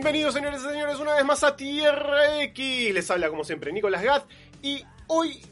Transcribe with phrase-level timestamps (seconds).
[0.00, 2.94] Bienvenidos señores y señores una vez más a Tierra X.
[2.94, 4.24] Les habla como siempre Nicolás Gat
[4.62, 5.42] y hoy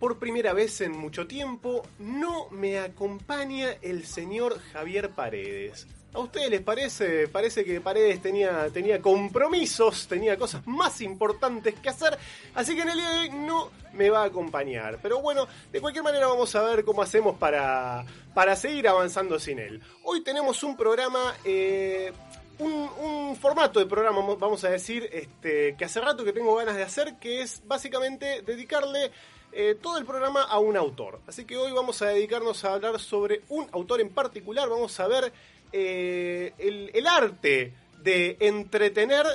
[0.00, 5.86] por primera vez en mucho tiempo no me acompaña el señor Javier Paredes.
[6.12, 7.28] ¿A ustedes les parece?
[7.28, 12.18] Parece que Paredes tenía, tenía compromisos, tenía cosas más importantes que hacer,
[12.56, 14.98] así que en el día de hoy no me va a acompañar.
[15.00, 19.60] Pero bueno, de cualquier manera vamos a ver cómo hacemos para, para seguir avanzando sin
[19.60, 19.80] él.
[20.02, 21.36] Hoy tenemos un programa...
[21.44, 22.12] Eh,
[22.60, 26.82] un, formato de programa, vamos a decir, este, que hace rato que tengo ganas de
[26.82, 29.10] hacer, que es básicamente dedicarle
[29.52, 31.20] eh, todo el programa a un autor.
[31.26, 35.08] Así que hoy vamos a dedicarnos a hablar sobre un autor en particular, vamos a
[35.08, 35.32] ver
[35.72, 39.26] eh, el arte de entretener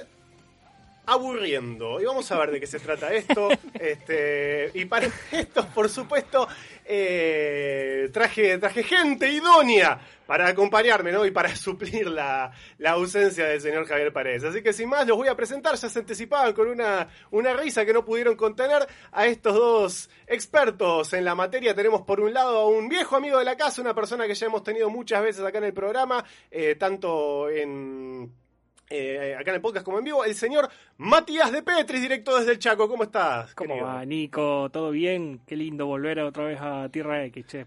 [1.05, 2.00] aburriendo.
[2.02, 3.50] Y vamos a ver de qué se trata esto.
[3.73, 6.48] este, y para esto, por supuesto,
[6.86, 11.26] eh, traje, traje gente idónea para acompañarme, ¿no?
[11.26, 14.44] Y para suplir la, la, ausencia del señor Javier Paredes.
[14.44, 15.76] Así que sin más, los voy a presentar.
[15.76, 21.14] Ya se anticipaban con una, una risa que no pudieron contener a estos dos expertos
[21.14, 21.76] en la materia.
[21.76, 24.48] Tenemos por un lado a un viejo amigo de la casa, una persona que ya
[24.48, 28.45] hemos tenido muchas veces acá en el programa, eh, tanto en
[28.89, 32.52] eh, acá en el podcast como en vivo, el señor Matías de Petris, directo desde
[32.52, 32.88] el Chaco.
[32.88, 33.53] ¿Cómo estás?
[33.55, 34.69] ¿Cómo va, Nico?
[34.72, 35.42] ¿Todo bien?
[35.45, 37.66] Qué lindo volver otra vez a Tierra X, che,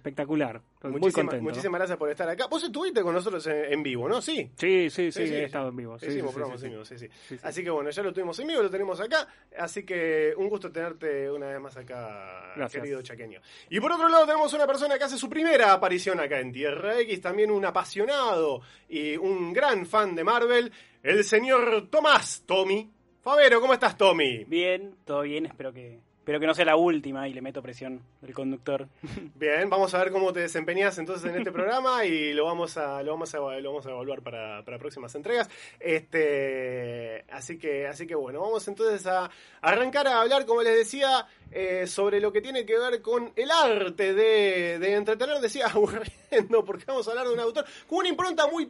[0.79, 1.01] espectacular.
[1.01, 1.43] muy contento.
[1.45, 2.47] Muchísimas gracias por estar acá.
[2.47, 4.23] Vos estuviste con nosotros en, vivo, ¿no?
[4.23, 4.51] Sí.
[4.57, 5.99] Sí, sí, sí, he estado en vivo.
[5.99, 7.09] Sí, Hicimos sí, en vivo, sí, sí.
[7.43, 9.27] Así que bueno, ya lo tuvimos en vivo, lo tenemos acá.
[9.59, 13.41] Así que un gusto tenerte una vez más acá, querido chaqueño.
[13.71, 16.99] Y por otro lado tenemos una persona que hace su primera aparición acá en Tierra
[17.01, 22.91] X, también un apasionado y un gran fan de Marvel el señor Tomás, Tommy.
[23.21, 24.45] Favero, ¿cómo estás, Tommy?
[24.45, 28.03] Bien, todo bien, espero que Espero que no sea la última y le meto presión
[28.21, 28.87] del conductor.
[29.35, 33.03] Bien, vamos a ver cómo te desempeñas entonces en este programa y lo vamos a,
[33.03, 35.49] lo vamos a, lo vamos a evaluar para, para próximas entregas.
[35.81, 39.31] Este, así que, así que bueno, vamos entonces a
[39.63, 43.51] arrancar a hablar, como les decía, eh, sobre lo que tiene que ver con el
[43.51, 48.09] arte de, de entretener, decía aburriendo, porque vamos a hablar de un autor con una
[48.11, 48.69] impronta muy,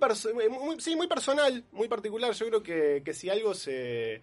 [0.49, 2.33] muy, sí, muy personal, muy particular.
[2.35, 4.23] Yo creo que, que si algo se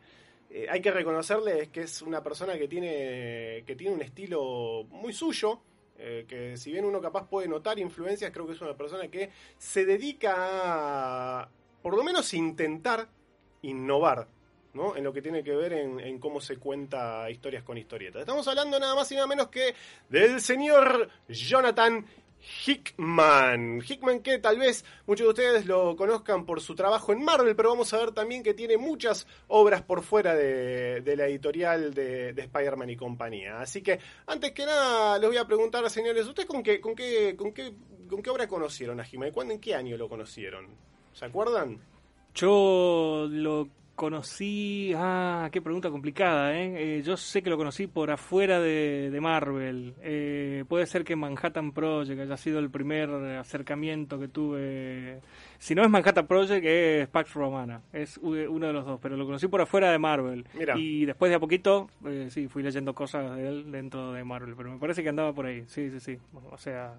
[0.58, 5.12] eh, hay que reconocerle que es una persona que tiene, que tiene un estilo muy
[5.12, 5.60] suyo,
[5.98, 9.32] eh, que si bien uno capaz puede notar influencias, creo que es una persona que
[9.58, 11.50] se dedica a,
[11.82, 13.10] por lo menos, intentar
[13.64, 14.30] innovar.
[14.74, 14.98] ¿no?
[14.98, 18.20] en lo que tiene que ver en, en, cómo se cuenta historias con historietas.
[18.20, 19.74] Estamos hablando nada más y nada menos que
[20.10, 22.06] del señor Jonathan
[22.66, 23.82] Hickman.
[23.82, 27.70] Hickman que tal vez muchos de ustedes lo conozcan por su trabajo en Marvel, pero
[27.70, 32.90] vamos a ver también que tiene muchas obras por fuera de, la editorial de, Spider-Man
[32.90, 33.60] y compañía.
[33.62, 37.36] Así que antes que nada les voy a preguntar, señores, ¿ustedes con qué, con qué,
[37.36, 37.74] con qué,
[38.08, 39.32] con qué obra conocieron a Hickman?
[39.32, 40.68] ¿Cuándo, ¿En qué año lo conocieron?
[41.14, 41.80] ¿Se acuerdan?
[42.34, 44.94] Yo lo conocí.
[44.96, 46.98] Ah, qué pregunta complicada, ¿eh?
[46.98, 47.02] ¿eh?
[47.02, 49.96] yo sé que lo conocí por afuera de, Marvel.
[50.02, 55.22] Eh, puede ser que Manhattan Project haya sido el primer acercamiento que tuve.
[55.58, 57.82] Si no es Manhattan Project, es Pax Romana.
[57.94, 60.46] Es uno de los dos, pero lo conocí por afuera de Marvel.
[60.76, 64.56] Y después de a poquito, eh, sí, fui leyendo cosas de él dentro de Marvel.
[64.56, 65.64] Pero me parece que andaba por ahí.
[65.68, 66.18] Sí, sí, sí.
[66.52, 66.94] O sea,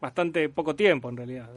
[0.00, 1.50] bastante poco tiempo en realidad.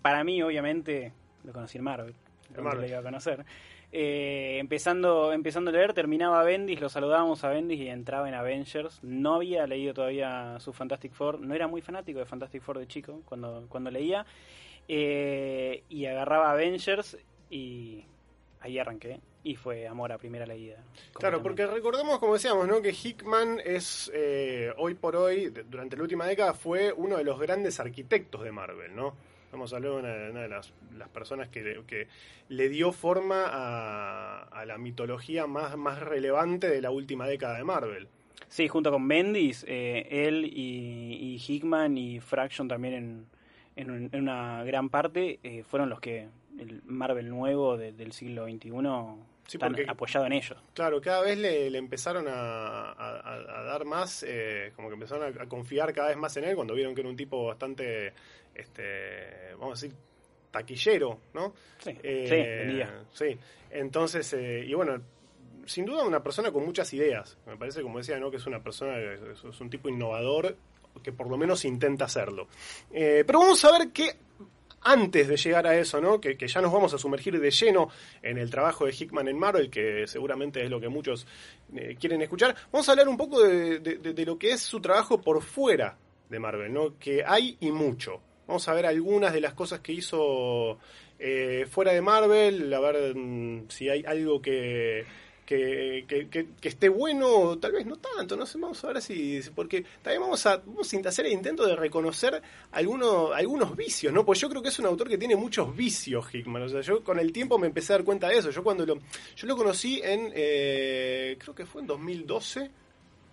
[0.00, 1.12] para mí, obviamente,
[1.44, 2.14] lo conocí en Marvel
[2.56, 3.44] iba a conocer.
[3.90, 9.02] Eh, empezando, empezando a leer, terminaba Bendis, lo saludábamos a Bendis y entraba en Avengers.
[9.02, 12.86] No había leído todavía su Fantastic Four, no era muy fanático de Fantastic Four de
[12.86, 14.26] chico cuando, cuando leía.
[14.86, 17.16] Eh, y agarraba Avengers
[17.50, 18.04] y
[18.60, 19.20] ahí arranqué.
[19.44, 20.76] Y fue amor a primera leída.
[21.14, 22.82] Claro, porque recordemos, como decíamos, ¿no?
[22.82, 27.38] que Hickman es, eh, hoy por hoy, durante la última década, fue uno de los
[27.38, 29.14] grandes arquitectos de Marvel, ¿no?
[29.48, 30.70] Estamos hablando de una, de las,
[31.10, 32.06] personas que, que,
[32.50, 38.08] le dio forma a, la mitología más, más relevante de la última década de Marvel.
[38.48, 43.26] Sí, junto con Bendis, eh, él y, Hickman y Fraction también
[43.74, 46.28] en, en, una gran parte eh, fueron los que
[46.58, 48.70] el Marvel nuevo del siglo XXI
[49.48, 49.58] sí,
[49.88, 50.58] apoyado en ellos.
[50.74, 52.94] Claro, cada vez le, empezaron a,
[53.66, 56.94] dar más, eh, como que empezaron a, confiar cada vez más en él cuando vieron
[56.94, 58.12] que era un tipo bastante
[58.58, 59.96] este, vamos a decir,
[60.50, 61.54] taquillero, ¿no?
[61.78, 63.38] Sí, eh, sí,
[63.70, 65.00] entonces, eh, y bueno,
[65.66, 67.38] sin duda una persona con muchas ideas.
[67.46, 68.30] Me parece, como decía, ¿no?
[68.30, 70.56] que es una persona, es un tipo innovador
[71.02, 72.48] que por lo menos intenta hacerlo.
[72.90, 74.16] Eh, pero vamos a ver que
[74.80, 76.20] antes de llegar a eso, ¿no?
[76.20, 77.90] Que, ya nos vamos a sumergir de lleno
[78.22, 81.26] en el trabajo de Hickman en Marvel, que seguramente es lo que muchos
[82.00, 85.42] quieren escuchar, vamos a hablar un poco de, de, lo que es su trabajo por
[85.42, 86.98] fuera de Marvel, ¿no?
[86.98, 88.22] Que hay y mucho.
[88.48, 90.78] Vamos a ver algunas de las cosas que hizo
[91.18, 95.04] eh, fuera de Marvel, a ver mm, si hay algo que,
[95.44, 99.84] que, que, esté bueno, tal vez no tanto, no sé, vamos a ver si, porque
[100.00, 102.40] también vamos a, vamos a hacer el intento de reconocer
[102.72, 104.24] algunos, algunos vicios, ¿no?
[104.24, 107.04] Pues yo creo que es un autor que tiene muchos vicios, Hickman, o sea, yo
[107.04, 108.94] con el tiempo me empecé a dar cuenta de eso, yo cuando lo,
[109.36, 112.70] yo lo conocí en, eh, creo que fue en 2012,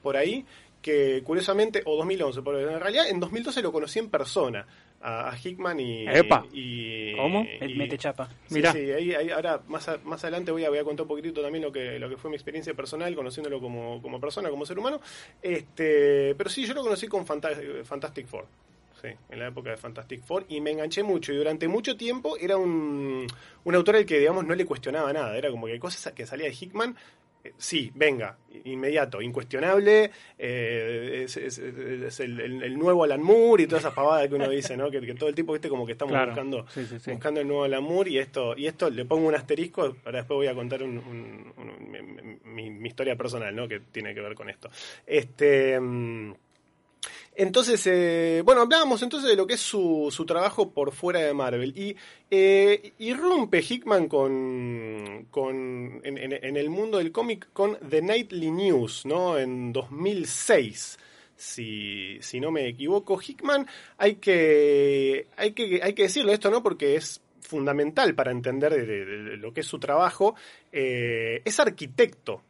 [0.03, 0.45] por ahí,
[0.81, 4.67] que curiosamente, o 2011, pero en realidad en 2012 lo conocí en persona
[5.05, 6.05] a, Hickman y,
[6.53, 7.45] y, ¿Cómo?
[7.59, 8.27] El mete chapa.
[8.47, 11.63] Sí, sí ahí, ahora más, más adelante voy a, voy a contar un poquitito también
[11.63, 14.99] lo que, lo que fue mi experiencia personal, conociéndolo como, como persona, como ser humano.
[15.41, 18.47] Este, pero sí, yo lo conocí con Fantastic Four.
[19.01, 22.37] Sí, en la época de Fantastic Four y me enganché mucho y durante mucho tiempo
[22.37, 23.27] era un,
[23.65, 26.47] un autor al que digamos no le cuestionaba nada, era como que cosas que salía
[26.47, 26.95] de Hickman
[27.57, 31.59] sí, venga, inmediato, incuestionable, eh, es,
[32.19, 34.89] el, nuevo Alan Moore y toda esa pavada que uno dice, ¿no?
[34.89, 36.65] Que, todo el tiempo, viste, como que estamos buscando,
[37.07, 40.37] buscando el nuevo Alan Moore y esto, y esto le pongo un asterisco, ahora después
[40.37, 43.67] voy a contar mi, mi, historia personal, ¿no?
[43.67, 44.69] Que tiene que ver con esto.
[45.05, 45.79] Este...
[45.79, 46.33] Mm,
[47.35, 51.33] entonces, eh, bueno, hablábamos entonces de lo que es su, su trabajo por fuera de
[51.33, 51.77] Marvel.
[51.77, 51.95] Y
[52.31, 59.37] eh, irrumpe Hickman con, con en, el mundo del cómic con The Nightly News, ¿no?
[59.37, 60.99] En 2006.
[61.35, 63.67] Si, si no me equivoco, Hickman,
[63.97, 66.63] hay que, hay que, hay que decirlo esto, ¿no?
[66.63, 68.71] Porque es fundamental para entender
[69.37, 70.35] lo que es su trabajo.
[70.71, 72.41] Eh, es arquitecto.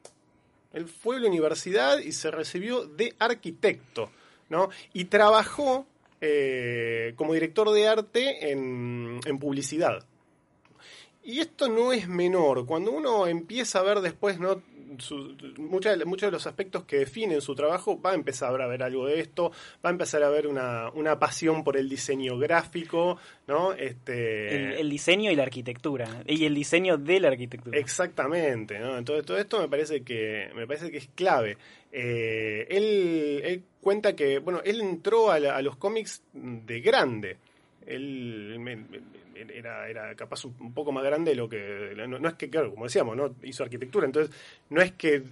[0.73, 4.11] Él fue a la universidad y se recibió de arquitecto.
[4.49, 4.69] ¿No?
[4.93, 5.85] Y trabajó
[6.21, 10.05] eh, como director de arte en, publicidad.
[11.23, 12.65] Y esto no es menor.
[12.65, 14.61] Cuando uno empieza a ver después, ¿no?
[15.57, 19.19] Muchos de los aspectos que definen su trabajo, va a empezar a ver algo de
[19.19, 19.51] esto,
[19.83, 23.17] va a empezar a ver una, una pasión por el diseño gráfico,
[23.47, 23.73] ¿no?
[23.73, 24.79] Este...
[24.79, 27.77] El, diseño y la arquitectura, y el diseño de la arquitectura.
[27.77, 28.97] Exactamente, ¿no?
[28.97, 31.57] Entonces todo esto me parece que, me parece que es clave.
[31.91, 37.37] Eh, él, cuenta que, bueno, él entró a, los cómics de grande.
[37.85, 38.57] Él
[39.35, 41.93] era, era capaz un poco más grande de lo que...
[42.07, 44.35] No, es que, claro, como decíamos, hizo arquitectura, entonces
[44.69, 45.23] no es que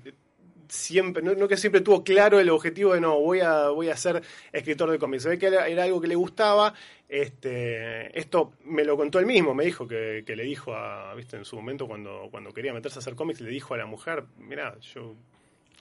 [0.67, 4.21] siempre, no, que siempre tuvo claro el objetivo de no, voy a, voy a ser
[4.51, 5.23] escritor de cómics.
[5.23, 6.73] Se ve que era, algo que le gustaba.
[7.07, 11.38] Este, esto me lo contó él mismo, me dijo que, que le dijo a, viste,
[11.38, 14.23] en su momento cuando, cuando quería meterse a hacer cómics, le dijo a la mujer,
[14.38, 15.15] mira, yo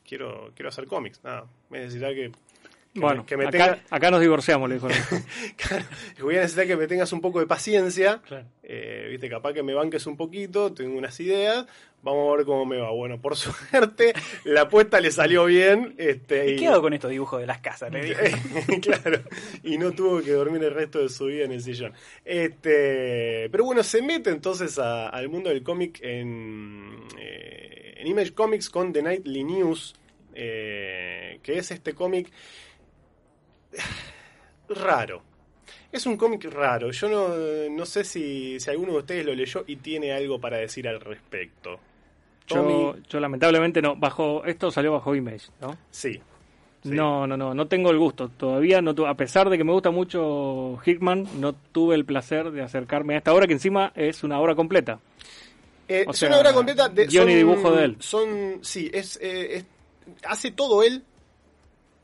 [0.07, 2.33] quiero, quiero hacer cómics, nada, me necesita que...
[2.95, 4.89] bueno, que me acá, nos divorciamos, le dijo.
[5.57, 5.85] claro,
[6.21, 8.21] voy a necesitar que me tengas un poco de paciencia,
[8.63, 11.67] eh, viste, capaz que me banques un poquito, tengo unas ideas,
[12.03, 12.91] vamos a ver cómo me va.
[12.91, 14.13] Bueno, por suerte,
[14.45, 15.95] la apuesta le salió bien.
[15.97, 17.91] Este, y, qué con estos dibujos de las casas?
[17.93, 18.81] Le dije.
[18.83, 19.23] claro,
[19.63, 21.93] y no tuvo que dormir el resto de su vida en el sillón.
[22.25, 27.07] Este, pero bueno, se mete entonces al mundo del cómic en...
[27.19, 27.63] Eh,
[28.03, 29.95] en Image Comics con The Nightly News,
[30.35, 32.31] eh, que es este cómic
[34.69, 35.23] raro.
[35.91, 36.91] Es un cómic raro.
[36.91, 41.01] Yo no, sé si, alguno de ustedes lo leyó y tiene algo para decir al
[41.01, 41.79] respecto.
[42.47, 43.95] Yo, yo, lamentablemente no.
[43.97, 45.77] Bajo esto salió bajo Image, ¿no?
[45.91, 46.21] Sí.
[46.85, 47.55] No, no, no.
[47.55, 48.29] No tengo el gusto.
[48.29, 52.63] Todavía no A pesar de que me gusta mucho Hickman, no tuve el placer de
[52.63, 54.99] acercarme a esta obra que encima es una obra completa.
[55.89, 57.07] Eh, es una obra completa de.
[57.07, 57.97] Guión y dibujo de él.
[58.01, 58.59] Son.
[58.63, 59.65] Sí, es, eh,
[60.25, 61.05] hace todo él.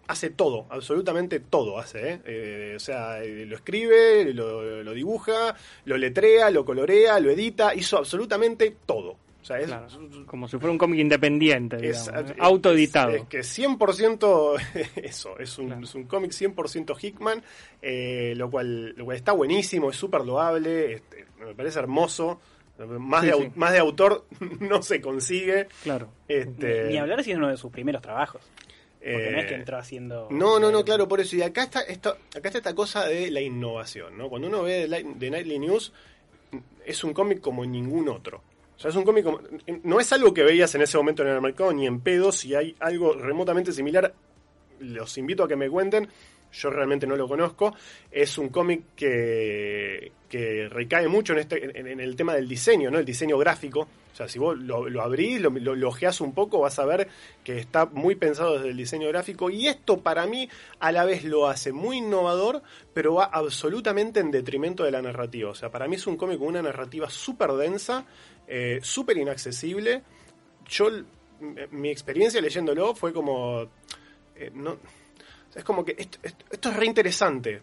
[0.08, 2.14] Hace todo, absolutamente todo hace.
[2.14, 2.20] ¿eh?
[2.24, 8.74] eh o sea, lo escribe, lo, dibuja, lo letrea, lo colorea, lo edita, hizo absolutamente
[8.86, 9.16] todo.
[9.40, 9.70] O sea, es,
[10.26, 11.92] como si fuera un cómic independiente,
[12.38, 13.12] autoeditado.
[13.12, 14.60] Es, que 100%
[14.96, 17.42] eso, es un, un cómic 100% Hickman,
[18.36, 22.40] lo, cual, lo cual está buenísimo, es súper loable, este, me parece hermoso.
[22.86, 24.24] Más, de, más de autor
[24.60, 25.66] no se consigue.
[25.82, 26.08] Claro.
[26.28, 26.84] Este...
[26.84, 28.42] Ni, hablar si es uno de sus primeros trabajos.
[29.00, 30.28] Porque no es que eh, entró haciendo.
[30.30, 31.36] No, no, no, claro, por eso.
[31.36, 34.28] Y acá está, esto, acá está esta cosa de la innovación, ¿no?
[34.28, 34.88] Cuando uno ve
[35.18, 35.92] The Nightly News,
[36.84, 38.42] es un cómic como ningún otro.
[38.76, 39.40] O sea, es un cómic como.
[39.84, 42.32] No es algo que veías en ese momento en el mercado, ni en pedo.
[42.32, 44.12] Si hay algo remotamente similar,
[44.80, 46.08] los invito a que me cuenten
[46.52, 47.74] yo realmente no lo conozco.
[48.10, 52.98] Es un cómic que, que recae mucho en, este, en, el tema del diseño, ¿no?
[52.98, 53.88] El diseño gráfico.
[54.12, 55.90] O sea, si vos lo, lo abrís, lo, lo,
[56.20, 57.08] un poco, vas a ver
[57.44, 59.48] que está muy pensado desde el diseño gráfico.
[59.50, 60.48] Y esto para mí
[60.80, 62.62] a la vez lo hace muy innovador,
[62.92, 65.50] pero va absolutamente en detrimento de la narrativa.
[65.50, 68.06] O sea, para mí es un cómic con una narrativa súper densa,
[68.48, 70.02] eh, súper inaccesible.
[70.68, 70.90] Yo,
[71.70, 73.68] mi experiencia leyéndolo fue como...
[74.34, 74.78] Eh, no,
[75.54, 76.18] es como que esto,
[76.70, 77.60] es re interesante,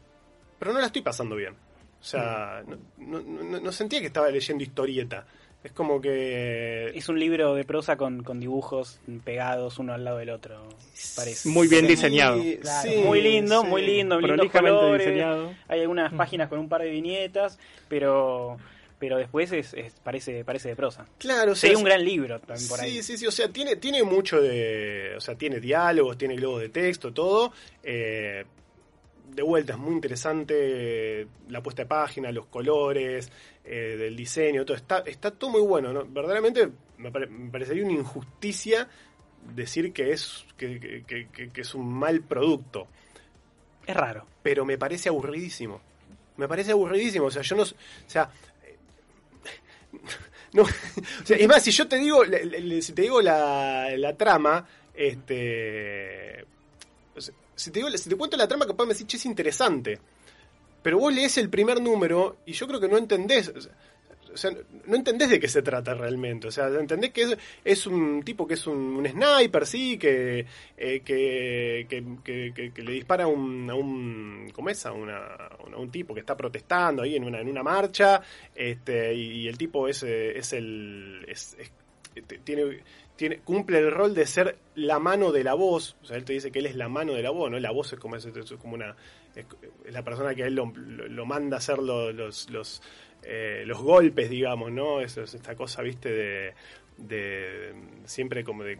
[0.59, 1.53] pero no la estoy pasando bien.
[1.53, 2.63] O sea,
[2.97, 5.25] no, no, no sentía que estaba leyendo historieta.
[5.65, 6.91] Es como que...
[6.93, 10.69] Es un libro de prosa con, con dibujos pegados uno al lado del otro,
[11.15, 11.49] parece.
[11.49, 12.39] Muy bien diseñado.
[12.39, 15.07] Sí, muy lindo, muy lindo, lindos colores.
[15.07, 15.55] Diseñado.
[15.67, 16.17] Hay algunas mm.
[16.17, 17.57] páginas con un par de viñetas,
[17.89, 18.57] pero
[19.05, 21.05] pero después es, parece parece de prosa.
[21.19, 21.75] Claro, sí.
[21.75, 22.93] un gran libro también por ahí.
[22.93, 26.61] Sí, sí, sí, o sea, tiene tiene mucho de, o sea, tiene diálogos, tiene globos
[26.61, 27.53] de texto, todo.
[27.83, 28.43] Eh,
[29.31, 33.31] de vuelta es muy interesante la puesta de página, los colores,
[33.63, 35.93] eh, del diseño, todo está, está todo muy bueno.
[35.93, 36.03] ¿no?
[36.03, 38.87] Verdaderamente me, parecería una injusticia
[39.53, 41.03] decir que es, que,
[41.53, 42.87] es un mal producto.
[43.85, 44.25] Es raro.
[44.41, 45.79] Pero me parece aburridísimo.
[46.37, 47.25] Me parece aburridísimo.
[47.25, 47.61] O sea, yo no.
[47.63, 47.67] O
[48.07, 48.31] sea.
[50.55, 50.61] No,
[51.23, 52.23] o sea, es más, si yo te digo,
[52.81, 56.45] si te digo la, la trama, este.
[57.55, 59.99] Si te, digo, si te cuento la trama, capaz me decís, che, es interesante.
[60.81, 63.51] Pero vos lees el primer número y yo creo que no entendés.
[64.85, 66.47] No entendés de qué se trata realmente.
[66.47, 70.45] O sea, entendés que es, es un tipo que es un, sniper, sí, que,
[70.77, 74.85] eh, que, que, le dispara a un, a un ¿cómo es?
[74.85, 78.21] A, un tipo que está protestando ahí en una, en una marcha,
[78.53, 81.25] este, y, el tipo es, eh, es el...
[81.27, 81.57] Es,
[82.45, 82.79] tiene,
[83.17, 85.97] tiene, cumple el rol de ser la mano de la voz.
[86.01, 87.59] O sea, él te dice que él es la mano de la voz, ¿no?
[87.59, 88.25] La voz es como, es
[88.61, 88.95] como una es,
[89.89, 92.81] la persona que a él lo, manda a hacer los, los,
[93.23, 95.01] eh, los, golpes, digamos, ¿no?
[95.01, 96.53] Eso es esta cosa, viste, de,
[96.97, 97.73] de
[98.05, 98.77] siempre como de,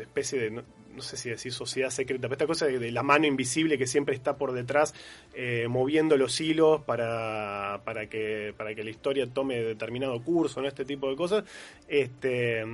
[0.00, 0.62] especie de, no,
[1.00, 4.36] sé si decir sociedad secreta, pero esta cosa de, la mano invisible que siempre está
[4.36, 4.94] por detrás
[5.34, 10.68] eh, moviendo los hilos para, para, que, para que la historia tome determinado curso, ¿no?
[10.68, 11.44] Este tipo de cosas.
[11.86, 12.64] Este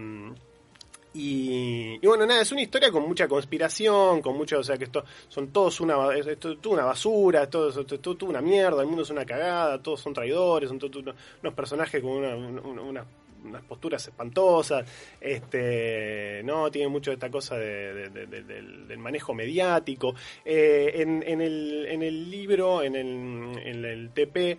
[1.16, 5.04] y, bueno, nada, es una historia con mucha conspiración, con mucho, o sea, que esto
[5.28, 9.80] son todos una, esto, una basura, todo, esto, una mierda, el mundo es una cagada,
[9.80, 14.84] todos son traidores, son todos unos, personajes con unas posturas espantosas,
[15.20, 20.16] este, no, tiene mucho de esta cosa del, manejo mediático.
[20.44, 24.58] Eh, en, en, el, en el libro, en el, en el TP,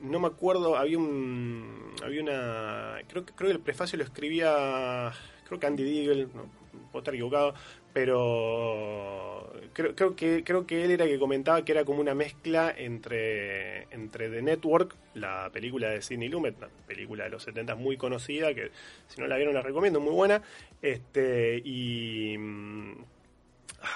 [0.00, 5.12] no me acuerdo, había un, había una, creo, creo que el prefacio lo escribía
[5.52, 6.46] creo que Andy Deagle, no,
[6.90, 7.54] puedo estar equivocado,
[7.92, 12.72] pero creo, creo, que, creo que él era que comentaba que era como una mezcla
[12.76, 17.96] entre, entre The Network, la película de Sidney Lumet, una película de los 70 muy
[17.96, 18.70] conocida, que
[19.08, 20.42] si no la vieron la recomiendo, muy buena,
[20.80, 22.36] este y...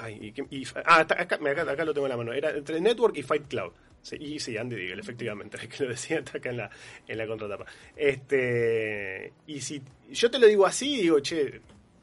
[0.00, 2.32] Ay, y, ah, acá, acá, lo tengo en la mano.
[2.32, 3.72] Era entre Network y Fight Club.
[4.06, 6.70] Sí, y sí, Andy Deagle, efectivamente, es que lo decía acá en la,
[7.08, 7.66] en la contratapa.
[7.96, 9.82] Este, y si
[10.12, 11.60] yo te lo digo así, digo, che.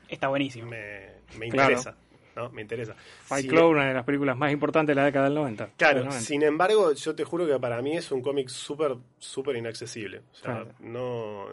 [0.09, 0.69] Está buenísimo.
[0.69, 1.95] Me, me interesa.
[2.35, 2.49] ¿no?
[2.49, 2.93] Me interesa.
[2.95, 5.69] Fight Club, una de las películas más importantes de la década del 90.
[5.77, 10.23] Claro, sin embargo, yo te juro que para mí es un cómic súper, súper inaccesible.
[10.33, 11.45] O sea, no.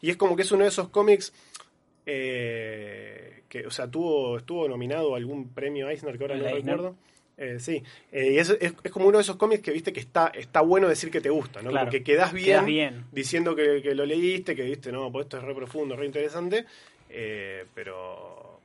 [0.00, 1.32] Y es como que es uno de esos cómics.
[2.06, 6.96] Eh, que, o sea, tuvo, estuvo nominado a algún premio Eisner que ahora no recuerdo.
[7.40, 7.82] Eh, sí,
[8.12, 10.88] eh, y es, es, como uno de esos cómics que viste que está, está bueno
[10.88, 11.70] decir que te gusta, ¿no?
[11.70, 13.06] Porque quedas bien, bien.
[13.12, 16.66] diciendo que, lo leíste, que viste, no, pues esto es re profundo, re interesante,
[17.08, 18.60] eh, pero...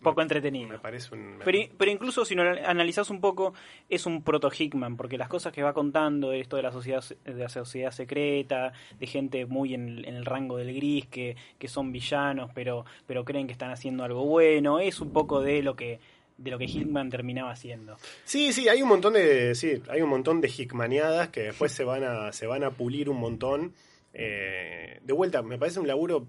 [0.00, 0.68] poco entretenido.
[0.68, 1.40] Me parece un...
[1.44, 3.52] Pero, incluso si lo analizás un poco,
[3.88, 7.48] es un proto-Hickman, porque las cosas que va contando, esto de la sociedad de la
[7.48, 12.84] sociedad secreta, de gente muy en, el rango del gris, que, que son villanos, pero,
[13.08, 15.98] pero creen que están haciendo algo bueno, es un poco de lo que
[16.38, 17.96] de lo que Hickman terminaba haciendo.
[18.24, 21.84] Sí, sí, hay un montón de sí, hay un montón de Hickmaneadas que después se
[21.84, 23.74] van a se van a pulir un montón.
[24.14, 26.26] Eh, de vuelta, me parece un laburo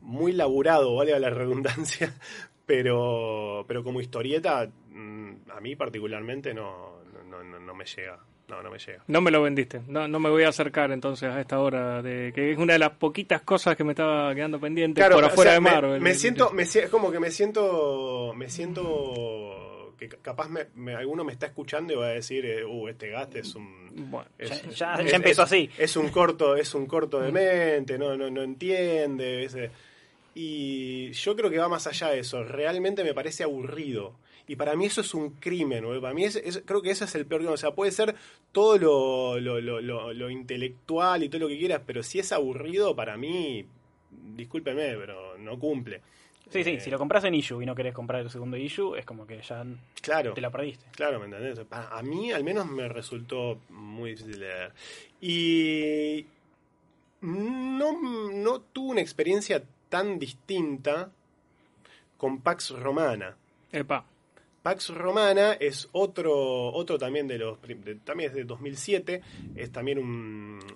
[0.00, 2.14] muy laburado, vale la redundancia,
[2.66, 8.20] pero pero como historieta mm, a mí particularmente no, no, no me llega.
[8.48, 9.02] No, no me llega.
[9.06, 9.82] No me lo vendiste.
[9.86, 12.78] No, no me voy a acercar entonces a esta hora de que es una de
[12.78, 16.00] las poquitas cosas que me estaba quedando pendiente por afuera de Marvel.
[16.00, 21.46] Me, siento, me, como que me siento, me siento que capaz me, alguno me está
[21.46, 24.28] escuchando y va a decir, eh, uh, este gaste es un, bueno,
[24.74, 25.68] ya, empezó así.
[25.76, 29.44] Es un corto, es un corto de mente, no, no, no entiende.
[29.44, 29.70] Ese.
[30.34, 32.44] Y yo creo que va más allá de eso.
[32.44, 34.14] Realmente me parece aburrido.
[34.48, 37.26] Y para mí eso es un crimen, Para mí es, creo que ese es el
[37.26, 37.54] peor crimen.
[37.54, 38.14] O sea, puede ser
[38.50, 42.96] todo lo, lo, lo, lo, intelectual y todo lo que quieras, pero si es aburrido,
[42.96, 43.66] para mí,
[44.10, 46.00] discúlpeme, pero no cumple.
[46.50, 49.04] Sí, sí, si lo compras en issue y no querés comprar el segundo issue, es
[49.04, 49.66] como que ya
[50.00, 50.86] claro, te la perdiste.
[50.92, 51.60] Claro, ¿me entendés?
[51.70, 54.72] A mí al menos me resultó muy difícil de leer.
[55.20, 56.26] Y
[57.20, 61.10] no, no tuve una experiencia tan distinta
[62.16, 63.36] con Pax Romana.
[63.70, 64.06] Epa.
[64.68, 67.58] Pax Romana es otro, otro también de los,
[68.04, 69.22] también es de 2007,
[69.56, 69.98] es también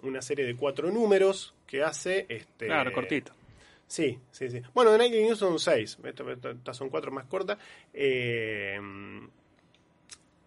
[0.03, 3.33] una serie de cuatro números que hace, este, claro, cortito.
[3.87, 4.63] Sí, sí, sí.
[4.73, 7.59] Bueno, de Nightly News son seis, estas son cuatro más cortas.
[7.93, 8.81] Eh,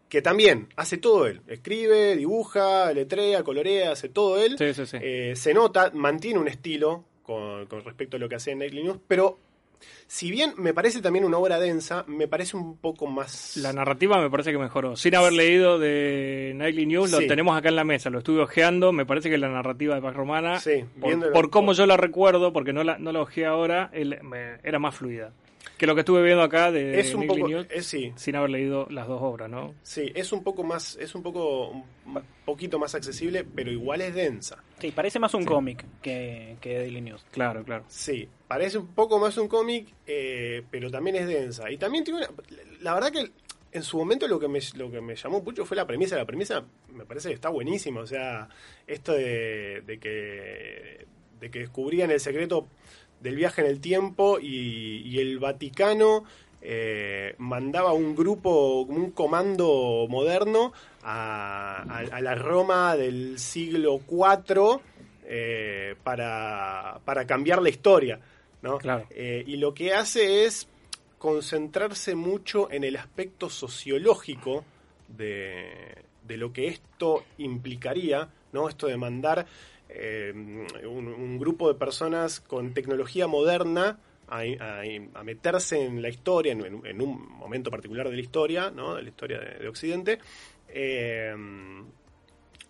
[0.09, 1.41] que también hace todo él.
[1.45, 4.57] Escribe, dibuja, letrea, colorea, hace todo él.
[4.57, 4.97] Sí, sí, sí.
[4.99, 8.81] Eh, se nota, mantiene un estilo con, con, respecto a lo que hacía en Nightly
[8.81, 9.37] News, pero
[10.07, 13.57] si bien me parece también una obra densa, me parece un poco más...
[13.57, 14.95] La narrativa me parece que mejoró.
[14.95, 18.91] Sin haber leído de Nightly News, lo tenemos acá en la mesa, lo estuve ojeando,
[18.91, 20.61] me parece que la narrativa de Pax Romana,
[20.99, 24.95] por, por cómo yo la recuerdo, porque no la, no la ojeé ahora, era más
[24.95, 25.33] fluida.
[25.77, 27.47] Que lo que estuve viendo acá de es un poco,
[27.81, 28.13] sí.
[28.15, 29.75] sin haber leído las dos obras, ¿no?
[29.83, 34.15] Sí, es un poco más, es un poco, un poquito más accesible, pero igual es
[34.15, 34.63] densa.
[34.79, 37.25] Sí, parece más un cómic que, que Daily News.
[37.31, 37.83] Claro, claro.
[37.89, 41.69] Sí, parece un poco más un cómic, eh, pero también es densa.
[41.69, 42.29] Y también tiene una,
[42.81, 43.31] la verdad que
[43.73, 46.15] en su momento lo que me, lo que me llamó mucho fue la premisa.
[46.15, 46.63] La premisa
[46.93, 47.99] me parece que está buenísima.
[47.99, 48.47] O sea,
[48.87, 51.05] esto de, de que
[51.39, 52.67] de que descubrían el secreto
[53.25, 56.25] del viaje en el tiempo y, el Vaticano
[56.61, 64.79] eh, mandaba un grupo, un comando moderno a, la Roma del siglo IV
[65.25, 68.19] eh, para, cambiar la historia.
[68.61, 68.77] ¿no?
[69.09, 70.67] Eh, y lo que hace es
[71.17, 74.63] concentrarse mucho en el aspecto sociológico
[75.07, 75.95] de,
[76.27, 78.69] de lo que esto implicaría, ¿no?
[78.69, 79.47] Esto de mandar
[79.89, 84.43] eh, un, grupo de personas con tecnología moderna a,
[85.23, 88.95] meterse en la historia, en, un momento particular de la historia, ¿no?
[88.95, 90.19] de la historia de, Occidente,
[90.69, 91.35] eh,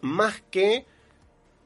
[0.02, 0.86] más que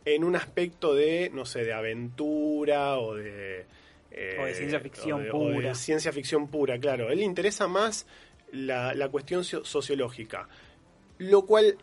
[0.05, 3.65] en un aspecto de, no sé, de aventura o de...
[4.11, 5.75] Eh, ciencia ficción pura.
[5.75, 7.11] ciencia ficción pura, claro.
[7.11, 8.07] él le interesa más
[8.51, 10.47] la, la cuestión sociológica.
[11.19, 11.77] Lo cual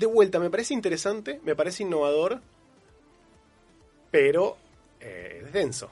[0.00, 2.40] de vuelta, me parece interesante, me parece innovador,
[4.10, 4.56] pero
[4.98, 5.90] eh, es denso.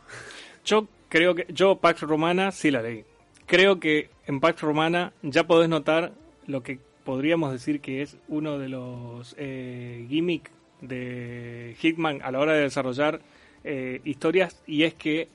[0.64, 3.04] Yo creo que, yo Pax Romana sí la leí.
[3.46, 6.12] Creo que en Pax Romana ya podés notar
[6.46, 12.38] lo que podríamos decir que es uno de los eh, gimmicks de Hitman a la
[12.38, 13.20] hora de desarrollar
[13.64, 15.28] eh, historias y es que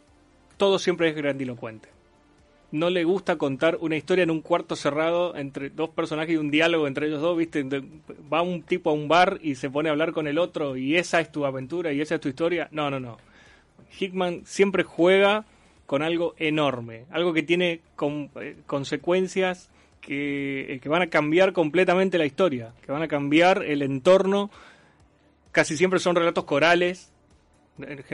[0.58, 1.93] todo siempre es grandilocuente
[2.74, 6.50] no le gusta contar una historia en un cuarto cerrado entre dos personajes y un
[6.50, 7.64] diálogo entre ellos dos, ¿viste?
[8.34, 10.98] Va un tipo a un bar y se pone a hablar con el otro y
[10.98, 12.70] esa es tu aventura y esa es tu historia.
[12.72, 13.18] No, no, no.
[14.00, 15.46] Hickman siempre juega
[15.86, 17.82] con algo enorme, algo que tiene
[18.42, 19.70] eh, consecuencias
[20.08, 24.50] eh, que van a cambiar completamente la historia, que van a cambiar el entorno.
[25.52, 27.13] Casi siempre son relatos corales,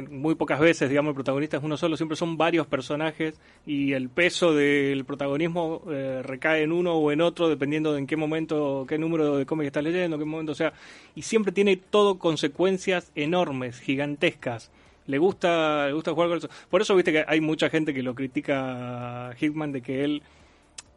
[0.10, 4.10] muy pocas veces, digamos, el protagonista es uno solo, siempre son varios personajes y el
[4.10, 8.86] peso del protagonismo eh, recae en uno o en otro dependiendo de en qué momento,
[8.88, 10.74] qué número de cómic estás leyendo, qué momento, o sea,
[11.14, 14.72] y siempre tiene todo consecuencias enormes, gigantescas.
[15.08, 16.50] Le gusta, le gusta jugar con eso.
[16.70, 20.22] Por eso viste que hay mucha gente que lo critica a Hitman de que él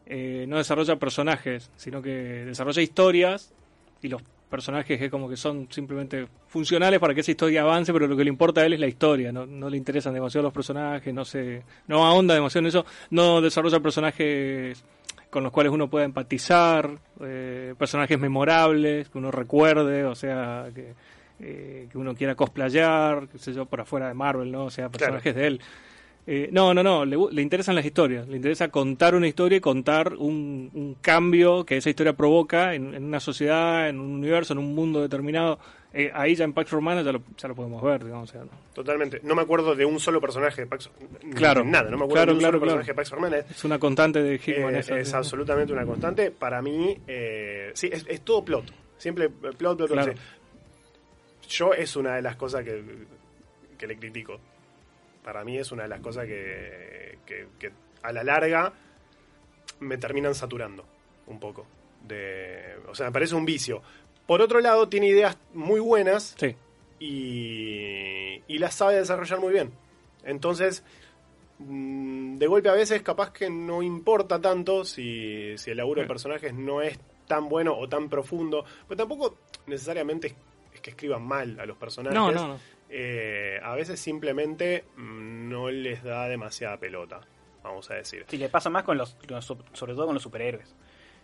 [0.07, 3.55] eh, no desarrolla personajes, sino que desarrolla historias
[4.03, 4.22] y los
[4.53, 8.23] personajes que como que son simplemente funcionales para que esa historia avance, pero lo que
[8.23, 11.25] le importa a él es la historia, no, no le interesan demasiado los personajes, no
[11.25, 14.85] se, no ahonda demasiado en eso, no desarrolla personajes
[15.31, 16.91] con los cuales uno pueda empatizar,
[17.23, 20.93] eh, personajes memorables, que uno recuerde, o sea, que,
[21.41, 24.67] eh, que uno quiera cosplayar, qué sé yo, por afuera de Marvel, ¿no?
[24.67, 25.61] O sea, personajes de él.
[26.25, 30.15] Eh, no, no, no, le, interesan las historias, le interesa contar una historia y contar
[30.15, 35.01] un, cambio que esa historia provoca en, una sociedad, en un universo, en un mundo
[35.01, 35.59] determinado.
[35.93, 38.33] Eh, ahí ya en Pax Romana ya lo, ya lo podemos ver, digamos.
[38.73, 39.21] Totalmente.
[39.25, 40.91] No me acuerdo de un solo personaje de Pax
[41.35, 41.65] Claro.
[41.65, 43.39] Nada, no me acuerdo de un solo personaje de Pax Romana.
[43.39, 44.77] Es una constante de Hickman.
[44.77, 46.31] Eh, es absolutamente una constante.
[46.31, 46.97] Para mí,
[47.75, 48.73] sí, es, todo plot.
[48.97, 50.17] Siempre plot, plot, plot.
[51.49, 52.81] Yo es una de las cosas que,
[53.77, 54.39] que le critico
[55.23, 57.19] para mí es una de las cosas que,
[58.03, 58.73] a la larga
[59.81, 60.85] me terminan saturando
[61.27, 61.67] un poco.
[62.07, 63.83] De, o sea, me parece un vicio.
[64.27, 66.57] Por otro lado, tiene ideas muy buenas sí.
[66.99, 69.73] y, y las sabe desarrollar muy bien.
[70.25, 70.85] Entonces,
[71.59, 76.09] mm, de golpe a veces capaz que no importa tanto si, si el laburo de
[76.09, 80.35] personajes no es tan bueno o tan profundo, pues tampoco necesariamente
[80.75, 82.19] es, que escriban mal a los personajes.
[82.19, 82.59] No, no, no.
[82.95, 87.23] Eh, a veces simplemente mm, no les da demasiada pelota,
[87.65, 88.27] vamos a decir.
[88.29, 89.17] Sí, le pasa más con los,
[89.73, 90.75] sobre todo con los superhéroes,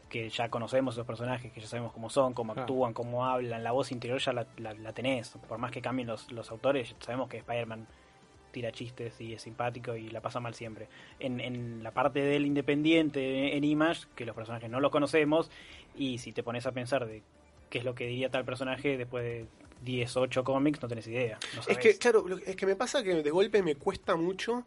[0.08, 3.72] que ya conocemos los personajes, que ya sabemos cómo son, cómo actúan, cómo hablan, la
[3.72, 7.86] voz interior ya la, tenés, por más que cambien los, los autores, sabemos que Spider-Man
[8.50, 10.88] tira chistes y es simpático y la pasa mal siempre.
[11.20, 15.50] En, en la parte del independiente en Image, que los personajes no los conocemos,
[15.94, 17.22] y si te pones a pensar de
[17.68, 19.46] qué es lo que diría tal personaje después de
[19.82, 21.38] 10, 8 cómics, no tenés idea.
[21.66, 24.66] es que, claro, es que me pasa que de golpe me cuesta mucho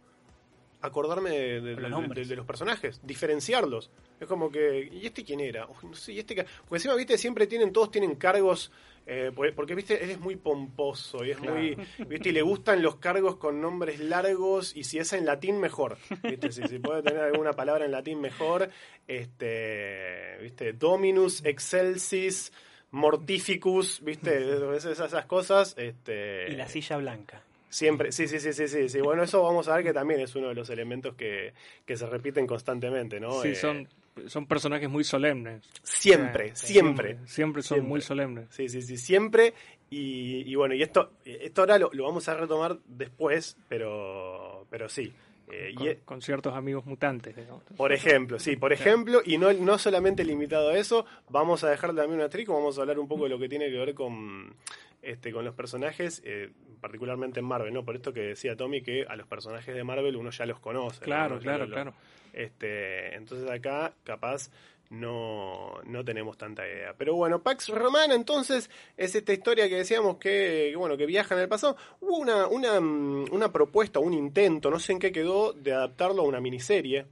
[0.81, 3.91] acordarme de, los personajes, diferenciarlos.
[4.19, 5.67] Es como que, ¿y este quién era?
[5.83, 8.71] no sé, ¿y este Porque encima, viste, siempre tienen, todos tienen cargos,
[9.05, 12.97] eh, porque, viste, él es muy pomposo y es muy, viste, y le gustan los
[12.97, 15.97] cargos con nombres largos y si es en latín, mejor.
[16.23, 18.69] Viste, si, puede tener alguna palabra en latín, mejor.
[19.07, 22.51] Este, viste, Dominus, Excelsis,
[22.91, 25.75] Mortificus, viste, esas, esas cosas.
[25.77, 27.41] Este, y la silla blanca.
[27.71, 28.99] Siempre, sí, sí, sí, sí, sí, sí.
[28.99, 31.53] Bueno, eso vamos a ver que también es uno de los elementos que,
[31.87, 33.41] se repiten constantemente, ¿no?
[33.41, 33.87] Sí, eh, son,
[34.27, 35.63] son personajes muy solemnes.
[35.81, 37.63] Siempre, siempre, siempre.
[37.63, 38.47] son muy solemnes.
[38.49, 39.53] Sí, sí, sí, siempre.
[39.89, 45.13] Y, bueno, y esto, esto ahora lo, vamos a retomar después, pero, pero sí.
[45.51, 47.35] Eh, con, con, ciertos amigos mutantes.
[47.35, 47.63] Digamos.
[47.75, 51.95] Por ejemplo, sí, por ejemplo, y no, no solamente limitado a eso, vamos a dejar
[51.95, 54.55] también una trico, vamos a hablar un poco de lo que tiene que ver con,
[55.01, 57.83] este, con los personajes, eh, particularmente en Marvel, ¿no?
[57.83, 61.01] Por esto que decía Tommy, que a los personajes de Marvel uno ya los conoce.
[61.01, 61.93] Claro, claro, claro.
[62.33, 64.49] Este, entonces acá, capaz,
[64.91, 66.93] no, no tenemos tanta idea.
[66.97, 71.41] Pero bueno, Pax Romana entonces es esta historia que decíamos que, bueno, que viaja en
[71.41, 71.77] el pasado.
[72.01, 76.25] Hubo una, una, una propuesta, un intento, no sé en qué quedó, de adaptarlo a
[76.25, 77.05] una miniserie.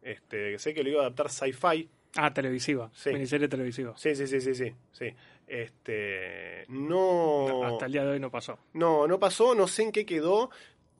[0.00, 1.90] Este, sé que lo iba a adaptar Sci-Fi.
[2.16, 2.90] Ah, televisiva.
[2.94, 3.10] Sí.
[3.10, 3.92] Miniserie televisiva.
[3.98, 4.72] Sí, sí, sí, sí, sí.
[4.92, 5.14] sí.
[5.46, 7.62] Este, no...
[7.62, 8.58] Hasta el día de hoy no pasó.
[8.72, 10.48] No, no pasó, no sé en qué quedó.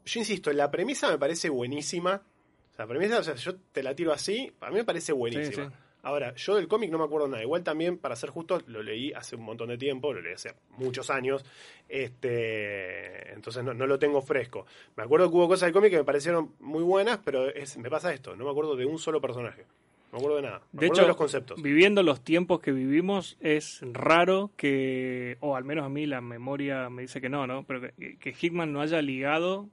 [0.04, 2.22] Yo insisto, la premisa me parece buenísima.
[2.76, 5.72] la premisa, o sea, yo te la tiro así, a mí me parece buenísima.
[6.02, 7.42] Ahora, yo del cómic no me acuerdo nada.
[7.42, 10.54] Igual también, para ser justo, lo leí hace un montón de tiempo, lo leí hace
[10.76, 11.44] muchos años.
[11.88, 14.66] Este, entonces no, lo tengo fresco.
[14.96, 17.46] Me acuerdo que hubo cosas del cómic que me parecieron muy buenas, pero
[17.78, 19.64] me pasa esto, no me acuerdo de un solo personaje.
[20.10, 20.62] No me acuerdo de nada.
[20.72, 21.60] de hecho, los conceptos.
[21.60, 26.88] viviendo los tiempos que vivimos, es raro que, o al menos a mí la memoria
[26.88, 27.64] me dice que no, ¿no?
[27.64, 29.68] Pero que, que Hickman no haya ligado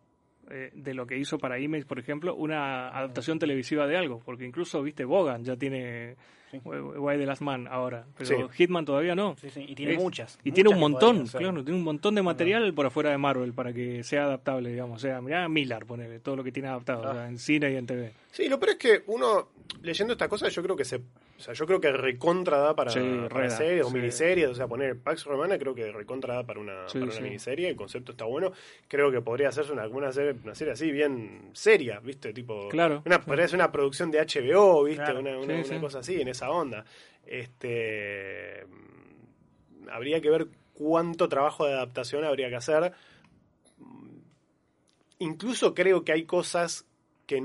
[0.50, 4.22] eh, de lo que hizo para Image, por ejemplo, una adaptación televisiva de algo.
[4.24, 6.16] Porque incluso, viste, Bogan ya tiene
[6.64, 9.36] Why the Last Man ahora, pero Hitman todavía no.
[9.56, 10.40] y tiene muchas.
[10.44, 13.74] Y tiene un montón, claro, tiene un montón de material por afuera de Marvel para
[13.74, 14.98] que sea adaptable, digamos.
[14.98, 17.28] O sea, mirá Miller, ponele, todo lo que tiene adaptado, ah.
[17.28, 18.14] en cine y en TV.
[18.32, 19.50] Sí, lo peor es que uno,
[19.82, 21.02] leyendo esta cosa, yo creo que se
[21.38, 24.50] o sea, yo creo que recontra da para, series o miniseries.
[24.50, 27.68] O sea, poner Pax Romana creo que recontra da para una, para una miniserie.
[27.68, 28.54] El concepto está bueno.
[28.88, 32.32] Creo que podría hacerse una, una, serie, una serie así bien seria, ¿viste?
[32.32, 33.04] Tipo, claro.
[33.06, 35.12] Una, podría ser una producción de HBO, ¿viste?
[35.12, 36.86] Una, una, cosa así, en esa onda.
[37.26, 38.66] Este.
[39.92, 42.94] Habría que ver cuánto trabajo de adaptación habría que hacer.
[45.20, 46.86] Incluso creo que hay cosas
[47.28, 47.42] que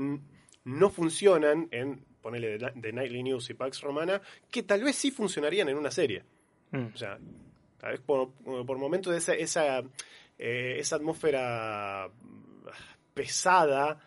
[0.63, 5.69] no funcionan en ponele de, Nightly News y Pax Romana, que tal vez sí funcionarían
[5.69, 6.23] en una serie.
[6.71, 6.87] Mm.
[6.93, 7.17] O sea,
[7.77, 8.31] tal vez por,
[8.65, 9.79] por momentos de esa, esa,
[10.37, 12.09] eh, esa atmósfera
[13.13, 13.99] pesada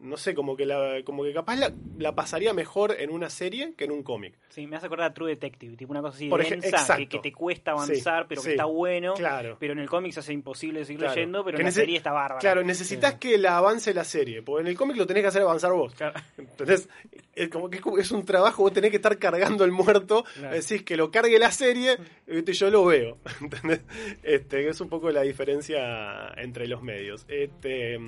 [0.00, 3.84] no sé, como que la, como que capaz la, pasaría mejor en una serie que
[3.84, 4.34] en un cómic.
[4.48, 7.32] Sí, me hace acordar a True Detective, tipo una cosa así Por densa, que, te
[7.32, 9.14] cuesta avanzar, pero que está bueno.
[9.14, 9.56] Claro.
[9.60, 12.40] Pero en el cómic se hace imposible seguir leyendo, pero en la serie está bárbara.
[12.40, 15.42] Claro, necesitas que la avance la serie, porque en el cómic lo tenés que hacer
[15.42, 15.94] avanzar vos.
[16.36, 16.88] Entonces,
[17.34, 20.96] es como que es un trabajo, vos tenés que estar cargando el muerto, decís que
[20.96, 23.18] lo cargue la serie, y yo lo veo.
[23.40, 23.82] ¿Entendés?
[24.22, 27.24] Este, es un poco la diferencia entre los medios.
[27.28, 27.98] Este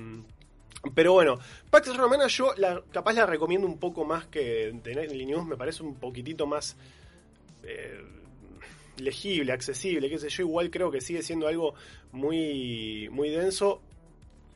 [0.93, 5.25] pero bueno, Pax Romana yo la, capaz la recomiendo un poco más que The Nightly
[5.25, 6.75] News, me parece un poquitito más
[7.63, 8.03] eh,
[8.97, 11.73] legible, accesible, qué sé yo, igual creo que sigue siendo algo
[12.11, 13.81] muy, muy denso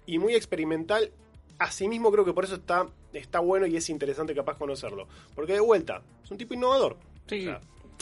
[0.06, 1.12] y muy experimental.
[1.60, 5.08] Asimismo creo que por eso está, está bueno y es interesante capaz conocerlo.
[5.34, 6.98] Porque de vuelta, es un tipo innovador.
[7.28, 7.50] Sí.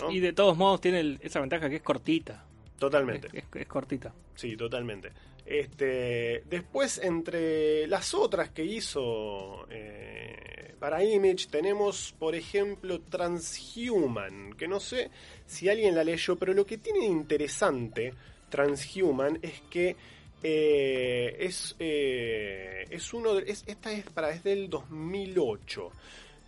[0.09, 2.45] Y de todos modos tiene esa ventaja que es cortita.
[2.79, 3.29] Totalmente.
[3.53, 4.13] es cortita.
[4.35, 5.13] Sí, totalmente.
[5.45, 14.67] Este, después, entre las otras que hizo eh, para Image, tenemos, por ejemplo, Transhuman, que
[14.67, 15.11] no sé
[15.45, 18.13] si alguien la leyó, pero lo que tiene interesante
[18.49, 19.95] Transhuman es que
[20.41, 25.91] eh, es, eh, es uno de, esta es para es del 2008.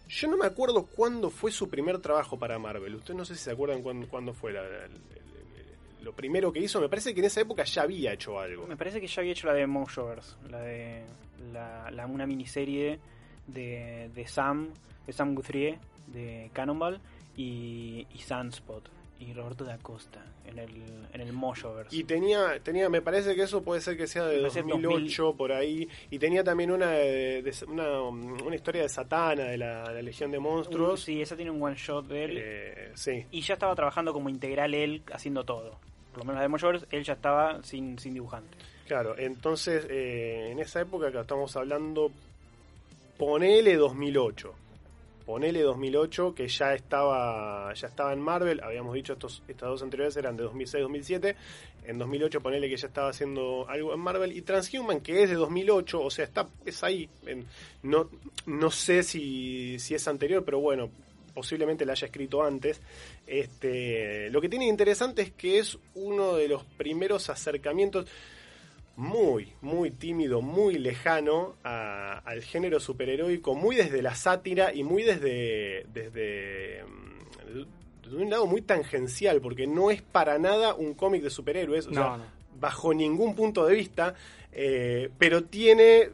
[0.10, 2.96] Yo no me acuerdo cuándo fue su primer trabajo para Marvel.
[2.96, 4.62] Ustedes no sé si se acuerdan cuándo, fue la,
[6.02, 6.80] lo primero que hizo.
[6.80, 8.68] Me parece que en esa época ya había hecho algo.
[8.68, 11.04] Me parece que ya había hecho la de Moshovers, la de
[11.52, 13.00] la, una miniserie
[13.48, 14.70] de, de Sam,
[15.06, 17.00] de Sam Guthrie, de Cannonball
[17.36, 18.97] y, y Sunspot.
[19.20, 20.70] Y Roberto da Costa en el,
[21.14, 21.96] en el Mojoverse.
[21.96, 25.88] Y tenía, tenía, me parece que eso puede ser que sea de 2008 por ahí.
[26.12, 31.02] Y tenía también una, de, una, una, historia de Satana, de la, Legión de Monstruos.
[31.02, 32.38] sí, esa tiene un one shot de él.
[32.38, 33.26] Eh, sí.
[33.32, 35.80] Y ya estaba trabajando como integral él, haciendo todo.
[36.12, 38.58] Por lo menos la de Mojoverse, él ya estaba sin, sin dibujante.
[38.88, 42.12] Claro, entonces eh, en esa época que estamos hablando,
[43.18, 44.67] ponele 2008
[45.28, 50.16] ponele 2008, que ya estaba, ya estaba en Marvel, habíamos dicho estos, estas dos anteriores
[50.16, 51.36] eran de 2006-2007,
[51.86, 55.36] en 2008 ponele que ya estaba haciendo algo en Marvel, y Transhuman, que es de
[55.36, 57.10] 2008, o sea, está es ahí,
[57.84, 58.10] no,
[58.46, 60.90] no sé si, si es anterior, pero bueno,
[61.34, 62.82] posiblemente la haya escrito antes.
[63.28, 68.08] Este, lo que tiene interesante es que es uno de los primeros acercamientos
[68.98, 75.86] muy, muy tímido, muy lejano al género superheroico, muy desde la sátira y muy desde,
[75.94, 81.88] desde, mm, un lado muy tangencial, porque no es para nada un cómic de superhéroes,
[82.60, 84.16] bajo ningún punto de vista,
[84.52, 86.12] eh, pero tiene eh,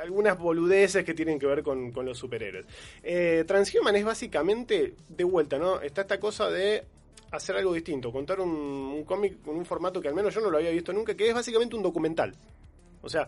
[0.00, 2.66] algunas boludeces que tienen que ver con, los superhéroes.
[3.02, 5.80] Eh, Transhuman es básicamente, de vuelta, ¿no?
[5.80, 6.84] Está esta cosa de
[7.30, 10.58] hacer algo distinto, contar un, cómic con un formato que al menos yo no lo
[10.58, 12.34] había visto nunca, que es básicamente un documental.
[13.02, 13.26] O sea,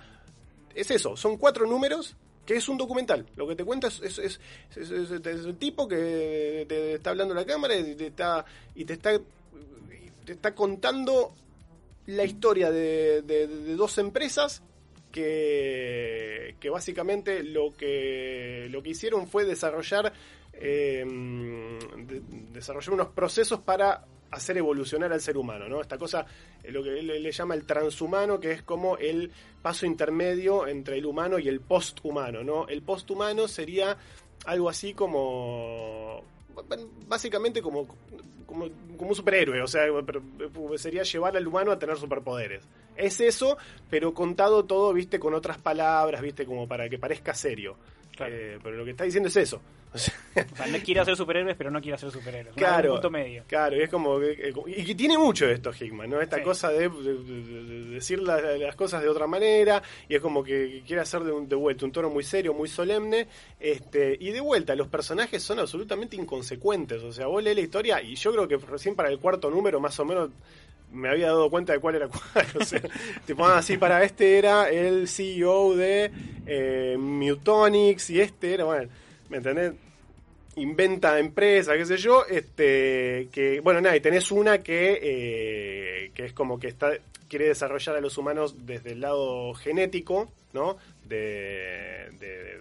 [0.74, 3.26] es eso, son cuatro números que es un documental.
[3.36, 4.40] Lo que te cuenta es, es,
[4.74, 9.20] el tipo que te está hablando la cámara y te está, y te está,
[10.24, 11.34] te está contando
[12.06, 14.62] la historia de, de dos empresas
[15.12, 20.12] que, que, básicamente lo que, lo que hicieron fue desarrollar
[20.60, 21.04] eh,
[22.52, 25.80] desarrollar unos procesos para hacer evolucionar al ser humano, ¿no?
[25.80, 26.26] Esta cosa,
[26.62, 29.30] eh, lo que él le llama el transhumano, que es como el
[29.62, 32.68] paso intermedio entre el humano y el posthumano, ¿no?
[32.68, 33.96] El posthumano sería
[34.44, 36.22] algo así como
[37.06, 37.86] básicamente como,
[38.46, 39.84] como, como, un superhéroe, o sea,
[40.76, 42.64] sería llevar al humano a tener superpoderes.
[42.96, 43.56] Es eso,
[43.88, 47.76] pero contado todo, viste, con otras palabras, viste, como para que parezca serio.
[48.18, 49.60] Eh, pero lo que está diciendo es eso.
[49.92, 50.14] O sea,
[50.70, 52.54] no quiere hacer superhéroes, pero no quiere hacer superhéroes.
[52.54, 52.92] Claro.
[52.92, 53.44] punto medio.
[53.46, 54.20] Claro, y es como.
[54.22, 56.20] y que tiene mucho esto, Hickman, ¿no?
[56.20, 61.22] Esta cosa de, decir las, cosas de otra manera, y es como que quiere hacer
[61.22, 63.26] de, de, vuelta un tono muy serio, muy solemne.
[63.58, 67.02] este Y de vuelta, los personajes son absolutamente inconsecuentes.
[67.02, 69.80] O sea, vos lees la historia, y yo creo que recién para el cuarto número,
[69.80, 70.30] más o menos
[70.92, 72.46] me había dado cuenta de cuál era cuál.
[72.60, 72.82] O sea,
[73.26, 76.10] tipo, así ah, para este era el CEO de
[76.46, 78.88] eh, Mutonics y este era, bueno,
[79.28, 79.72] ¿me entendés?
[80.56, 86.24] Inventa empresa, qué sé yo, este, que, bueno, nada, y tenés una que, eh, que
[86.24, 86.90] es como que está,
[87.28, 90.76] quiere desarrollar a los humanos desde el lado genético, ¿no?
[91.04, 92.58] De, de,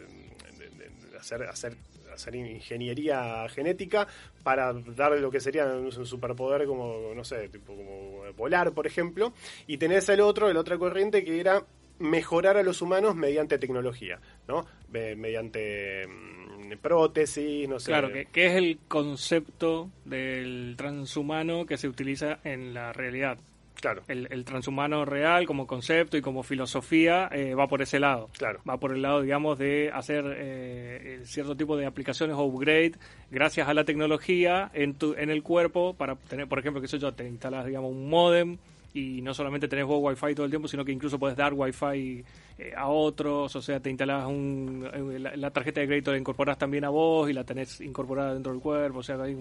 [1.20, 1.76] hacer, hacer
[2.18, 4.08] hacer ingeniería genética
[4.44, 9.34] para darle lo que sería un superpoder como, no sé, tipo como volar, por ejemplo.
[9.68, 11.64] Y tenés el otro, el otra corriente que era
[12.00, 14.66] mejorar a los humanos mediante tecnología, ¿no?
[14.90, 16.37] mediante mm,
[16.76, 17.92] prótesis, no sé.
[17.92, 23.38] Claro, que, que, es el concepto del transhumano que se utiliza en la realidad.
[23.80, 24.02] Claro.
[24.08, 28.30] El, transhumano real como concepto y como filosofía eh, va por ese lado.
[28.38, 28.60] Claro.
[28.68, 32.94] Va por el lado, digamos, de hacer eh, cierto tipo de aplicaciones o upgrade
[33.30, 36.98] gracias a la tecnología en, tu, en el cuerpo para tener, por ejemplo, que sé
[36.98, 38.58] yo, te instalas, digamos, un modem
[38.98, 42.24] y no solamente tenés vos wifi todo el tiempo, sino que incluso puedes dar wifi
[42.58, 44.90] eh, a otros, o sea, te instalas un,
[45.36, 48.62] la, tarjeta de crédito la incorporas también a vos y la tenés incorporada dentro del
[48.62, 49.38] cuerpo, o sea, hay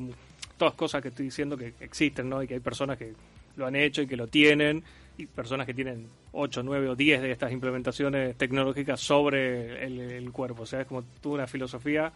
[0.59, 2.43] todas cosas que estoy diciendo que existen, ¿no?
[2.43, 3.15] Y que hay personas que
[3.57, 4.85] lo han hecho y que lo tienen,
[5.19, 10.65] y personas que tienen 8, 9 o 10 de estas implementaciones tecnológicas sobre el, cuerpo.
[10.65, 12.13] O sea, es como tuvo una filosofía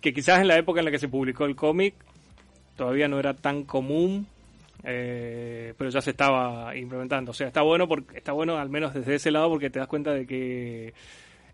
[0.00, 1.94] que quizás en la época en la que se publicó el cómic
[2.76, 4.26] todavía no era tan común,
[4.84, 7.30] eh, pero ya se estaba implementando.
[7.30, 9.88] O sea, está bueno porque está bueno al menos desde ese lado porque te das
[9.88, 10.94] cuenta de que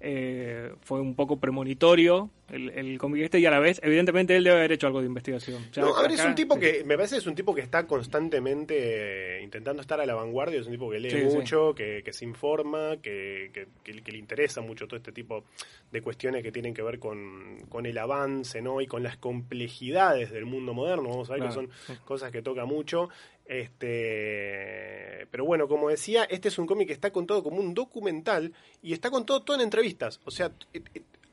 [0.01, 4.45] eh, fue un poco premonitorio el, el cómic este y a la vez, evidentemente, él
[4.45, 5.67] debe haber hecho algo de investigación.
[5.77, 9.41] no, a ver, es un tipo que, me parece, es un tipo que está constantemente
[9.43, 13.51] intentando estar a la vanguardia, es un tipo que lee mucho, Que, se informa, que,
[13.85, 15.45] que, le interesa mucho todo este tipo
[15.93, 18.81] de cuestiones que tienen que ver con, con el avance, ¿no?
[18.81, 21.71] Y con las complejidades del mundo moderno, vamos a ver que son
[22.05, 23.11] cosas que toca mucho.
[23.49, 28.53] Este, pero bueno, como decía, este es un cómic que está contado como un documental
[28.83, 30.21] y está contado todo en entrevistas.
[30.27, 30.53] O sea,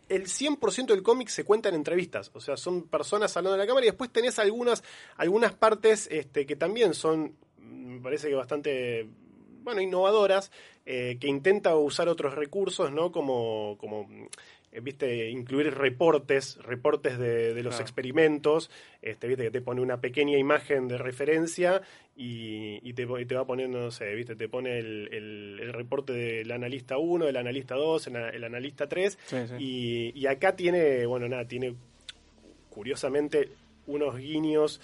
[0.07, 2.31] el 100% del cómic se cuenta en entrevistas.
[2.33, 4.81] O sea, son personas hablando de la cámara y después tenés algunas,
[5.17, 9.09] algunas partes este, que también son, me parece que bastante,
[9.63, 10.51] bueno, innovadoras,
[10.85, 13.11] eh, que intenta usar otros recursos, ¿no?
[13.11, 14.07] Como, como
[14.81, 18.69] viste, incluir reportes, reportes de, los experimentos,
[19.01, 21.81] este, viste, que te pone una pequeña imagen de referencia
[22.15, 27.25] y, te, te, va poniendo, no sé, viste, te pone el, reporte del analista 1,
[27.25, 29.17] del analista 2, el, analista 3,
[29.59, 31.75] Y, y acá tiene, bueno, nada, tiene
[32.69, 33.49] curiosamente
[33.87, 34.81] unos guiños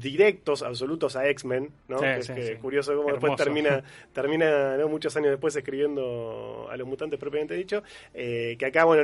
[0.00, 2.02] directos, absolutos a X-Men, ¿no?
[2.02, 7.54] es que curioso cómo después termina, termina muchos años después escribiendo a los mutantes propiamente
[7.54, 9.02] dicho, eh, que acá, bueno,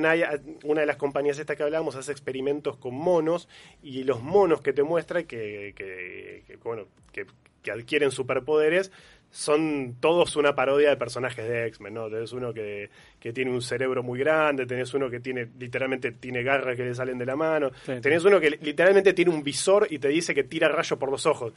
[0.65, 3.49] una de las compañías estas que hablamos hace experimentos con monos
[3.83, 7.27] y los monos que te muestra que, que, que bueno, que,
[7.63, 8.91] que adquieren superpoderes
[9.31, 12.11] son todos una parodia de personajes de X-Men, ¿no?
[12.11, 12.91] Tenés uno que,
[13.33, 17.17] tiene un cerebro muy grande, tenés uno que tiene literalmente tiene garras que le salen
[17.17, 17.71] de la mano,
[18.03, 21.27] tenés uno que literalmente tiene un visor y te dice que tira rayo por los
[21.27, 21.53] ojos.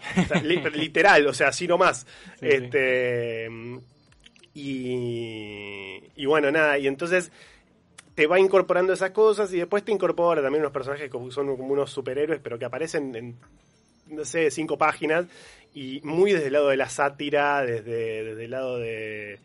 [0.73, 2.05] literal, o sea, así nomás.
[2.41, 3.49] este
[4.55, 7.31] y, y bueno, nada, y entonces
[8.13, 11.73] te va incorporando esas cosas y después te incorpora también unos personajes que son como
[11.73, 13.35] unos superhéroes, pero que aparecen en,
[14.07, 15.25] no sé, cinco páginas
[15.73, 19.39] y muy desde el lado de la sátira, desde, desde el lado de...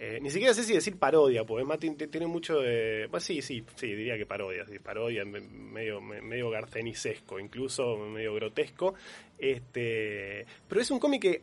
[0.00, 3.08] Eh, ni siquiera sé si decir parodia, porque Martin tiene mucho de...
[3.10, 8.94] Pues sí, sí, sí, diría que parodia, sí, parodia, medio, medio garcenicesco, incluso medio grotesco.
[9.38, 11.42] Este, pero es un cómic que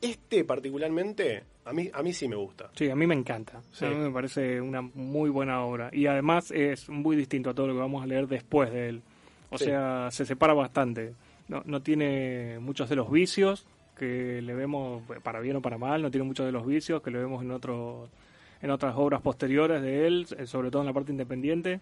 [0.00, 2.70] este particularmente a mí, a mí sí me gusta.
[2.74, 3.62] Sí, a mí me encanta.
[3.80, 5.90] A mí me parece una muy buena obra.
[5.92, 9.02] Y además es muy distinto a todo lo que vamos a leer después de él.
[9.50, 11.12] O sea, se separa bastante
[11.52, 16.00] no, no tiene muchos de los vicios que le vemos, para bien o para mal,
[16.00, 18.08] no tiene muchos de los vicios que le vemos en, otros
[18.62, 21.80] en otras obras posteriores de él, eh, sobre todo en la parte independiente.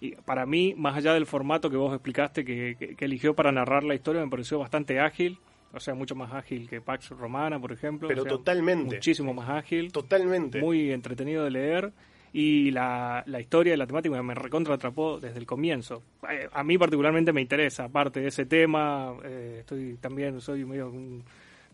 [0.00, 3.94] Y para mí, más allá del formato que vos explicaste que, eligió para narrar la
[3.94, 5.38] historia, me pareció bastante ágil.
[5.72, 8.08] O sea, mucho más ágil que Pax Romana, por ejemplo.
[8.08, 8.96] Pero totalmente.
[8.96, 9.92] Muchísimo más ágil.
[9.92, 10.60] Totalmente.
[10.60, 11.92] Muy entretenido de leer
[12.38, 16.02] y la, la historia y la temática me recontra atrapó desde el comienzo.
[16.30, 20.92] Eh, a mí particularmente me interesa, aparte de ese tema, eh, estoy también, soy medio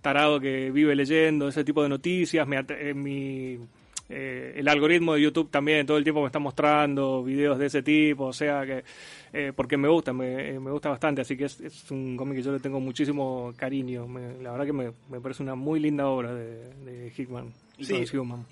[0.01, 3.59] tarado que vive leyendo ese tipo de noticias, me, eh, mi,
[4.09, 8.27] el algoritmo de YouTube también todo el tiempo me está mostrando videos de ese tipo,
[8.27, 8.85] o sea que,
[9.57, 12.53] porque me gusta, me, me, gusta bastante, así que es, es un cómic que yo
[12.53, 14.07] le tengo muchísimo cariño,
[14.41, 17.53] la verdad que me, me, parece una muy linda obra de Hickman
[17.85, 18.05] sí,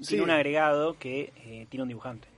[0.09, 2.29] tiene un agregado que eh, tiene un dibujante.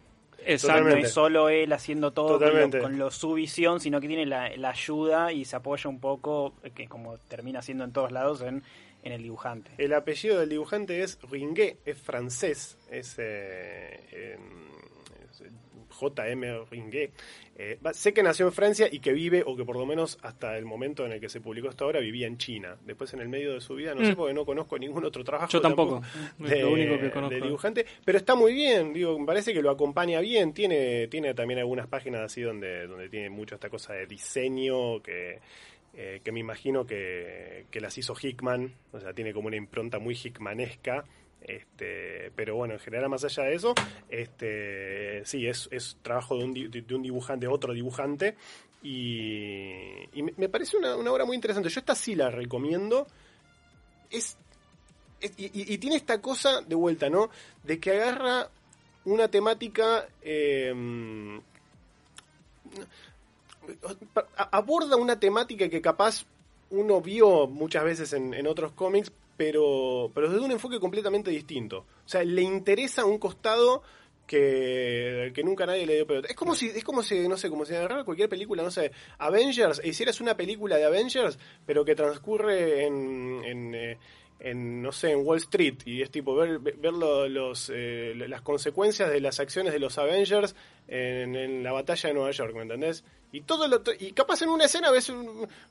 [0.45, 0.89] Exacto.
[0.89, 2.41] No es solo él haciendo todo
[2.81, 6.71] con, lo, su visión, sino que tiene la, ayuda y se apoya un poco, eh,
[6.71, 8.63] que como termina siendo en todos lados, en,
[9.03, 9.71] en el dibujante.
[9.79, 14.37] El apellido del dibujante es Ringuet, es francés, es, eh,
[16.03, 17.13] JM Ringuet.
[17.55, 20.57] Eh, sé que nació en Francia y que vive, o que por lo menos hasta
[20.57, 22.77] el momento en el que se publicó esta obra, vivía en China.
[22.85, 24.17] Después en el medio de su vida, no sé, mm.
[24.17, 25.51] porque no conozco ningún otro trabajo.
[25.51, 26.03] Yo tampoco,
[26.39, 27.35] de, lo único que conozco.
[27.35, 30.53] De dibujante, pero está muy bien, digo, me parece que lo acompaña bien.
[30.53, 35.41] Tiene, tiene también algunas páginas así donde, donde tiene mucho esta cosa de diseño que...
[35.95, 39.99] Eh, que me imagino que, que las hizo Hickman, o sea, tiene como una impronta
[39.99, 41.05] muy Hickmanesca,
[41.47, 43.75] este, pero bueno, en general, más allá de eso,
[44.09, 45.69] este, sí, es,
[46.03, 48.37] trabajo de un, dibujante, otro dibujante.
[48.83, 51.69] Y, me parece una, obra muy interesante.
[51.69, 53.07] Yo esta sí la recomiendo.
[54.11, 54.37] Es,
[55.37, 57.31] y, tiene esta cosa de vuelta, ¿no?
[57.63, 58.49] De que agarra
[59.05, 60.09] una temática.
[60.23, 61.41] Em,
[64.37, 66.25] aborda una temática que capaz
[66.71, 71.79] uno vio muchas veces en otros cómics, pero, pero desde un enfoque completamente distinto.
[72.05, 73.83] O sea, le interesa un costado
[74.27, 76.29] que, que nunca nadie le dio pelota.
[76.29, 78.93] Es como si, es como si, no sé, como si agarrara cualquier película, no sé,
[79.19, 83.99] Avengers, e hicieras una película de Avengers, pero que transcurre en, en, eh,
[84.43, 89.11] en, no sé, en Wall Street y es tipo ver, ver los, eh, las consecuencias
[89.11, 90.57] de las acciones de los Avengers
[90.89, 93.05] en, la batalla de Nueva York, ¿me entendés?
[93.35, 95.11] Y todo lo y capaz en una escena ves,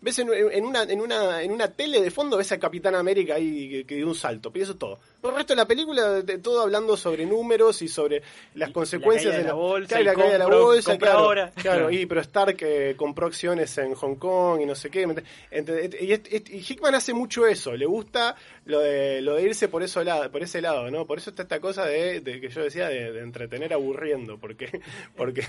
[0.02, 0.30] ves en,
[0.66, 4.08] una, en, una, en una tele de fondo ves a Capitán América ahí que, dio
[4.08, 4.98] un salto, pero eso es todo.
[5.24, 8.24] el resto de la película, de, todo hablando sobre números y sobre
[8.56, 12.58] las consecuencias de la bolsa, la caída de la bolsa, claro, claro, y pero Stark
[12.62, 15.08] eh, compró acciones en Hong Kong y no sé qué.
[15.52, 20.04] Y, y, Hickman hace mucho eso, le gusta lo de, lo de irse por, eso
[20.04, 21.06] lado, por ese lado, ¿no?
[21.06, 24.82] Por eso está esta cosa de, que yo decía de, entretener aburriendo, porque...
[25.16, 25.44] porque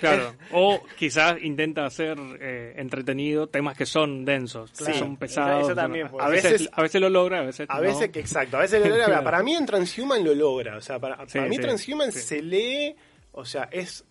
[0.00, 5.76] claro, o quizás intenta hacer eh, entretenido temas que son densos, son pesados.
[5.76, 9.22] a, veces, a veces lo logra, a veces A veces, exacto, a veces lo logra.
[9.24, 12.94] Para mí en Transhuman lo logra, o sea, para, mí Transhuman se lee,
[13.32, 14.04] o sea, es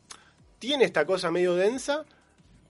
[0.61, 2.05] tiene esta cosa medio densa,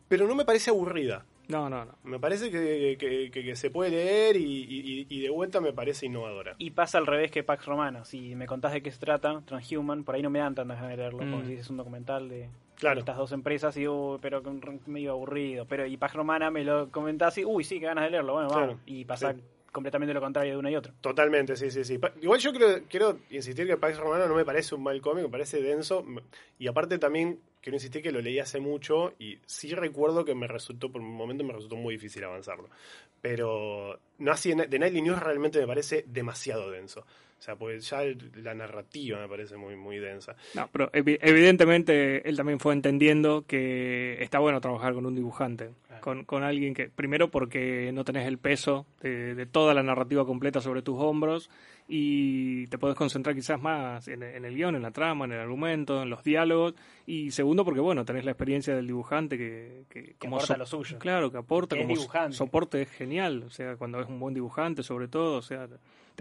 [0.07, 1.25] pero no me parece aburrida.
[1.49, 1.91] No, no, no.
[2.03, 6.55] Me parece que, se puede leer y, de vuelta me parece innovadora.
[6.57, 8.05] Y pasa al revés que Pax Romana.
[8.05, 10.91] Si me contás de qué se trata, Transhuman, por ahí no me dan tantas ganas
[10.91, 11.47] de leerlo, como mm.
[11.47, 12.49] si es un documental de...
[12.81, 12.99] claro.
[12.99, 14.41] estas dos empresas y, uy, pero
[14.87, 15.65] medio aburrido.
[15.65, 18.49] Pero, y Pax Romana me lo comentás y, uy, sí, qué ganas de leerlo, bueno,
[18.49, 18.77] vamos.
[18.85, 19.35] Y pasar
[19.71, 20.91] completamente lo contrario de uno y otro.
[20.99, 21.99] Totalmente, sí, sí, sí.
[22.21, 25.29] Igual yo creo, quiero insistir que Pax Romano no me parece un mal cómic, me
[25.29, 26.03] parece denso.
[26.59, 30.47] Y aparte también quiero insistir que lo leí hace mucho y sí recuerdo que me
[30.47, 32.69] resultó, por un momento me resultó muy difícil avanzarlo.
[33.21, 37.05] Pero no así, de Nightly News realmente me parece demasiado denso.
[37.41, 38.03] O sea, pues ya
[38.43, 40.35] la narrativa me parece muy, muy densa.
[40.53, 45.71] No, pero evidentemente él también fue entendiendo que está bueno trabajar con un dibujante,
[46.01, 50.61] con, con, alguien que, primero porque no tenés el peso de, toda la narrativa completa
[50.61, 51.49] sobre tus hombros
[51.87, 56.03] y te puedes concentrar quizás más en, el guion, en la trama, en el argumento,
[56.03, 56.75] en los diálogos,
[57.07, 59.85] y segundo porque, bueno, tenés la experiencia del dibujante que...
[59.89, 60.99] Que, aporta lo suyo.
[60.99, 61.95] Claro, que aporta como
[62.33, 65.67] soporte es genial, o sea, cuando es un buen dibujante sobre todo, o sea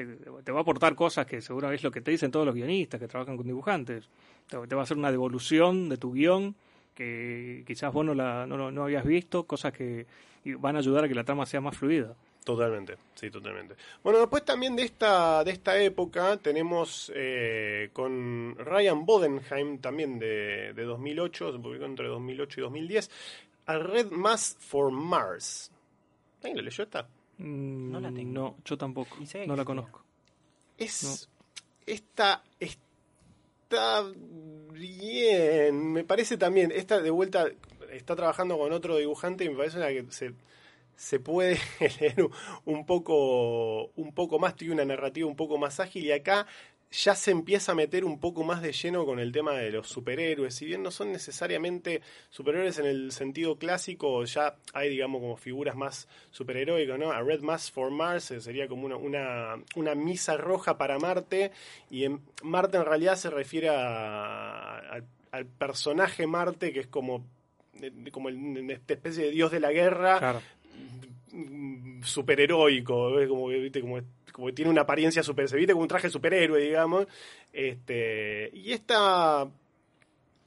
[0.07, 3.01] te, va a aportar cosas que seguro es lo que te dicen todos los guionistas
[3.01, 4.09] que trabajan con dibujantes.
[4.48, 6.55] Te, va a hacer una devolución de tu guion
[6.94, 10.07] que quizás vos no, la, no, no habías visto, cosas que
[10.59, 12.14] van a ayudar a que la trama sea más fluida.
[12.44, 13.74] Totalmente, sí, totalmente.
[14.03, 20.72] Bueno, después también de esta, de esta época tenemos eh, con Ryan Bodenheim, también de,
[20.72, 23.11] de 2008, se publicó entre 2008 y 2010,
[23.66, 25.70] a Red Mass for Mars.
[26.42, 27.07] ¿Alguien lo leyó esta?
[27.41, 28.32] Mm, no la tengo.
[28.32, 29.16] No, yo tampoco.
[29.47, 30.05] No la conozco.
[30.76, 31.28] Es.
[31.86, 32.43] Esta.
[32.59, 34.05] Está
[34.72, 35.93] bien.
[35.93, 36.70] Me parece también.
[36.70, 37.47] Esta de vuelta
[37.91, 40.34] está trabajando con otro dibujante y me parece una que se,
[40.97, 41.59] se puede
[42.01, 42.28] leer
[42.66, 44.55] un poco, un poco más.
[44.55, 46.47] Tiene una narrativa un poco más ágil y acá
[46.93, 49.88] ya se empieza a meter un poco más de lleno con el tema de los
[49.88, 50.55] superhéroes.
[50.55, 55.76] Si bien no son necesariamente superhéroes en el sentido clásico, ya hay, digamos, como figuras
[55.76, 57.12] más superheroicas, ¿no?
[57.12, 61.53] A Red Mass for Mars eh, sería como una, una, una misa roja para Marte,
[61.91, 67.24] y en Marte en realidad se refiere al personaje Marte, que es como,
[68.11, 70.41] como una especie de dios de la guerra.
[72.03, 73.80] superheroico, como, ¿viste?
[73.80, 74.01] como
[74.41, 77.07] como tiene una apariencia super, se viste como un traje superhéroe, digamos.
[77.53, 79.49] Este, y esta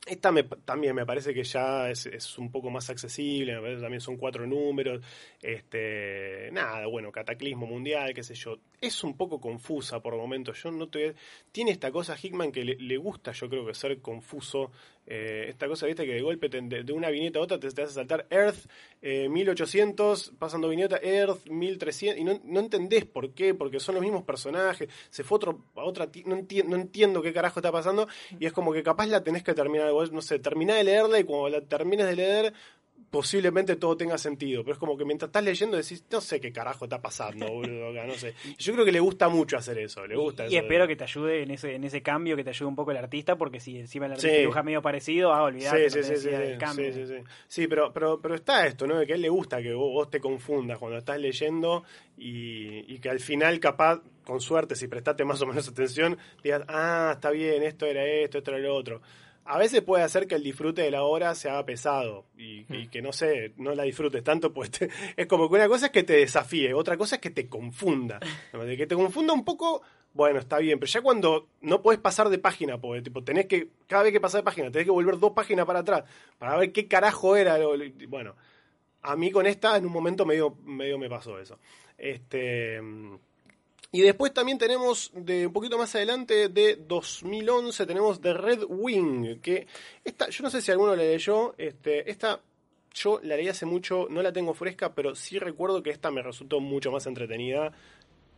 [0.05, 4.01] esta me, también me parece que ya es, un poco más accesible, me parece también
[4.01, 5.01] son cuatro números,
[5.41, 8.57] este, nada, bueno, cataclismo mundial, qué sé yo.
[8.81, 11.15] Es un poco confusa por momentos, yo no te...
[11.51, 14.71] Tiene esta cosa Hickman que le, gusta, yo creo que ser confuso,
[15.05, 18.25] eh, esta cosa, viste, que de golpe de, una viñeta a otra te, hace saltar
[18.29, 18.69] Earth
[19.01, 24.03] 1800, eh, pasando viñeta Earth 1300, y no, no entendés por qué, porque son los
[24.03, 28.07] mismos personajes, se fue otro, a otra, no, no entiendo qué carajo está pasando,
[28.39, 31.23] y es como que capaz la tenés que terminar no sé, terminá de leerla y
[31.23, 32.53] cuando la termines de leer,
[33.13, 34.63] posiblemente todo tenga sentido.
[34.63, 37.93] Pero es como que mientras estás leyendo decís, no sé qué carajo está pasando, boludo,
[37.93, 38.33] no sé.
[38.57, 40.47] Yo creo que le gusta mucho hacer eso, le gusta.
[40.47, 42.89] Y, espero que te ayude en ese, en ese cambio, que te ayude un poco
[42.89, 46.29] el artista, porque si encima el artista dibuja medio parecido, ah, olvidate sí, sí, sí,
[46.29, 46.91] el cambio.
[46.91, 47.13] Sí, sí,
[47.47, 47.67] sí.
[47.67, 48.97] pero, pero, pero está esto, ¿no?
[48.97, 51.83] De que a él le gusta que vos, te confundas cuando estás leyendo
[52.17, 56.63] y, y que al final capaz con suerte, si prestaste más o menos atención, digas,
[56.67, 59.01] ah, está bien, esto era esto, esto era lo otro
[59.45, 62.89] a veces puede hacer que el disfrute de la obra se haga pesado y, mm.
[62.89, 64.71] que no sé, no la disfrutes tanto, pues
[65.17, 68.19] es como que una cosa es que te desafíe, otra cosa es que te confunda.
[68.53, 69.81] De que te confunda un poco,
[70.13, 73.69] bueno, está bien, pero ya cuando no puedes pasar de página, porque tipo, tenés que,
[73.87, 76.03] cada vez que pasar de página, tenés que volver dos páginas para atrás
[76.37, 77.57] para ver qué carajo era.
[78.07, 78.35] Bueno,
[79.01, 81.59] a mí con esta en un momento medio, medio me pasó eso.
[81.97, 82.79] Este.
[83.95, 89.39] Y después también tenemos, de un poquito más adelante, de 2011, tenemos The Red Wing,
[89.39, 89.67] que
[90.03, 92.41] esta, yo no sé si alguno la leyó, este, esta
[92.91, 96.23] yo la leí hace mucho, no la tengo fresca, pero sí recuerdo que esta me
[96.23, 97.71] resultó mucho más entretenida.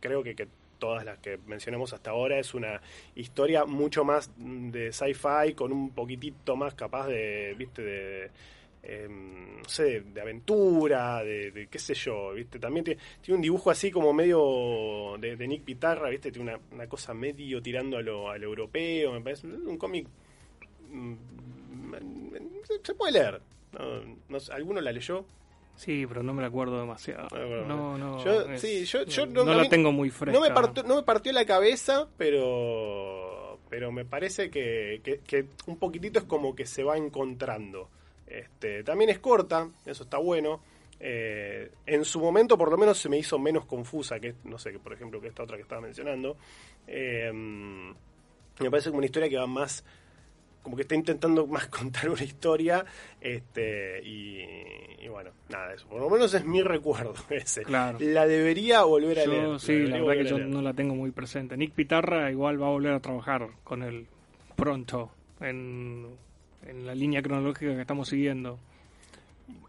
[0.00, 0.46] Creo que, que
[0.78, 2.82] todas las que mencionamos hasta ahora es una
[3.14, 8.30] historia mucho más de sci-fi, con un poquitito más capaz de, viste, de
[8.88, 12.60] Em, no sé, de, aventura, de, qué sé yo, ¿viste?
[12.60, 16.30] También tiene, un dibujo así como medio de, Nick Pitarra, ¿viste?
[16.30, 20.06] Tiene una, cosa medio tirando a lo, al europeo, me parece un cómic...
[20.90, 21.14] Mm,
[22.82, 23.40] se puede leer.
[24.28, 25.24] No, ¿Alguno la leyó?
[25.74, 27.28] Sí, pero no me la acuerdo demasiado.
[27.32, 28.24] Ah, no, no.
[28.24, 30.38] Yo, sí, yo, no, la tengo muy fresca.
[30.38, 35.76] No me, partió, no me partió la cabeza, pero pero me parece que, que, un
[35.76, 37.90] poquitito es como que se va encontrando.
[38.26, 40.60] Este, también es corta, eso está bueno.
[40.98, 44.72] Eh, en su momento, por lo menos, se me hizo menos confusa que, no sé,
[44.72, 46.36] que por ejemplo, que esta otra que estaba mencionando.
[46.86, 49.84] Eh, me parece como una historia que va más,
[50.62, 52.84] como que está intentando más contar una historia.
[53.20, 55.86] Este, y, bueno, nada, eso.
[55.86, 57.62] Por lo menos es mi recuerdo ese.
[57.68, 59.60] La debería volver a leer.
[59.60, 61.56] Sí, la, verdad que yo no la tengo muy presente.
[61.56, 64.06] Nick Pitarra igual va a volver a trabajar con él
[64.56, 65.10] pronto
[65.40, 66.16] en
[66.68, 68.58] en la línea cronológica que estamos siguiendo.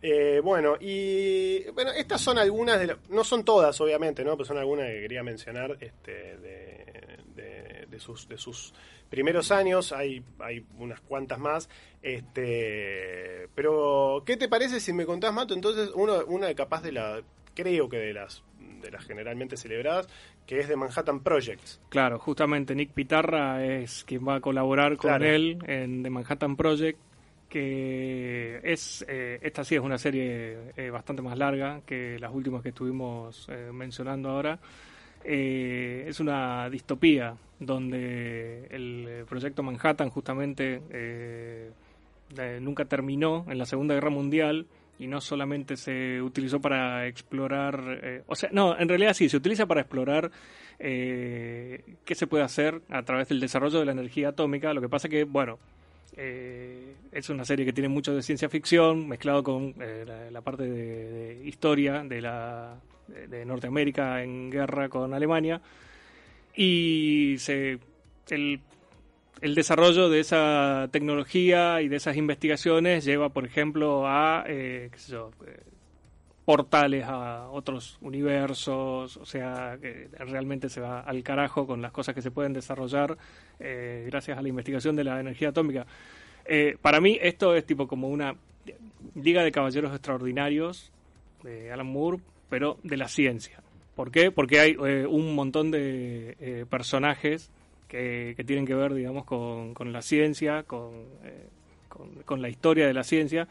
[0.01, 4.35] Eh, bueno, y bueno, estas son algunas de no son todas obviamente, ¿no?
[4.35, 8.73] Pero son algunas que quería mencionar este, de, de, sus, de sus
[9.09, 11.69] primeros años, hay, hay unas cuantas más,
[12.01, 15.53] este, pero ¿qué te parece si me contás, Mato?
[15.53, 17.21] Entonces, uno, una capaz de la,
[17.55, 18.43] creo que de las
[18.81, 20.07] de las generalmente celebradas,
[20.47, 21.79] que es de Manhattan Projects.
[21.89, 26.97] Claro, justamente Nick Pitarra es quien va a colaborar con él en The Manhattan Project,
[27.49, 32.63] que es, eh, esta sí es una serie eh, bastante más larga que las últimas
[32.63, 34.57] que estuvimos eh, mencionando ahora.
[35.23, 40.81] es una distopía donde el proyecto Manhattan justamente
[42.61, 44.65] nunca terminó en la Segunda Guerra Mundial
[44.99, 49.65] y no solamente se utilizó para explorar, o sea, no, en realidad sí, se utiliza
[49.65, 50.31] para explorar
[50.79, 51.83] qué
[52.15, 54.73] se puede hacer a través del desarrollo de la energía atómica.
[54.73, 55.59] Lo que pasa que, bueno,
[56.19, 60.63] eh, es una serie que tiene mucho de ciencia ficción, mezclado con eh, la, parte
[60.63, 62.75] de, historia de, la,
[63.07, 65.61] de, Norteamérica en guerra con Alemania.
[66.55, 67.77] Y se,
[68.29, 68.59] el,
[69.41, 74.99] el, desarrollo de esa tecnología y de esas investigaciones lleva, por ejemplo, a eh, qué
[74.99, 75.31] sé yo,
[76.47, 82.15] portales a otros universos, o sea, que realmente se va al carajo con las cosas
[82.15, 83.17] que se pueden desarrollar
[83.59, 85.85] eh, gracias a la investigación de la energía atómica.
[86.45, 88.33] Eh, para mí esto es tipo como una
[89.13, 90.93] liga de caballeros extraordinarios
[91.43, 92.19] de Alan Moore,
[92.49, 93.61] pero de la ciencia.
[93.93, 94.31] ¿Por qué?
[94.31, 97.51] Porque hay eh, un montón de personajes
[97.87, 101.05] que, tienen que ver, digamos, con, la ciencia, con,
[102.25, 103.47] con la historia de la ciencia,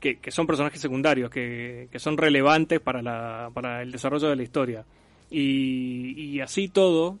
[0.00, 4.84] que, son personajes secundarios, que, son relevantes para, la, para el desarrollo de la historia.
[5.30, 7.18] Y, así todo,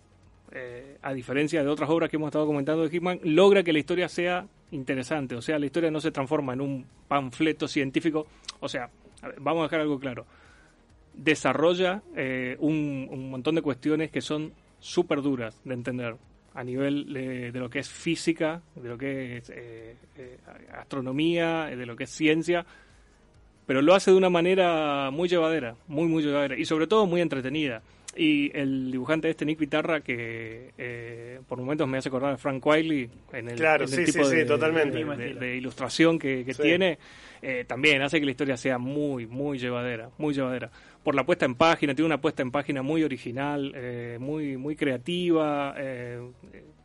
[0.50, 3.78] eh, a diferencia de otras obras que hemos estado comentando de Hickman, logra que la
[3.78, 5.36] historia sea interesante.
[5.36, 8.26] O sea, la historia no se transforma en un panfleto científico.
[8.58, 8.90] O sea,
[9.38, 10.26] vamos a dejar algo claro.
[11.14, 16.16] Desarrolla eh, un, un montón de cuestiones que son súper duras de entender
[16.54, 20.38] a nivel de, lo que es física, de lo que es eh, eh,
[20.72, 22.66] astronomía, de lo que es ciencia,
[23.66, 27.20] pero lo hace de una manera muy llevadera, muy, muy llevadera y sobre todo muy
[27.20, 27.82] entretenida.
[28.16, 32.66] Y el dibujante este, Nick Guitarra, que eh, por momentos me hace acordar a Frank
[32.66, 33.56] Wiley en el,
[34.04, 36.98] tipo de, ilustración que, tiene,
[37.66, 40.70] también hace que la historia sea muy, muy llevadera, muy llevadera
[41.02, 44.76] por la puesta en página, tiene una puesta en página muy original, eh, muy, muy
[44.76, 45.74] creativa.
[45.78, 46.20] Eh,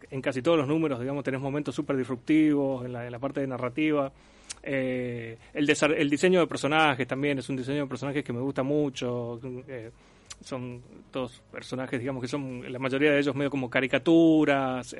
[0.10, 3.42] en casi todos los números, digamos, tenés momentos súper disruptivos en la, en la parte
[3.42, 4.12] de narrativa.
[4.64, 8.64] Eh, el, el diseño de personajes también es un diseño de personajes que me gusta
[8.64, 9.40] mucho.
[10.42, 10.82] son
[11.12, 14.96] todos personajes, digamos, que son la mayoría de ellos medio como caricaturas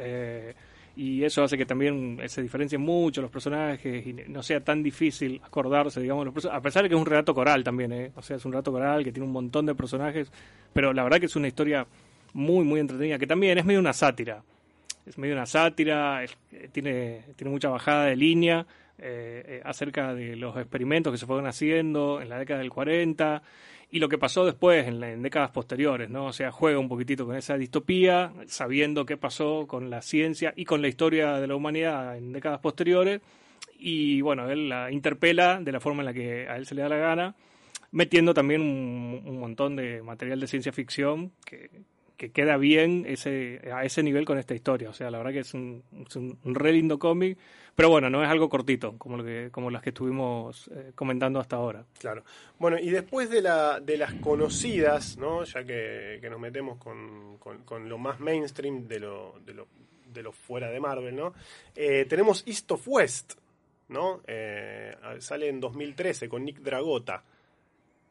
[0.96, 5.42] y eso hace que también se diferencien mucho los personajes y no sea tan difícil
[5.44, 8.12] acordarse, digamos, los a pesar de que es un relato coral también, ¿eh?
[8.16, 10.32] o sea, es un relato coral que tiene un montón de personajes,
[10.72, 11.86] pero la verdad que es una historia
[12.34, 14.44] muy, muy entretenida, que también es medio una sátira,
[15.06, 18.66] es medio una sátira, eh, tiene, tiene mucha bajada de línea
[18.98, 23.42] eh, eh, acerca de los experimentos que se fueron haciendo en la década del 40
[23.92, 26.26] y lo que pasó después en, décadas posteriores, ¿no?
[26.26, 30.66] O sea, juega un poquitito con esa distopía, sabiendo qué pasó con la ciencia y
[30.66, 33.22] con la historia de la humanidad en décadas posteriores,
[33.78, 36.82] y bueno, él la interpela de la forma en la que a él se le
[36.82, 37.36] da la gana,
[37.92, 41.70] metiendo también un montón de material de ciencia ficción que,
[42.18, 44.90] que queda bien ese, a ese nivel con esta historia.
[44.90, 45.84] O sea, la verdad que es un,
[46.44, 47.38] un re lindo cómic,
[47.76, 51.42] pero bueno, no es algo cortito como, lo que, como las que estuvimos eh, comentando
[51.42, 51.86] hasta ahora.
[52.00, 52.24] Claro.
[52.58, 55.44] Bueno, y después de, la, de las conocidas, ¿no?
[55.44, 59.68] ya que, nos metemos con, con, lo más mainstream de lo, de lo,
[60.14, 61.34] de lo fuera de Marvel, ¿no?
[61.76, 63.34] Eh, tenemos East of West,
[63.90, 64.22] ¿no?
[64.26, 67.24] Eh, sale en 2013 con Nick Dragota.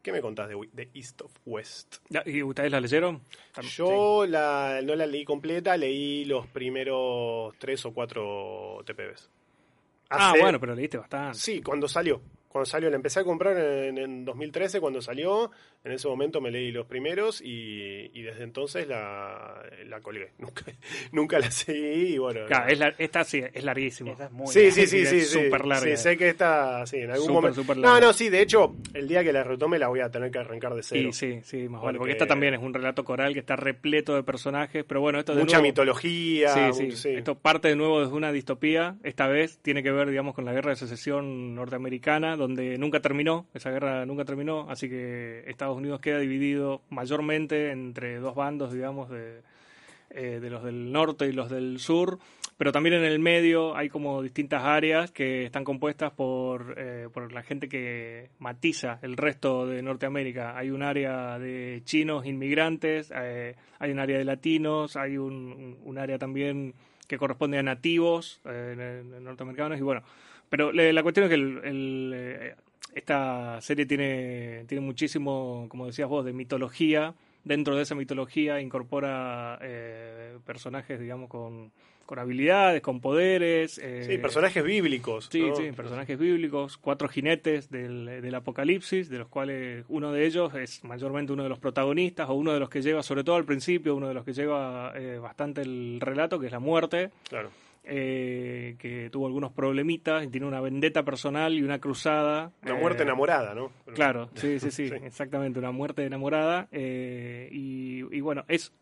[0.05, 1.97] ¿Qué me contás de, East of West?
[2.27, 3.23] ¿Y ustedes la leyeron?
[3.75, 9.31] Yo la, no la leí completa, leí los primeros tres o cuatro TPBs.
[10.11, 11.39] ah, bueno, pero leíste bastante.
[11.39, 12.21] Sí, cuando salió
[12.55, 15.51] cuando salió, la empecé a comprar en, en, 2013 cuando salió,
[15.83, 20.63] en ese momento me leí los primeros y, desde entonces la, la colgué, nunca,
[21.11, 22.47] nunca la seguí y bueno.
[22.47, 24.15] Claro, es esta sí, es larguísima.
[24.47, 25.97] sí, sí, sí, sí, súper larga.
[25.97, 27.65] Sí, sé que está, sí, en algún momento.
[27.75, 30.39] no, no, sí, de hecho, el día que la retome la voy a tener que
[30.39, 31.11] arrancar de cero.
[31.13, 34.15] Sí, sí, sí, más vale, porque esta también es un relato coral que está repleto
[34.15, 36.73] de personajes, pero bueno, esto de Mucha mitología.
[36.73, 40.37] Sí, sí, Esto parte de nuevo desde una distopía, esta vez tiene que ver, digamos,
[40.37, 45.45] con la guerra de secesión norteamericana, donde nunca terminó, esa guerra nunca terminó, así que
[45.47, 49.41] Estados Unidos queda dividido mayormente entre dos bandos, digamos, de,
[50.11, 52.19] eh, de los del norte y los del sur,
[52.59, 57.33] pero también en el medio hay como distintas áreas que están compuestas por, eh, por
[57.33, 60.57] la gente que matiza el resto de Norteamérica.
[60.57, 65.99] Hay un área de chinos inmigrantes, eh, hay un área de latinos, hay un, un
[65.99, 66.75] área también
[67.09, 70.03] que corresponde a nativos norteamericanos y bueno,
[70.49, 72.55] pero la cuestión es que el,
[72.95, 77.15] esta serie tiene, tiene muchísimo, como decías vos, de mitología
[77.45, 81.71] dentro de esa mitología incorpora eh, personajes, digamos, con,
[82.07, 83.79] con, habilidades, con poderes.
[83.79, 85.29] Eh, sí, personajes bíblicos.
[85.31, 90.55] Sí, sí, personajes bíblicos, cuatro jinetes del, del, apocalipsis, de los cuales uno de ellos
[90.55, 93.45] es mayormente uno de los protagonistas o uno de los que lleva, sobre todo al
[93.45, 97.11] principio, uno de los que lleva eh, bastante el relato, que es la muerte.
[97.29, 97.51] Claro.
[97.87, 102.51] Eh, que tuvo algunos problemitas y tiene una vendetta personal y una cruzada.
[102.63, 103.73] Una muerte eh, enamorada, ¿no?
[103.95, 106.67] Claro, sí, sí, sí, exactamente, una muerte enamorada.
[106.73, 108.73] Eh, y, bueno, es,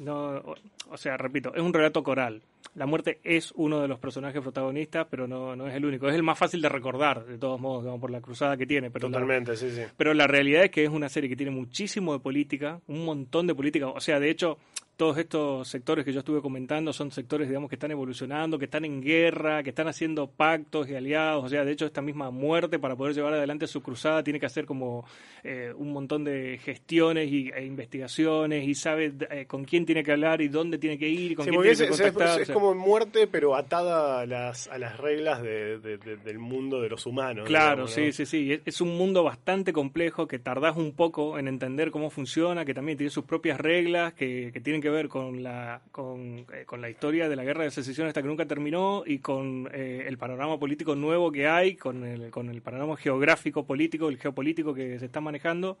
[0.00, 0.42] no,
[0.88, 2.40] o sea, repito, es un relato coral.
[2.74, 6.08] La muerte es uno de los personajes protagonistas, pero no, no es el único.
[6.08, 8.90] Es el más fácil de recordar, de todos modos, por la cruzada que tiene.
[8.90, 9.82] Pero Totalmente, sí, sí.
[9.98, 13.46] Pero la realidad es que es una serie que tiene muchísimo de política, un montón
[13.46, 13.88] de política.
[13.88, 14.58] O sea, de hecho,
[14.96, 18.86] todos estos sectores que yo estuve comentando son sectores, digamos, que están evolucionando, que están
[18.86, 21.44] en guerra, que están haciendo pactos y aliados.
[21.44, 24.46] O sea, de hecho, esta misma muerte para poder llevar adelante su cruzada tiene que
[24.46, 25.04] hacer como
[25.44, 30.12] eh, un montón de gestiones y, e investigaciones y sabe eh, con quién tiene que
[30.12, 32.40] hablar y dónde tiene que ir y con quién tiene que contactar.
[32.40, 37.46] Es, como muerte, pero atada a las, a las reglas del mundo de los humanos.
[37.46, 38.60] Claro, sí, sí, sí.
[38.64, 42.96] Es, un mundo bastante complejo que tardás un poco en entender cómo funciona, que también
[42.96, 46.90] tiene sus propias reglas, que, que tienen que ver con la, con, eh, con, la
[46.90, 50.58] historia de la guerra de secesión hasta que nunca terminó y con eh, el panorama
[50.58, 55.06] político nuevo que hay, con el, con el panorama geográfico político, el geopolítico que se
[55.06, 55.78] está manejando.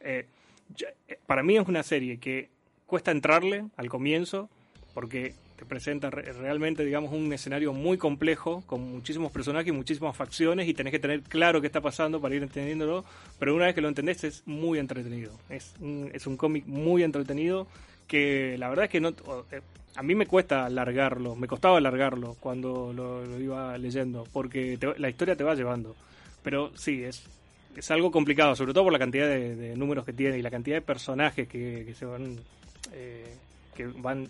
[0.00, 0.26] Eh,
[1.26, 2.50] para mí es una serie que
[2.86, 4.48] cuesta entrarle al comienzo
[4.94, 10.68] porque te presenta realmente, digamos, un escenario muy complejo, con muchísimos personajes y muchísimas facciones,
[10.68, 13.04] y tenés que tener claro qué está pasando para ir entendiéndolo,
[13.38, 15.32] pero una vez que lo entendés es muy entretenido.
[15.48, 17.66] Es un, es un cómic muy entretenido
[18.06, 19.10] que la verdad es que no
[19.50, 19.60] eh,
[19.96, 25.36] a mí me cuesta alargarlo, me costaba alargarlo cuando lo, iba leyendo, porque la historia
[25.36, 25.96] te va llevando.
[26.42, 27.24] Pero sí, es,
[27.74, 30.76] es algo complicado, sobre todo por la cantidad de, números que tiene y la cantidad
[30.76, 32.38] de personajes que, se van...
[32.92, 33.34] Eh,
[33.74, 34.26] que van,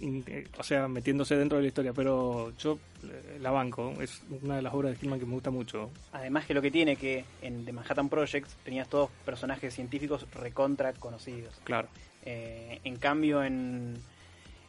[0.58, 4.62] o sea, metiéndose dentro de la historia, pero yo eh, la banco, es una de
[4.62, 5.90] las obras de Hillman que me gusta mucho.
[6.12, 10.92] Además que lo que tiene que en The Manhattan Project tenías todos personajes científicos recontra
[10.94, 11.54] conocidos.
[11.62, 11.88] Claro.
[12.26, 13.94] Eh, en cambio, en,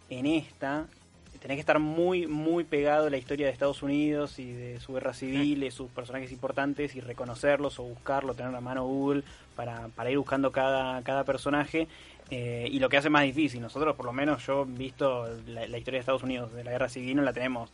[0.10, 0.86] en esta,
[1.40, 4.94] tenés que estar muy, muy pegado a la historia de Estados Unidos y de su
[4.94, 9.24] guerra civil, de sus personajes importantes y reconocerlos o buscarlo, tener la mano Google
[9.56, 11.88] para, para ir buscando cada, cada personaje.
[12.30, 15.98] Eh, y lo que hace más difícil, nosotros por lo menos yo visto la, historia
[15.98, 17.70] de Estados Unidos de la guerra civil no la tenemos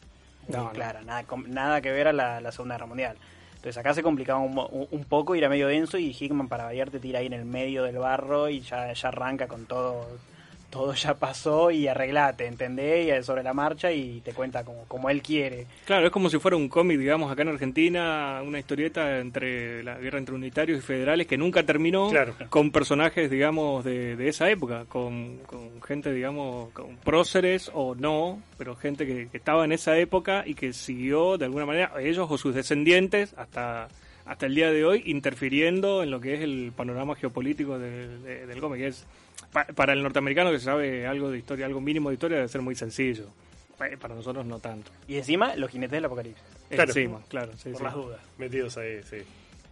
[0.74, 3.18] clara, Nada, nada que ver a la, Segunda Guerra Mundial.
[3.64, 7.00] Entonces acá se complicaba un, un, poco, era medio denso y Hickman para variar te
[7.00, 10.06] tira ahí en el medio del barro y ya, ya arranca con todo
[10.74, 13.08] todo ya pasó y arreglate, ¿entendés?
[13.08, 15.68] Y sobre la marcha y te cuenta como, como él quiere.
[15.86, 20.00] Claro, es como si fuera un cómic, digamos, acá en Argentina, una historieta entre la
[20.00, 22.10] guerra entre unitarios y federales que nunca terminó,
[22.50, 28.42] con personajes, digamos, de, de esa época, con, con, gente, digamos, con próceres o no,
[28.58, 32.38] pero gente que, estaba en esa época y que siguió de alguna manera, ellos o
[32.40, 33.90] sus descendientes, hasta
[34.26, 38.82] hasta el día de hoy interfiriendo en lo que es el panorama geopolítico del cómic.
[38.82, 39.06] Es,
[39.54, 42.76] para el norteamericano que sabe algo de historia, algo mínimo de historia, debe ser muy
[42.76, 43.28] sencillo.
[44.00, 44.92] Para nosotros no tanto.
[45.08, 46.44] Y encima, los jinetes del apocalipsis.
[46.70, 46.90] Claro.
[46.90, 48.22] Encima, claro, Por las dudas.
[48.38, 49.18] Metidos ahí, sí.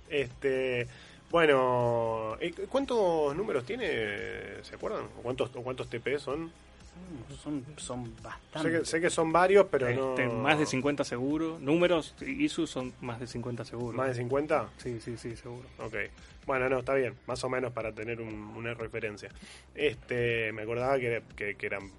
[0.10, 0.88] Este,
[1.30, 4.62] bueno, eh, ¿cuántos números tiene?
[4.64, 5.06] ¿Se acuerdan?
[5.24, 6.52] cuántos, cuántos TP son?
[7.42, 8.88] Son, son bastantes.
[8.88, 10.36] Sé que, son varios, pero este, no...
[10.36, 11.58] Más de 50 seguro.
[11.60, 13.98] Números, ISU son más de 50 seguro.
[13.98, 14.70] ¿Más de 50?
[14.78, 15.68] Sí, sí, sí, seguro.
[15.80, 15.96] Ok.
[16.46, 19.30] Bueno, no, está bien, más o menos para tener una referencia.
[19.76, 21.90] Este, me acordaba que, eran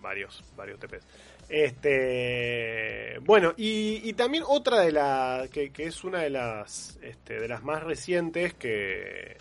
[0.00, 1.06] varios, varios TPs.
[1.48, 7.62] Este, bueno, y, también otra de las, que, es una de las, este, de las
[7.62, 9.36] más recientes que,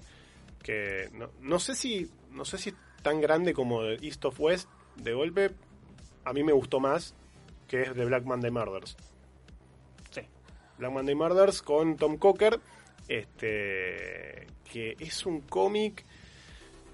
[0.64, 4.70] que no, no sé si, no sé si tan grande como East of West
[5.02, 5.52] de golpe,
[6.26, 7.16] a mí me gustó más,
[7.68, 8.96] que es de Black Monday Murders.
[10.12, 10.22] Sí.
[10.78, 12.60] Black Monday Murders con Tom Cocker
[13.10, 16.06] este que es un cómic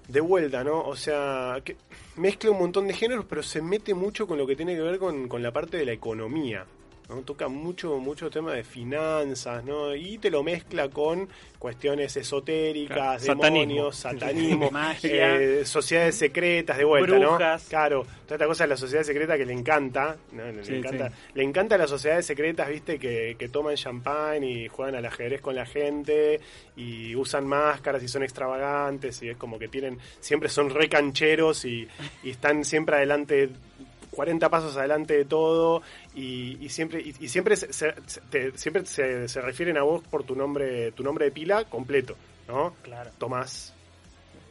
[0.08, 0.82] de vuelta, ¿no?
[0.82, 1.76] O sea, que
[2.16, 4.97] mezcla un montón de géneros, pero se mete mucho con lo que tiene que ver
[4.97, 6.66] con, la parte de la economía.
[7.10, 7.22] ¿No?
[7.22, 9.95] Toca mucho, mucho tema de finanzas, ¿no?
[9.95, 11.28] Y te lo mezcla con
[11.60, 15.36] cuestiones esotéricas, Claro, demonios, satanismo, Magia.
[15.39, 17.64] eh, sociedades secretas de vuelta, Brujas.
[17.64, 17.70] ¿no?
[17.70, 20.51] Claro, toda esta cosa de la sociedad secreta que le encanta, ¿no?
[20.51, 21.16] Le, Sí, encanta, sí.
[21.34, 25.56] le encanta las sociedades secretas, viste, que, que toman champán y juegan al ajedrez con
[25.56, 26.39] la gente
[26.76, 31.66] y usan máscaras y son extravagantes y es como que tienen, siempre son re cancheros
[31.66, 31.88] y,
[32.24, 33.49] y están siempre adelante
[34.16, 35.82] 40 pasos adelante de todo
[36.16, 39.84] y, y siempre y, y siempre se, se- se- te- siempre se, se refieren a
[39.84, 42.16] vos por tu nombre tu nombre de pila completo
[42.47, 42.74] ¿no?
[42.84, 43.11] Claro.
[43.18, 43.74] Tomás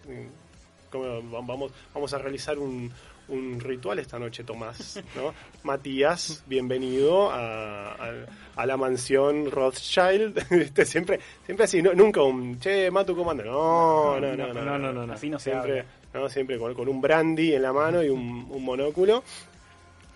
[0.06, 2.92] mm, ¿cómo va- vamos vamos a realizar un,
[3.28, 5.32] un ritual esta noche Tomás ¿no?
[5.62, 8.12] Matías bienvenido a, a-
[8.56, 10.84] a la mansión Rothschild ¿viste?
[10.84, 14.78] siempre siempre así no- nunca un che Matu cómo anda no no no no, no,
[14.78, 15.12] no, no, no.
[15.14, 15.84] Así no se siempre.
[16.12, 16.28] ¿no?
[16.28, 19.24] siempre con, con un brandy en la mano y un, un monóculo.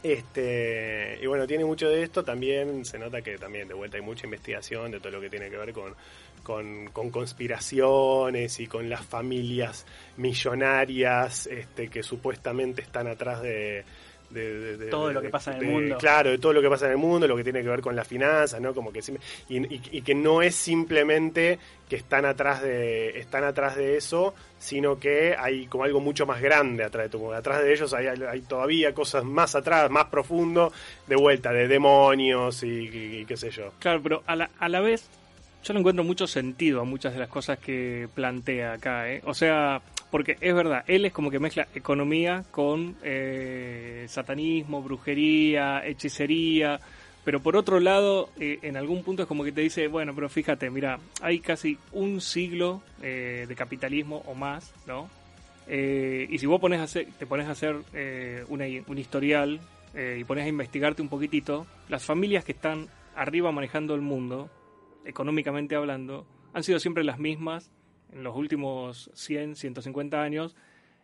[0.03, 4.03] Este, y bueno, tiene mucho de esto, también se nota que también de vuelta hay
[4.03, 5.95] mucha investigación de todo lo que tiene que ver con,
[6.45, 9.87] con, con conspiraciones y con las familias
[10.17, 13.85] millonarias este, que supuestamente están atrás de,
[14.31, 15.97] de- de- de- Todo de- lo que pasa en el mundo.
[15.99, 17.97] Claro, de todo lo que pasa en el mundo, lo que tiene que ver con
[17.97, 18.75] las finanzas, ¿no?
[18.75, 21.59] Como que siempre- y, y- y que no es simplemente
[21.89, 26.41] que están atrás de están atrás de eso, sino que hay como algo mucho más
[26.43, 27.33] grande atrás de todo.
[27.33, 30.73] Atrás de ellos hay, hay todavía cosas más atrás, más profundo,
[31.07, 33.73] de vuelta, de demonios y, y- y qué sé yo.
[33.79, 35.09] Claro, pero a la, a la vez
[35.65, 39.21] yo le encuentro mucho sentido a muchas de las cosas que plantea acá, ¿eh?
[39.25, 45.85] O sea, porque es verdad, él es como que mezcla economía con eh, satanismo, brujería,
[45.87, 46.81] hechicería,
[47.25, 50.29] pero por otro lado, eh, en algún punto es como que te dice, bueno, pero
[50.29, 55.11] fíjate, mira, hay casi un siglo eh, de capitalismo o más, ¿no?
[55.67, 59.61] Eh, y si vos pones a hacer, te pones a hacer eh, una- un historial
[60.17, 62.87] y pones a investigarte un poquitito, las familias que están
[63.17, 64.49] arriba manejando el mundo,
[65.05, 67.71] económicamente hablando, han sido siempre las mismas
[68.13, 70.57] en los últimos 100, 150 años,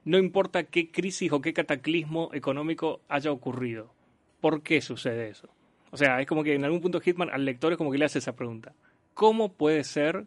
[0.04, 3.92] no importa qué crisis o qué cataclismo económico haya ocurrido.
[4.40, 5.48] ¿Por qué sucede eso?
[5.90, 8.04] O sea, es como que en algún punto Hitman al lector es como que le
[8.04, 8.72] hace esa pregunta.
[9.14, 10.26] ¿Cómo puede ser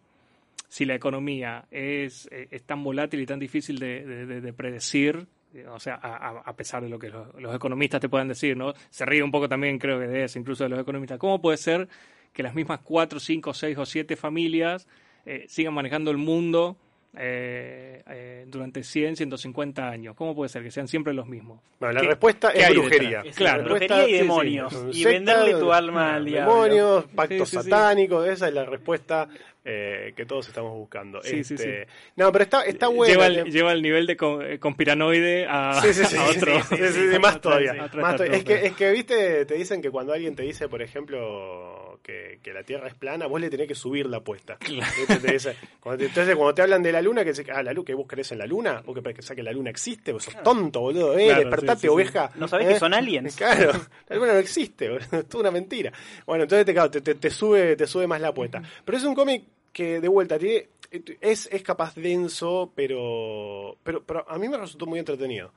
[0.70, 5.28] si la economía es, eh, tan volátil y tan difícil de, de- de- de predecir,
[5.70, 8.74] o sea, a pesar de lo que los, los economistas te puedan decir, ¿no?
[8.90, 11.18] Se ríe un poco también, creo que de eso, incluso de los economistas.
[11.20, 11.88] ¿Cómo puede ser
[12.34, 14.88] que las mismas cuatro, cinco, seis o siete familias
[15.28, 16.78] eh, sigan manejando el mundo
[17.20, 20.16] eh, eh, durante 100, 150 años?
[20.16, 21.60] ¿Cómo puede ser que sean siempre los mismos?
[21.80, 23.24] Bueno, la ¿Qué- respuesta qué es brujería.
[23.36, 24.74] Claro, La respuesta- brujería y sí, sí, demonios.
[24.98, 26.64] y venderle tu alma al diablo.
[26.64, 27.70] Demonios, pactos Sí, sí, sí.
[27.70, 29.28] satánicos, esa es la respuesta
[29.70, 31.22] eh, que todos estamos buscando.
[31.22, 33.14] Sí, sí, Este, No, pero está, está bueno.
[33.14, 36.62] lleva, el, lleva el nivel de eh, conspiranoide a, Sí, sí, sí, a otro.
[36.64, 37.74] sí, sí, sí, sí, más todavía.
[37.74, 42.40] Es, que, es que, viste, te dicen que cuando alguien te dice, por ejemplo, que,
[42.42, 44.58] que la Tierra es plana, vos le tenés que subir la apuesta.
[44.58, 48.06] Te- entonces, cuando te hablan de la Luna, que se, ah, la luz, que vos
[48.08, 51.18] crees en la Luna, vos que pensás que la Luna existe, vos sos tonto, boludo,
[51.18, 51.94] eh, Claro, despertate, sí, sí, sí.
[51.94, 52.32] oveja.
[52.36, 52.74] ¿No sabés ¿eh?
[52.74, 53.36] que son aliens?
[53.38, 53.72] Claro,
[54.08, 55.92] la Luna no existe, boludo, es toda una mentira.
[56.26, 58.62] Bueno, entonces te, claro, te, te- te sube, te sube más la apuesta.
[58.86, 59.44] Pero es un cómic
[59.78, 60.70] que, de vuelta, tiene,
[61.22, 65.54] es, es capaz denso, pero, pero, pero a mí me resultó muy entretenido.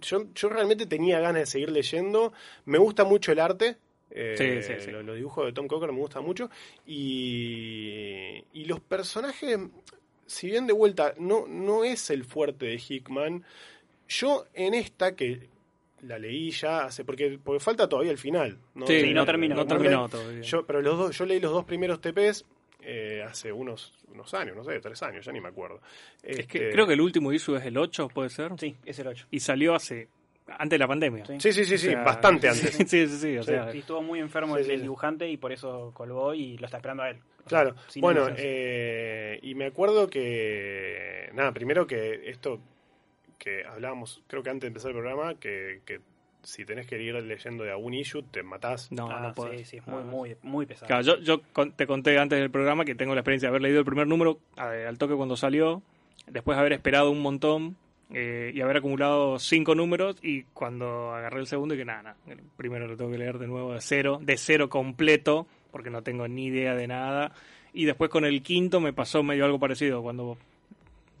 [0.00, 2.32] Yo, yo realmente tenía ganas de seguir leyendo.
[2.64, 3.76] Me gusta mucho el arte.
[4.10, 4.90] eh, Sí, sí, sí.
[4.90, 6.50] Los, los dibujos de Tom Cocker me gustan mucho.
[6.84, 9.56] Y, y los personajes,
[10.26, 13.44] si bien de vuelta no, no es el fuerte de Hickman,
[14.08, 15.48] yo en esta que
[16.02, 17.04] la leí ya hace.
[17.04, 18.58] Porque, porque falta todavía el final.
[18.74, 18.84] ¿no?
[18.84, 19.54] Sí, no terminó.
[19.54, 20.40] No terminó todavía.
[20.42, 22.44] Yo, pero los dos, yo leí los dos primeros TPs
[22.90, 25.80] eh, hace unos, unos años, no sé, tres años, ya ni me acuerdo.
[26.22, 28.52] Es que Este, creo que el último issue es el 8, ¿puede ser?
[28.58, 29.26] Sí, es el 8.
[29.30, 30.08] Y salió hace.
[30.46, 31.26] antes de la pandemia.
[31.26, 31.34] Sí.
[31.40, 32.70] Sí, sí, sí, O sea, bastante antes.
[32.88, 33.36] Sí, sí, sí.
[33.36, 33.50] O Sí.
[33.50, 34.82] sea, Sí, estuvo muy enfermo Sí, el, sí, el sí.
[34.84, 37.18] dibujante y por eso colgó y lo está esperando a él.
[37.44, 42.60] O sea, Claro, sin bueno, eh, y me acuerdo que, nada, primero que esto
[43.38, 46.00] que hablábamos, creo que antes de empezar el programa, que, que
[46.42, 48.90] si tenés que ir leyendo de algún issue, te matás.
[48.92, 49.52] no, Ah, no puedo.
[49.52, 50.04] sí, sí, es muy, Ah.
[50.04, 50.86] muy, muy pesado.
[50.86, 53.62] Claro, yo, yo con- te conté antes del programa que tengo la experiencia de haber
[53.62, 55.82] leído el primer número eh, al toque cuando salió,
[56.26, 57.76] después de haber esperado un montón
[58.10, 62.16] eh, y haber acumulado cinco números y cuando agarré el segundo y que nada, nada,
[62.28, 66.02] el primero lo tengo que leer de nuevo de cero, de cero completo, porque no
[66.02, 67.32] tengo ni idea de nada.
[67.74, 70.38] Y después con el quinto me pasó medio algo parecido, cuando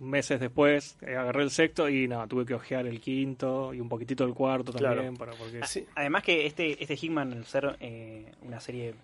[0.00, 3.88] meses después eh, agarré el sexto y nada, tuve que ojear el quinto y un
[3.88, 5.16] poquitito el cuarto también.
[5.16, 5.32] Claro.
[5.32, 5.86] Para, porque Sí.
[5.94, 8.94] Además que este, este Hickman, al ser eh, una serie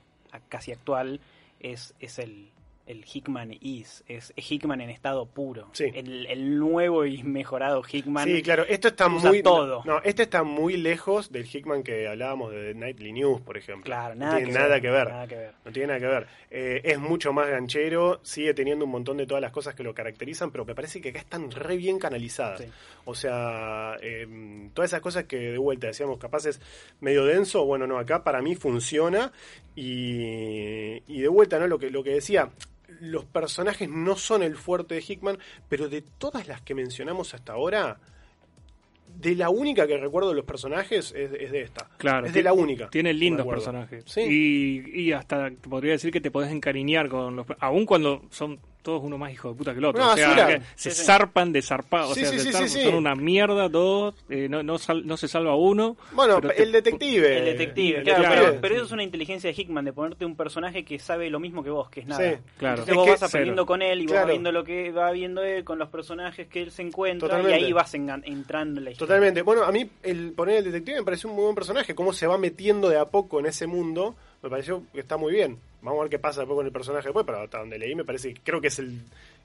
[0.49, 1.20] casi actual,
[1.61, 2.49] es, es el,
[2.87, 5.68] el Hickman Is, es Hickman en estado puro.
[5.72, 5.91] Sí.
[5.95, 8.28] El, el nuevo y mejorado Hickman.
[8.28, 9.82] Sí, claro, esto está muy todo.
[9.85, 13.85] No, este está muy lejos del Hickman que hablábamos de The Nightly News, por ejemplo.
[13.85, 15.09] Claro, no nada, tiene que, nada ver, que ver.
[15.09, 15.55] nada que ver.
[15.64, 16.26] No tiene nada que ver.
[16.51, 19.95] Eh, es mucho más ganchero, sigue teniendo un montón de todas las cosas que lo
[19.95, 22.61] caracterizan, pero me parece que acá están re bien canalizadas.
[22.61, 22.66] Sí.
[23.07, 26.61] O sea, eh, todas esas cosas que de vuelta decíamos capaz es
[27.01, 29.32] medio denso, bueno, no, acá para mí funciona
[29.74, 31.66] y, y de vuelta, ¿no?
[31.66, 32.51] Lo que, lo que decía,
[33.01, 37.53] los personajes no son el fuerte de Hickman, pero de todas las que mencionamos hasta
[37.53, 37.99] ahora,
[39.16, 41.89] de la única que recuerdo de los personajes es, es de esta.
[41.99, 42.91] Claro, es de la única.
[42.91, 44.05] Tiene lindos personajes.
[44.07, 44.22] Sí.
[44.22, 47.47] Y, y hasta te podría decir que te podés encariñar con los.
[47.61, 50.07] Aun cuando son todos uno más hijo de puta que el otro.
[50.12, 51.05] O sea, que se sí.
[51.05, 52.14] zarpan de zarpados.
[52.14, 52.85] Sí, o sea, sí, se sí, zarpan, sí, sí.
[52.85, 54.14] son una mierda todos.
[54.28, 55.97] eh, no, no, sal- no se salva uno.
[56.12, 57.39] Bueno, pero te- el detective.
[57.39, 58.47] El detective, El claro, detective.
[58.51, 61.41] pero, pero eso es una inteligencia de Hickman, de ponerte un personaje que sabe lo
[61.41, 62.20] mismo que vos, que es nada.
[62.30, 62.82] Sí, claro.
[62.82, 63.66] Entonces Es vos que- vas aprendiendo cero.
[63.66, 64.26] con él y vos Claro.
[64.26, 67.61] vas viendo lo que va viendo él con los personajes que él se encuentra Totalmente.
[67.61, 69.09] y ahí vas engan- entrando en la historia.
[69.14, 69.43] Totalmente.
[69.43, 71.95] Bueno, a mí el poner el detective me pareció un muy buen personaje.
[71.95, 75.32] Cómo se va metiendo de a poco en ese mundo, me pareció que está muy
[75.32, 75.59] bien.
[75.85, 78.05] Vamos a ver qué pasa después con el personaje después, pero hasta donde leí me
[78.05, 79.01] parece que creo que es el,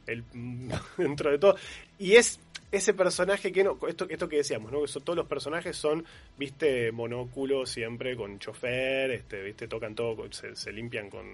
[0.08, 0.24] el
[0.98, 1.56] dentro de todo.
[2.00, 2.40] Y es
[2.72, 4.82] ese personaje que no, esto, esto que decíamos, ¿no?
[4.82, 6.06] Que son- todos los personajes son,
[6.38, 11.26] viste, monóculo siempre, con chofer, este, viste, tocan todo, se, se limpian con,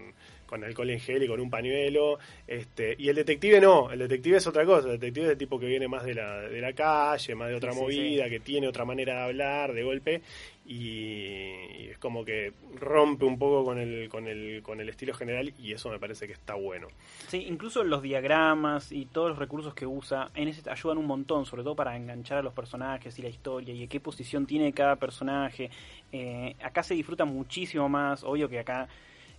[0.46, 4.38] con alcohol en gel y con un pañuelo, este, y el detective no, el detective
[4.38, 6.72] es otra cosa, el detective es el tipo que viene más de la, de la
[6.72, 10.22] calle, más de otra Sí, sí, movida, que tiene otra manera de hablar, de golpe,
[10.66, 15.54] y, es como que rompe un poco con el, con el, con el estilo general,
[15.60, 16.88] y eso me parece que está bueno.
[17.28, 21.46] Sí, incluso los diagramas y todos los recursos que usa en ese ayudan un montón,
[21.46, 24.96] sobre todo para enganchar a los personajes y la historia y qué posición tiene cada
[24.96, 25.70] personaje.
[26.12, 28.88] Eh, acá se disfruta muchísimo más, obvio que acá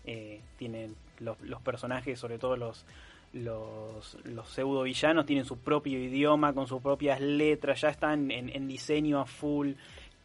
[0.04, 2.84] eh, tienen los, los personajes, sobre todo los
[3.32, 8.48] los, los pseudo villanos tienen su propio idioma con sus propias letras, ya están en,
[8.48, 9.72] en diseño a full.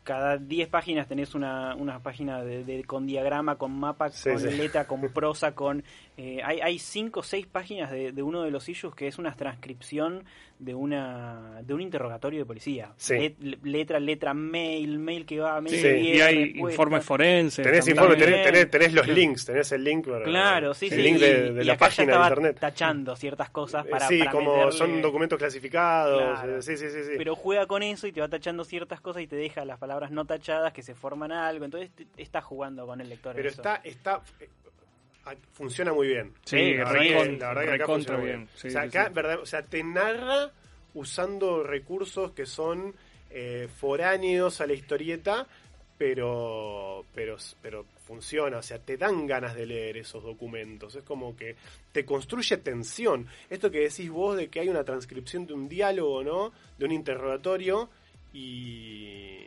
[0.03, 4.39] Cada 10 páginas tenés una, una página de, de- con diagrama, con mapa, Sí, con
[4.39, 4.49] sí.
[4.49, 5.83] letra, con prosa, con...
[6.17, 9.19] eh, hay, hay cinco o seis páginas de, de uno de los issues que es
[9.19, 10.23] una transcripción
[10.61, 12.91] de una de un interrogatorio de policía.
[12.95, 13.35] Sí.
[13.39, 15.99] Let- letra, letra, mail, mail que va, mail Sí, que Sí.
[16.01, 16.71] viene, y hay respuesta.
[16.71, 17.65] informes forenses.
[17.65, 21.01] Tenés informe, tenés, tenés, tenés los links, tenés el link para- Claro, sí, el sí.
[21.01, 22.57] link y- de, de y la acá página de internet.
[22.59, 26.39] tachando ciertas cosas para, sí, para como meterle- son documentos clasificados.
[26.39, 26.57] Claro.
[26.57, 27.03] eh, Sí, sí, sí.
[27.03, 27.11] sí.
[27.17, 30.11] Pero juega con eso y te va tachando ciertas cosas y te deja las palabras
[30.11, 31.65] no tachadas que se forman algo.
[31.65, 33.35] Entonces te- te está jugando con el lector.
[33.35, 33.61] Pero eso.
[33.61, 34.47] está, está, eh,
[35.53, 36.33] funciona muy bien.
[36.45, 38.49] Sí, la re- verdad que- la verdad que acá funciona muy bien.
[38.55, 39.13] Sí, o sea, sí, acá, sí.
[39.13, 40.51] verdad, o sea, te narra
[40.93, 42.93] usando recursos que son
[43.29, 45.47] eh, foráneos a la historieta,
[45.97, 50.95] pero, pero, pero funciona, o sea, te dan ganas de leer esos documentos.
[50.95, 51.55] Es como que
[51.91, 53.27] te construye tensión.
[53.49, 56.51] Esto que decís vos de que hay una transcripción de un diálogo, ¿no?
[56.77, 57.89] De un interrogatorio
[58.33, 59.45] y,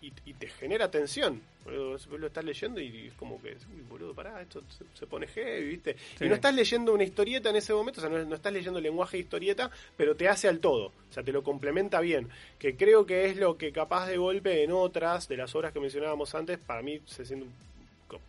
[0.00, 1.42] y, y te genera tensión.
[1.68, 5.26] Boludo, lo estás leyendo y es como que, uy, boludo, pará, esto se, se pone
[5.26, 5.96] heavy, ¿viste?
[6.16, 6.24] Sí.
[6.24, 8.80] Y no estás leyendo una historieta en ese momento, o sea, no, no estás leyendo
[8.80, 12.28] lenguaje de historieta, pero te hace al todo, o sea, te lo complementa bien.
[12.58, 15.80] Que creo que es lo que capaz de golpe en otras de las obras que
[15.80, 17.46] mencionábamos antes, para mí se siente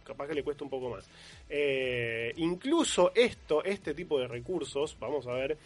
[0.04, 1.06] capaz que le cuesta un poco más.
[1.50, 5.58] Eh, incluso esto, este tipo de recursos, vamos a ver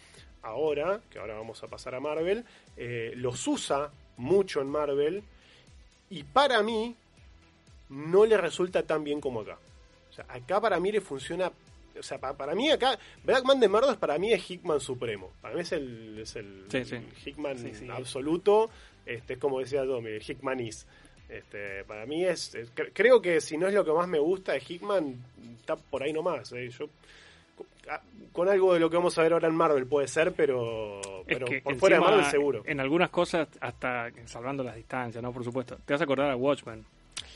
[0.42, 2.44] ahora, que ahora vamos a pasar a Marvel,
[2.76, 5.22] eh, los usa mucho en Marvel
[6.10, 6.94] y para mí
[7.90, 9.58] no le resulta tan bien como acá.
[10.10, 11.50] O sea, acá para mí le funciona.
[11.98, 15.30] O sea, pa- para, mí acá, Blackman de Mardos para mí es Hickman supremo.
[15.40, 16.96] Para mí es el, es el, Sí, sí.
[16.96, 18.68] el Hickman Sí, absoluto.
[19.06, 20.86] Este, es como decía Tommy, el Hickman is.
[21.28, 24.18] Este, para mí es, es- cre- Creo que si no es lo que más me
[24.18, 25.22] gusta de Hickman,
[25.60, 26.52] está por ahí nomás.
[26.52, 26.68] eh.
[26.70, 26.86] Yo,
[27.56, 28.00] con- ah,
[28.32, 31.24] con algo de lo que vamos a ver ahora en Marvel puede ser, pero, Es
[31.26, 32.62] pero que por fuera de Marvel seguro.
[32.66, 35.32] En algunas cosas, hasta salvando las distancias, ¿no?
[35.32, 35.76] Por supuesto.
[35.84, 36.84] Te vas a acordar a Watchmen.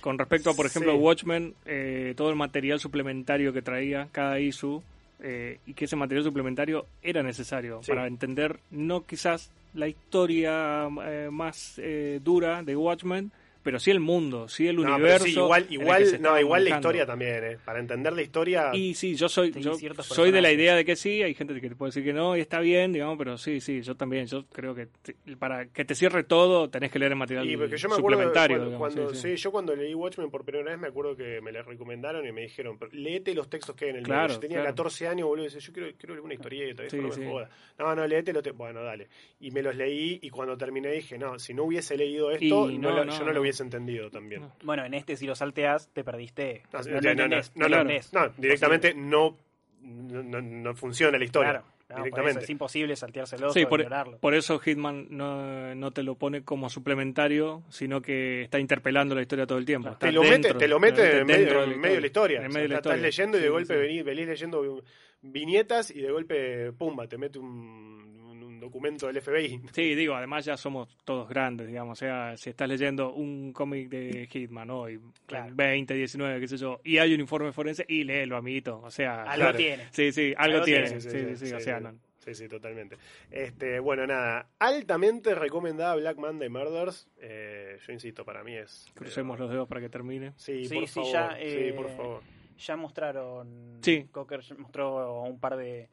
[0.00, 0.98] Con respecto a, por ejemplo, Sí.
[0.98, 4.82] Watchmen, eh, todo el material suplementario que traía cada issue,
[5.20, 7.90] eh, y que ese material suplementario era necesario Sí.
[7.90, 13.32] para entender no quizás la historia eh, más eh, dura de Watchmen,
[13.62, 15.24] pero sí el mundo, sí el No, universo.
[15.24, 17.58] sí, igual, igual, no, igual la historia también, ¿eh?
[17.64, 18.70] Para entender la historia.
[18.74, 21.68] Y sí, yo soy, yo soy de la idea de que sí, hay gente que
[21.68, 24.46] te puede decir que no, y está bien, digamos, pero sí, sí, yo también, yo
[24.46, 27.76] creo que te- para que te cierre todo tenés que leer el material Y porque
[27.76, 28.56] yo me acuerdo suplementario.
[28.58, 29.42] cuando, digamos, cuando- sí, sí, sí.
[29.42, 32.42] yo cuando leí Watchmen por primera vez me acuerdo que me la recomendaron y me
[32.42, 34.34] dijeron, pero léete los textos que hay en el Claro, medio.
[34.34, 34.70] Yo tenía claro.
[34.70, 37.50] 14 años, boludo, y decía, yo quiero, quiero leer una historieta, esto no me joda.
[37.78, 38.58] No, no, léete los textos.
[38.58, 39.08] Bueno, dale.
[39.40, 42.78] Y me los leí y cuando terminé dije, no, si no hubiese leído esto, Y
[42.78, 44.42] no, yo no, lo hubiese entendido también.
[44.42, 44.52] No.
[44.62, 46.62] Bueno, en este si lo salteas te perdiste.
[46.72, 48.12] No, No, no, no, entendés, no, no lo no, entendés.
[48.12, 49.36] no, directamente no,
[49.82, 51.62] no, no funciona la historia.
[51.96, 52.44] directamente.
[52.44, 53.88] es imposible salteárselo sí, por,
[54.20, 59.22] por, eso Hitman no, no, te lo pone como suplementario, sino que está interpelando la
[59.22, 59.96] historia todo el tiempo.
[59.96, 62.46] te, lo mete, te lo mete en, medio, de la historia.
[62.46, 64.82] estás leyendo y de golpe venís, leyendo
[65.22, 68.17] viñetas y de golpe, pumba, te mete un
[68.60, 69.60] documento del FBI.
[69.72, 71.98] Sí, digo, además ya somos todos grandes, digamos.
[71.98, 75.54] O sea, si estás leyendo un cómic de Hitman hoy, claro.
[75.54, 78.80] 20, 19, qué sé yo, y hay un informe forense, y léelo, amiguito.
[78.82, 79.88] O sea, algo tiene.
[79.90, 81.00] Sí, sí, algo, tiene.
[81.00, 81.80] Sí, sí, sí, o sea,
[82.18, 82.98] Sí, sí, totalmente.
[83.30, 87.08] Este, bueno, nada, altamente recomendada Black Monday Murders.
[87.18, 88.86] Eh, yo insisto, para mí es.
[88.94, 90.34] Crucemos los dedos para que termine.
[90.36, 91.12] Sí, por favor.
[91.12, 92.22] Ya, sí, por eh, favor.
[92.58, 93.78] Ya mostraron.
[93.82, 94.08] Sí.
[94.10, 95.88] Cocker mostró un par de,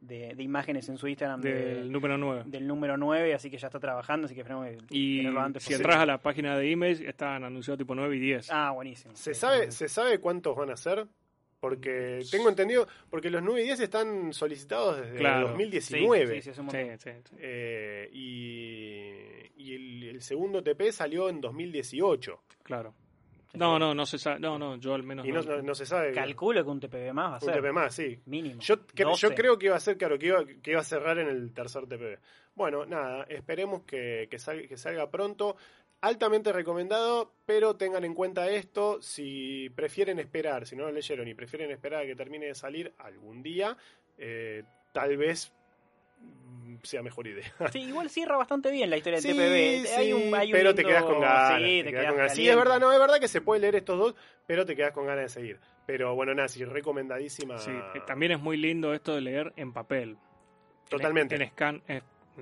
[0.00, 2.44] de, imágenes en su Instagram del número 9.
[2.46, 5.26] Del número 9, así que ya está trabajando, así que esperemos y
[5.58, 8.50] si entras a la página de Image, están anunciados tipo 9 y 10.
[8.50, 9.14] Ah, buenísimo.
[9.14, 11.06] ¿Se, sabe, ¿Se sabe cuántos van a ser?
[11.60, 16.40] Porque tengo entendido, porque los 9 y 10 están solicitados desde 2019.
[16.40, 16.62] Sí, sí,
[16.98, 22.42] sí, eh, y, y el, el, segundo TP salió en 2018.
[22.62, 22.94] Claro.
[23.54, 24.38] No, no, no se sabe.
[24.40, 25.26] No, no, yo al menos.
[25.26, 26.12] Y no, no, se sabe.
[26.12, 27.50] Calculo que un TPB más va a ser.
[27.50, 28.20] Un TPB más, sí.
[28.26, 28.60] Mínimo.
[28.60, 31.28] Yo, yo creo que iba a ser, claro, que iba, que iba a cerrar en
[31.28, 32.18] el tercer TPB.
[32.54, 35.56] Bueno, nada, esperemos que, que, salga, que salga pronto.
[36.02, 41.34] Altamente recomendado, pero tengan en cuenta esto, si prefieren esperar, si no lo leyeron y
[41.34, 43.76] prefieren esperar a que termine de salir algún día,
[44.16, 45.52] eh, tal vez
[46.82, 47.52] sea mejor idea.
[47.72, 50.52] Sí, igual cierra bastante bien la historia del TPB.
[50.52, 51.58] pero te quedas con ganas.
[51.58, 52.34] Sí, te, quedas con ganas.
[52.34, 54.14] sí, es verdad, no, es verdad que se puede leer estos dos,
[54.46, 55.60] pero te quedas con ganas de seguir.
[55.86, 57.58] Pero bueno, nada, sí, recomendadísima.
[57.58, 60.16] Sí, eh, también es muy lindo esto de leer en papel.
[60.88, 61.36] Totalmente.
[61.36, 61.82] En, scan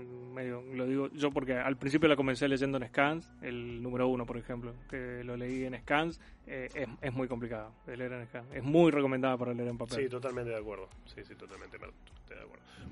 [0.04, 4.26] medio lo digo yo porque al principio la comencé leyendo en scans, el número uno,
[4.26, 8.26] por ejemplo, que lo leí en scans, eh, es, es, muy complicado de leer en
[8.26, 8.48] scans.
[8.52, 10.04] Es muy recomendada para leer en papel.
[10.04, 10.88] Sí, totalmente de acuerdo.
[11.06, 11.94] Sí, sí, totalmente de acuerdo.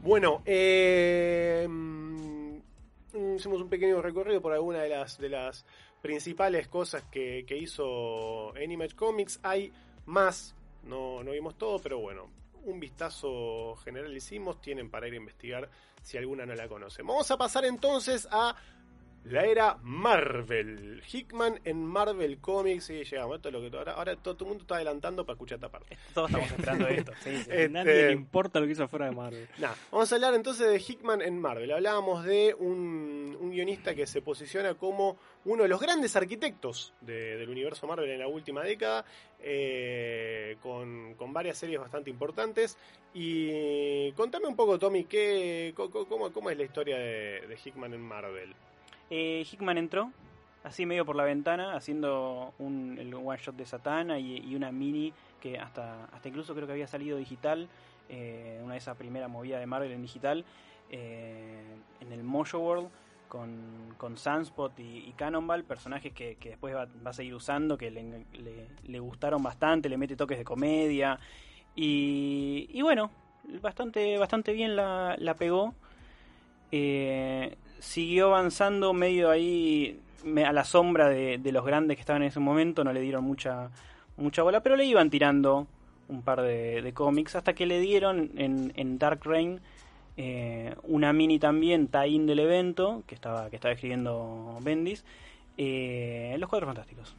[0.03, 2.57] Bueno, eh, mm,
[3.37, 5.65] hicimos un pequeño recorrido por alguna de las, de las
[6.03, 9.41] principales cosas que, que hizo Image Comics.
[9.43, 9.73] Hay
[10.05, 10.55] más,
[10.85, 12.29] no, no vimos todo, pero bueno,
[12.67, 14.61] un vistazo general hicimos.
[14.61, 15.71] Tienen para ir a investigar
[16.03, 17.03] si alguna no la conoce.
[17.03, 18.55] Vamos a pasar entonces a
[19.31, 21.03] la era Marvel.
[21.13, 22.91] Hickman en Marvel Comics.
[22.91, 23.37] Y llegamos.
[23.37, 25.97] Esto es lo que ahora, ahora todo, el mundo está adelantando para escuchar esta parte.
[26.15, 27.13] Todos estamos esperando esto.
[27.25, 29.49] Este, Nadie le importa lo que hizo fuera de Marvel.
[29.91, 31.73] vamos a hablar entonces de Hickman en Marvel.
[31.73, 37.87] Hablábamos de un, guionista que se posiciona como uno de los grandes arquitectos del universo
[37.87, 39.05] Marvel en la última década.
[39.41, 42.79] Eh, con, varias series bastante importantes.
[43.13, 48.55] Y contame un poco, Tommy, ¿qué, cómo, cómo es la historia de Hickman en Marvel?
[49.11, 50.11] Eh, Hickman entró,
[50.65, 55.13] así medio por la ventana, haciendo un, el one shot de Satana y, una mini
[55.41, 57.69] que hasta, hasta incluso creo que había salido digital,
[58.09, 60.45] eh, una de esas primeras movidas de Marvel en digital,
[60.91, 61.63] eh,
[62.01, 62.89] en el Mojo World.
[63.29, 69.43] Con, con Sunspot y, Cannonball, personajes que, después va, a seguir usando, que le, gustaron
[69.43, 71.19] bastante, le mete toques de comedia.
[71.75, 73.11] Y, bueno,
[73.61, 75.75] bastante, bastante bien la, la pegó.
[77.79, 80.01] Siguió avanzando medio ahí
[80.45, 83.71] a la sombra de, los grandes que estaban en ese momento, no le dieron mucha,
[84.17, 85.67] mucha bola, pero le iban tirando
[86.09, 89.61] un par de, cómics hasta que le dieron en, en Dark Reign
[90.19, 95.05] eh, una mini también tie-in del evento que estaba, que estaba escribiendo Bendis,
[95.59, 97.15] eh, Los Cuatro Fantásticos.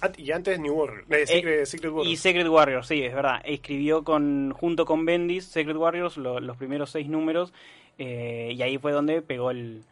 [0.00, 3.40] Ah, y antes New Warrior, eh, Secret, Y Secret Warriors, sí, es verdad.
[3.44, 7.52] Escribió con junto con Bendis Secret Warriors los primeros seis números
[7.98, 9.82] eh, y ahí fue donde pegó el,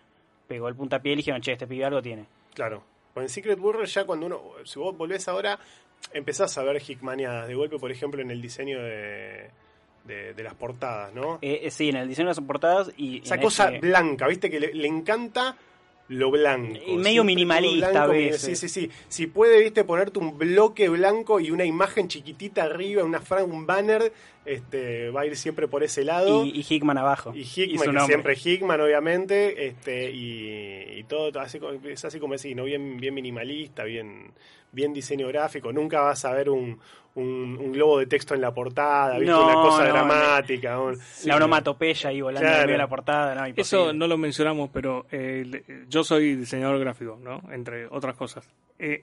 [0.47, 2.27] pegó el puntapié y dijeron, che, este pibe algo tiene.
[2.55, 2.83] Claro.
[3.13, 5.59] Pues en Secret Warrior ya cuando uno, si vos volvés ahora,
[6.13, 9.51] empezás a ver Hickmaniadas de golpe, por ejemplo, en el diseño de,
[10.05, 11.39] de, las portadas, ¿no?
[11.43, 13.23] Eh, eh, sí, en el diseño de las portadas y...
[13.23, 14.51] Esa cosa blanca, ¿viste?
[14.51, 15.57] Que le encanta
[16.09, 16.79] lo blanco.
[16.87, 18.41] Y medio minimalista a veces.
[18.41, 18.91] Sí, sí, sí.
[19.09, 24.13] Si puede, viste, ponerte un bloque blanco y una imagen chiquitita arriba, una un banner,
[24.45, 26.45] este, va a ir siempre por ese lado.
[26.45, 27.33] Y, Hickman abajo.
[27.35, 32.65] Y Hickman, siempre Hickman, obviamente, este, y, todo, así, es así como decís, ¿no?
[32.65, 34.33] Bien, bien minimalista, bien,
[34.77, 35.73] bien diseño gráfico.
[35.73, 36.79] Nunca vas a ver un,
[37.15, 39.35] un, globo de texto en la portada, ¿viste?
[39.35, 40.79] una cosa dramática.
[41.25, 43.49] la onomatopeya ahí volando en la portada.
[43.57, 47.43] Eso no lo mencionamos, pero eh, yo soy diseñador gráfico, ¿no?
[47.51, 48.49] Entre otras cosas.
[48.79, 49.03] Eh,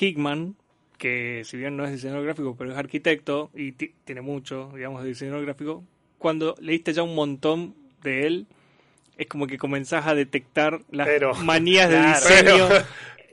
[0.00, 0.56] Hickman,
[0.96, 5.10] que si bien no es diseñador gráfico, pero es arquitecto y tiene mucho, digamos, de
[5.10, 5.84] diseñador gráfico,
[6.18, 8.46] cuando leíste ya un montón de él,
[9.18, 12.68] es como que comenzás a detectar las manías de diseño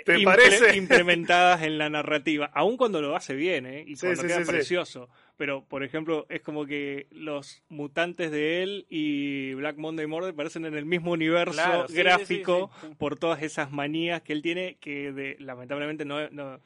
[0.06, 0.76] ¿Te parece?
[0.76, 3.84] implementadas en la narrativa, aun cuando lo hace bien, ¿eh?
[3.88, 5.10] Y cuando queda precioso.
[5.38, 10.66] pero por ejemplo, es como que los mutantes de él y Black Monday Murder parecen
[10.66, 16.06] en el mismo universo gráfico por todas esas manías que él tiene que de, lamentablemente
[16.06, 16.60] no, no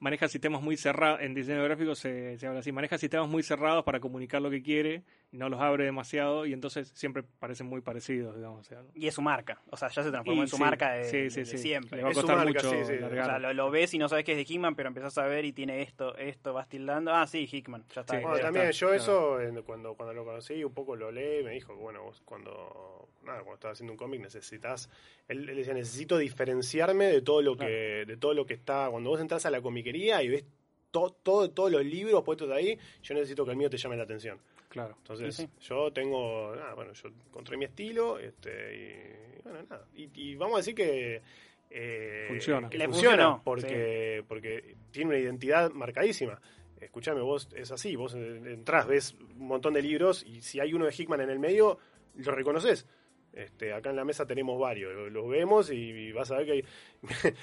[0.00, 3.84] maneja sistemas muy cerrados, en diseño gráfico se, se, habla así, maneja sistemas muy cerrados
[3.84, 8.34] para comunicar lo que quiere, no los abre demasiado y entonces siempre parecen muy parecidos,
[8.34, 8.68] digamos.
[8.94, 11.98] Y es su marca, o sea, ya se transformó en su marca de, siempre.
[11.98, 14.52] Le va a costar mucho o sea, lo, ves y no sabes que es de
[14.52, 18.00] Hickman, pero empezás a ver y tiene esto, esto, vas tildando, ah, sí, Hickman, ya
[18.00, 18.18] está.
[18.18, 21.80] Bueno, también yo eso, cuando, cuando lo conocí, un poco lo leí, me dijo que,
[21.80, 24.88] bueno, vos cuando, nada, cuando estás haciendo un cómic necesitas,
[25.28, 29.20] él, decía, necesito diferenciarme de todo lo que, de todo lo que está, cuando vos
[29.20, 29.60] entras a la
[29.96, 30.44] y ves
[30.90, 34.38] todo, todos los libros puestos ahí, yo necesito que el mío te llame la atención.
[34.68, 34.94] Claro.
[34.98, 39.84] Entonces, yo tengo, nada, bueno, yo encontré mi estilo, este, y bueno, nada.
[39.94, 41.22] Y, vamos a decir que
[41.70, 42.70] eh, funciona.
[42.70, 46.40] Que funciona, porque, porque tiene una identidad marcadísima.
[46.80, 50.86] Escúchame, vos es así, vos entras, ves un montón de libros y si hay uno
[50.86, 51.78] de Hickman en el medio,
[52.14, 52.86] lo reconoces.
[53.32, 56.64] Este, acá en la mesa tenemos varios, los vemos y, vas a ver que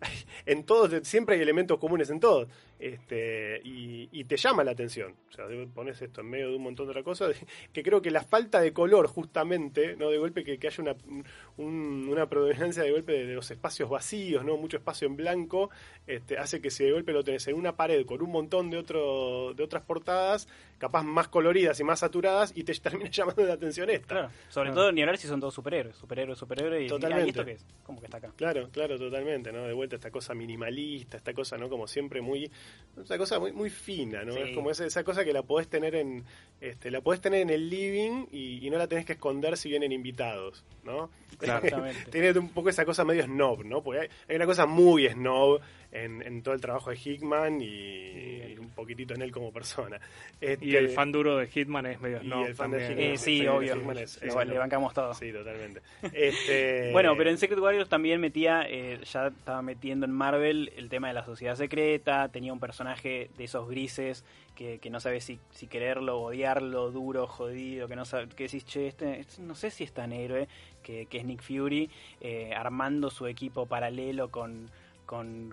[0.00, 0.12] hay,
[0.46, 2.48] en todos, siempre hay elementos comunes en todos,
[2.78, 5.14] este, y, te llama la atención.
[5.28, 7.36] O sea, pones esto en medio de un montón de otras cosas,
[7.72, 10.96] que creo que la falta de color, justamente, no de golpe que, haya una,
[11.56, 15.70] una predominancia de golpe de, los espacios vacíos, no mucho espacio en blanco,
[16.06, 18.78] este, hace que si de golpe lo tenés en una pared con un montón de,
[18.78, 20.48] otro, de otras portadas,
[20.78, 24.30] capaz más coloridas y más saturadas, y te termina llamando la atención esta.
[24.48, 27.30] sobre todo ni hablar si son todos superhéroes, superhéroes, superhéroes, y, Totalmente.
[27.30, 27.66] esto qué es?
[27.82, 28.32] ¿Cómo que está acá?
[28.36, 29.64] Claro, claro, totalmente, ¿no?
[29.64, 31.68] De vuelta esta cosa minimalista, esta cosa, ¿no?
[31.68, 32.50] Como siempre muy,
[33.02, 34.34] esa cosa muy, muy fina, ¿no?
[34.36, 36.24] Es como esa, esa, cosa que la podés tener en,
[36.60, 39.92] este, la podés tener en el living y, no la tenés que esconder si vienen
[39.92, 41.10] invitados, ¿no?
[41.40, 42.10] Exactamente.
[42.10, 43.82] Tiene un poco esa cosa medio snob, ¿no?
[43.82, 45.60] Porque hay, una cosa muy snob
[45.92, 50.00] en, todo el trabajo de Hickman y, un poquitito en él como persona.
[50.40, 52.42] y el este, fan duro de Hitman es medio snob.
[52.42, 53.76] Y el fan de Hitman, eh, sí, obvio.
[53.76, 55.14] le bancamos todo.
[55.14, 55.82] Sí, totalmente.
[56.12, 60.88] Este, bueno, pero en Secret Warriors también metía, eh, ya estaba metiendo en Marvel el
[60.88, 64.24] tema de la sociedad secreta, tenía un personaje de esos grises
[64.56, 69.20] que, no sabes si, quererlo, odiarlo, duro, jodido, que no sabe, que decís, che, este,
[69.20, 70.48] este no sé si es tan héroe,
[70.82, 71.90] que, es Nick Fury,
[72.20, 74.70] eh, armando su equipo paralelo con,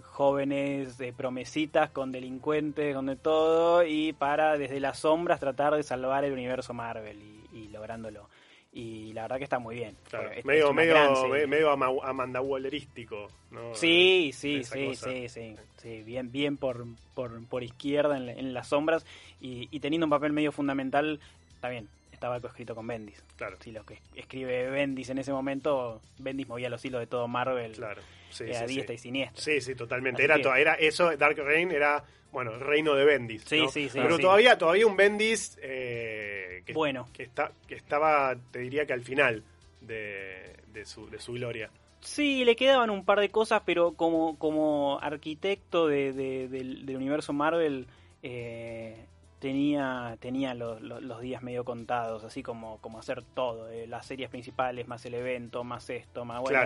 [0.01, 5.83] jóvenes de promesitas, con delincuentes, con de todo, y para desde las sombras tratar de
[5.83, 7.19] salvar el universo Marvel
[7.53, 8.27] y lográndolo
[8.73, 9.95] y la verdad que está muy bien.
[10.43, 13.75] medio, medio, medio Amanda Wallerístico, ¿no?
[13.75, 19.05] Sí, sí, sí, sí, sí, sí, bien, bien por, por, por izquierda en, las sombras
[19.39, 21.19] y, teniendo un papel medio fundamental,
[21.61, 23.23] también estaba escrito con Bendis.
[23.35, 23.57] Claro.
[23.59, 27.73] Sí, lo que escribe Bendis en ese momento, Bendis movía los hilos de todo Marvel.
[27.73, 28.01] Claro.
[28.31, 29.39] Sí, a diestra y siniestra.
[29.39, 30.23] Sí, sí, totalmente.
[30.23, 32.03] era, era eso, Dark Reign era
[32.33, 33.43] bueno, el reino de Bendis.
[33.45, 33.99] Sí, sí, sí.
[34.01, 37.07] Pero todavía, todavía un Bendis eh, que, bueno.
[37.13, 39.43] que, está, que estaba, te diría que al final
[39.79, 41.69] de, su, de su gloria.
[42.01, 47.33] Sí, le quedaban un par de cosas, pero como, como arquitecto de, del, del, universo
[47.33, 47.87] Marvel,
[48.23, 49.05] eh,
[49.43, 54.29] tenía, tenía los, los, días medio contados, así como, como hacer todo, eh, las series
[54.29, 56.61] principales, más el evento, más esto, más bueno,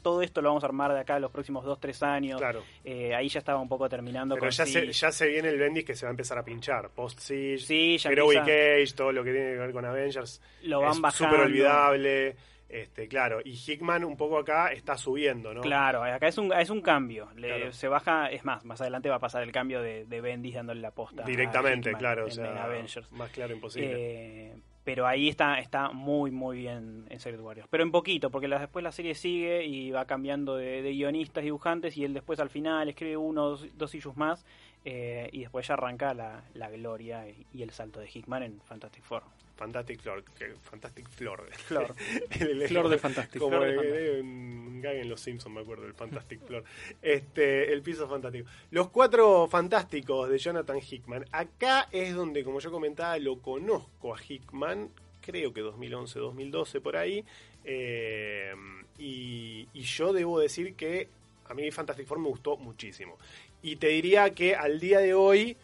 [0.00, 2.40] todo esto lo vamos a armar de acá los próximos 2-3 años.
[2.40, 2.62] Claro.
[2.86, 5.84] Eh, ahí ya estaba un poco terminando Pero ya, se, ya se viene el Bendis
[5.84, 6.88] que se va a empezar a pinchar.
[6.88, 10.40] Post Siege, sí, Heroic Age, todo lo que tiene que ver con Avengers.
[10.62, 12.34] Lo van es súper olvidable.
[12.68, 15.62] Este, claro, y Hickman un poco acá está subiendo, ¿no?
[15.62, 17.28] Claro, acá es un, es un cambio.
[17.70, 20.80] Se baja, es más, más adelante va a pasar el cambio de, de Bendis dándole
[20.80, 21.22] la posta.
[21.22, 23.10] Directamente, claro, o sea, Avengers.
[23.12, 23.94] más claro imposible.
[23.94, 24.54] Eh,
[24.88, 27.68] pero ahí está, está muy, muy bien en Secret Warriors.
[27.70, 32.04] Pero en poquito, porque después la serie sigue y va cambiando de, guionistas, dibujantes, y
[32.04, 34.46] él después al final escribe uno, dos, dos issues más,
[34.86, 39.04] eh, y después ya arranca la, la gloria y, el salto de Hickman en Fantastic
[39.04, 39.24] Four.
[39.58, 40.22] Fantastic Flor,
[40.62, 41.48] Fantastic Flor.
[41.52, 41.92] Flor.
[42.68, 43.40] Flor de Fantastic.
[43.40, 46.62] Como un gag en Los Simpsons, me acuerdo, el Fantastic Flor.
[47.02, 48.48] Este, el piso fantástico.
[48.70, 51.24] Los cuatro fantásticos de Jonathan Hickman.
[51.32, 56.96] Acá es donde, como yo comentaba, lo conozco a Hickman, creo que 2011, 2012, por
[56.96, 57.24] ahí.
[57.64, 58.54] Eh,
[58.96, 61.08] y, y yo debo decir que
[61.46, 63.18] a mí Fantastic Four me gustó muchísimo.
[63.60, 65.56] Y te diría que al día de hoy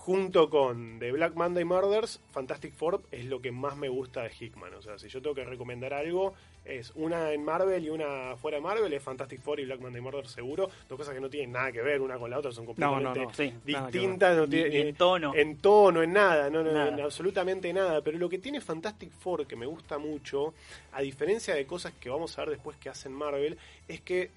[0.00, 4.30] junto con The Black Monday Murders, Fantastic Four es lo que más me gusta de
[4.30, 4.72] Hickman.
[4.72, 6.32] O sea, si yo tengo que recomendar algo,
[6.64, 10.00] es una en Marvel y una fuera de Marvel, es Fantastic Four y Black Monday
[10.00, 10.70] Murders seguro.
[10.88, 13.20] Dos cosas que no tienen nada que ver una con la otra, son completamente
[13.62, 14.36] distintas.
[14.36, 15.34] No en tono.
[15.34, 18.00] En tono, en nada, no, en absolutamente nada.
[18.00, 20.54] Pero lo que tiene Fantastic Four, que me gusta mucho,
[20.92, 24.30] a diferencia de cosas que vamos a ver después que hacen Marvel, es que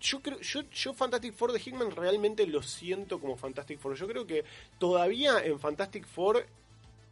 [0.00, 3.94] yo creo, yo, yo Fantastic Four de Hickman realmente lo siento como Fantastic Four.
[3.96, 4.44] Yo creo que
[4.78, 6.46] todavía en Fantastic Four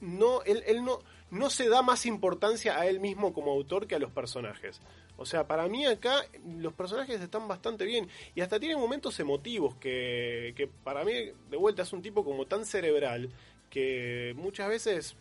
[0.01, 0.99] no, él, él no,
[1.31, 4.81] no se da más importancia a él mismo como autor que a los personajes.
[5.17, 6.25] O sea, para mí acá
[6.59, 11.57] los personajes están bastante bien y hasta tienen momentos emotivos que, que para mí de
[11.57, 13.31] vuelta es un tipo como tan cerebral
[13.71, 15.17] que muchas veces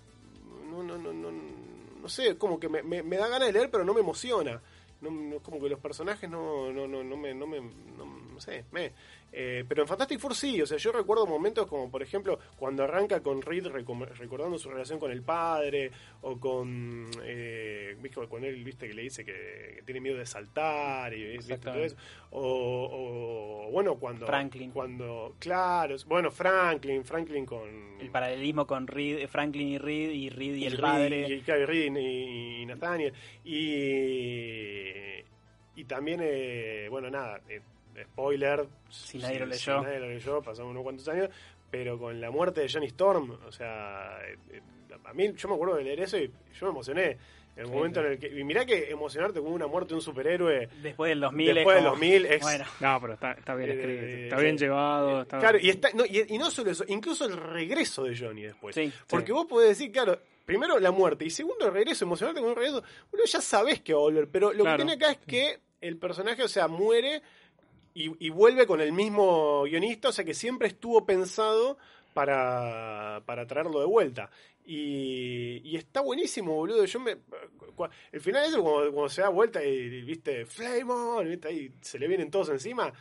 [0.69, 3.69] no, no, no, no, no sé, como que me, me, me da ganas de leer
[3.69, 4.61] pero no me emociona.
[5.03, 8.39] No, no, como que los personajes no, no, no, no me, no me, no, no
[8.39, 8.91] sé, me,
[9.35, 12.83] eh, pero en Fantastic Four sí, o sea, yo recuerdo momentos como, por ejemplo, cuando
[12.83, 15.89] arranca con Reed recordando su relación con el padre,
[16.21, 17.97] o con, eh,
[18.29, 21.57] con él, viste, que le dice que, tiene miedo de saltar, y ¿viste?
[21.57, 21.95] todo eso.
[22.29, 24.27] O, bueno, cuando...
[24.27, 24.69] Franklin.
[24.69, 27.99] Cuando, claro, bueno, Franklin, Franklin con...
[27.99, 31.27] El paralelismo con Reed, Franklin y Reed, y Reed y, el padre.
[31.27, 33.13] Y, y, Reed y, y, Nathaniel.
[33.43, 34.81] Y,
[35.75, 37.41] y también, eh, bueno, nada...
[37.49, 37.61] Eh,
[38.01, 38.67] spoiler.
[38.89, 39.79] Si nadie lo leyó.
[39.79, 41.29] Si nadie lo leyó, pasamos unos cuantos años.
[41.69, 44.61] Pero con la muerte de Johnny Storm, o sea, eh, eh,
[45.03, 47.17] a mí yo me acuerdo de leer eso y yo me emocioné.
[47.55, 48.27] El momento en el que.
[48.27, 50.69] Y mirá que emocionarte con una muerte de un superhéroe.
[50.81, 51.55] Después del 2000.
[51.55, 52.41] Después del 2000 es.
[52.41, 52.65] Bueno.
[52.79, 54.03] No, pero está, está bien escrito.
[54.03, 55.21] Eh, está bien llevado.
[55.21, 58.41] Está claro, y, está, no, y, y, no solo eso, incluso el regreso de Johnny
[58.41, 58.73] después.
[58.73, 62.49] Sí, Porque vos podés decir, claro, primero la muerte y segundo el regreso, emocionarte con
[62.49, 62.83] un regreso.
[63.11, 64.77] Uno ya sabés que va a volver, pero lo claro.
[64.77, 67.21] que tiene acá es que el personaje, o sea, muere
[67.93, 71.77] y, y, vuelve con el mismo guionista, o sea que siempre estuvo pensado
[72.13, 74.29] para, para traerlo de vuelta.
[74.65, 76.85] Y, y, está buenísimo, boludo.
[76.85, 77.17] Yo me.
[78.11, 81.47] El final es cuando, cuando se da vuelta y, viste, Flame on, ¿viste?
[81.47, 82.93] ahí se le vienen todos encima.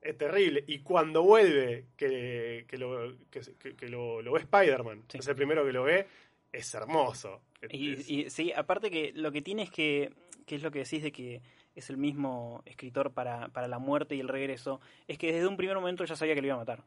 [0.00, 0.64] Es terrible.
[0.66, 5.18] Y cuando vuelve, que, que, lo, que, que lo, lo, ve Spider-Man, sí.
[5.18, 6.06] es el primero que lo ve,
[6.52, 7.40] es hermoso.
[7.70, 10.12] Y, y, sí, aparte que lo que tiene es que,
[10.44, 11.40] que es lo que decís de que
[11.74, 15.56] es el mismo escritor para, para la muerte y el regreso, es que desde un
[15.56, 16.82] primer momento ya sabía que lo iba a matar.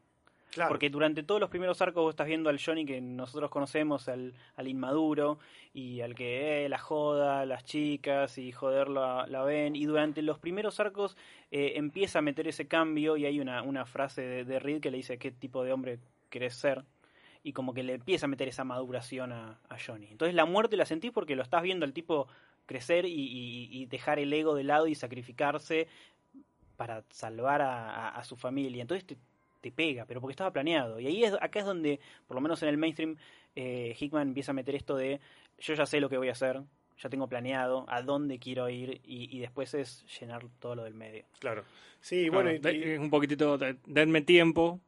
[0.50, 0.70] Claro.
[0.70, 4.32] Porque durante todos los primeros arcos vos estás viendo al Johnny que nosotros conocemos, al,
[4.56, 5.38] al inmaduro,
[5.74, 9.76] y al que eh, la joda, las chicas, y joder la, la ven.
[9.76, 11.18] Y durante los primeros arcos
[11.50, 14.90] eh, empieza a meter ese cambio, y hay una, una frase de, de Reed que
[14.90, 15.98] le dice qué tipo de hombre
[16.30, 16.82] querés ser.
[17.42, 20.08] Y como que le empieza a meter esa maduración a, a Johnny.
[20.10, 22.26] Entonces la muerte la sentís porque lo estás viendo al tipo
[22.68, 25.88] crecer y, y, y, dejar el ego de lado y sacrificarse
[26.76, 28.82] para salvar a, a, a su familia.
[28.82, 29.16] Entonces te,
[29.60, 31.00] te, pega, pero porque estaba planeado.
[31.00, 33.16] Y ahí es, acá es donde, por lo menos en el mainstream,
[33.56, 35.18] eh, Hickman empieza a meter esto de
[35.58, 36.60] yo ya sé lo que voy a hacer,
[36.98, 40.94] ya tengo planeado a dónde quiero ir y, y después es llenar todo lo del
[40.94, 41.24] medio.
[41.40, 41.64] Claro.
[42.00, 44.80] Sí, bueno, y, un poquitito, denme tiempo,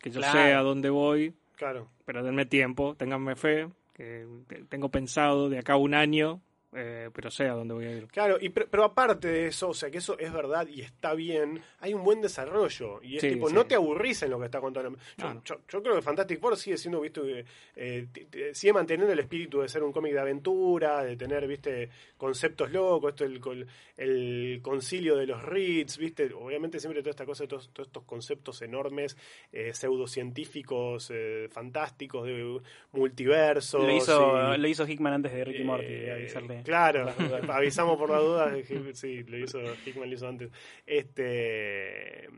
[0.00, 0.38] que yo claro.
[0.38, 1.34] sé a dónde voy.
[1.56, 1.88] Claro.
[2.04, 4.26] Pero denme tiempo, ténganme fe, que
[4.68, 6.42] tengo pensado de acá a un año
[6.74, 8.06] eh, pero sé a dónde voy a ir.
[8.08, 11.14] Claro, y pero, pero, aparte de eso, o sea, que eso es verdad y está
[11.14, 13.02] bien, hay un buen desarrollo.
[13.02, 13.54] Y es sí, tipo, sí.
[13.54, 14.98] no te aburrís en lo que está contando.
[15.16, 15.42] Yo, no.
[15.44, 18.06] yo, yo creo que Fantastic Four sigue siendo, viste, eh,
[18.52, 23.10] sigue manteniendo el espíritu de ser un cómic de aventura, de tener, viste, conceptos locos,
[23.10, 23.66] esto el,
[23.96, 28.62] el concilio de los Reeds, viste, obviamente siempre toda esta cosa, todos, todos estos conceptos
[28.62, 29.16] enormes,
[29.52, 32.60] eh, pseudocientíficos, eh, fantásticos, de
[32.92, 33.82] multiversos.
[33.82, 36.57] Lo hizo, y, lo hizo Hickman antes de Ricky Morty, de avisarle.
[36.64, 37.12] Claro,
[37.48, 38.54] avisamos por la duda.
[38.94, 40.50] Sí, lo hizo Hickman lo hizo antes.
[40.86, 42.28] Este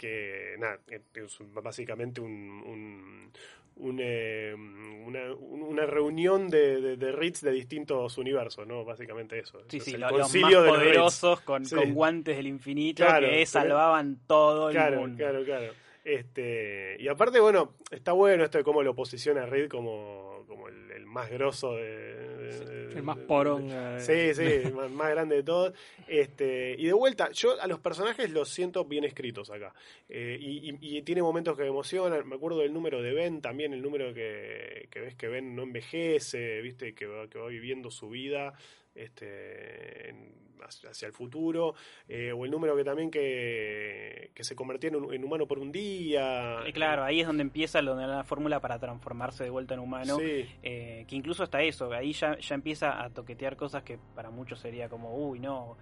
[0.00, 3.32] que nada, es básicamente un, un,
[3.76, 8.82] un eh, una, una, reunión de, de, de REITs de distintos universos, ¿no?
[8.82, 9.60] Básicamente eso.
[9.68, 11.74] Sí, sí, el lo, los más poderosos con, sí.
[11.74, 15.18] con, guantes del infinito claro, que salvaban todo el claro, mundo.
[15.18, 15.72] Claro, claro,
[16.04, 20.90] este, y aparte, bueno, está bueno esto de cómo lo posiciona Reed como, como el,
[20.92, 23.68] el, más grosso de, de, el más porón
[23.98, 25.74] sí sí más, más, grande de todos
[26.08, 29.74] este y de vuelta yo a los personajes los siento bien escritos acá.
[30.08, 32.26] Eh, y, y, y, tiene momentos que me emocionan.
[32.28, 35.62] Me acuerdo del número de Ben también el número que, que ves que Ben no
[35.62, 38.54] envejece viste que va, que va viviendo su vida
[38.94, 41.74] este, en, hacia el futuro,
[42.08, 45.72] eh, o el número que también que, que se convertía en, en, humano por un
[45.72, 46.60] día.
[46.66, 50.18] Eh, claro, ahí es donde empieza donde la fórmula para transformarse de vuelta en humano,
[50.18, 50.46] sí.
[50.62, 54.60] eh, que incluso hasta eso, ahí ya, ya empieza a toquetear cosas que para muchos
[54.60, 55.76] sería como, uy, no,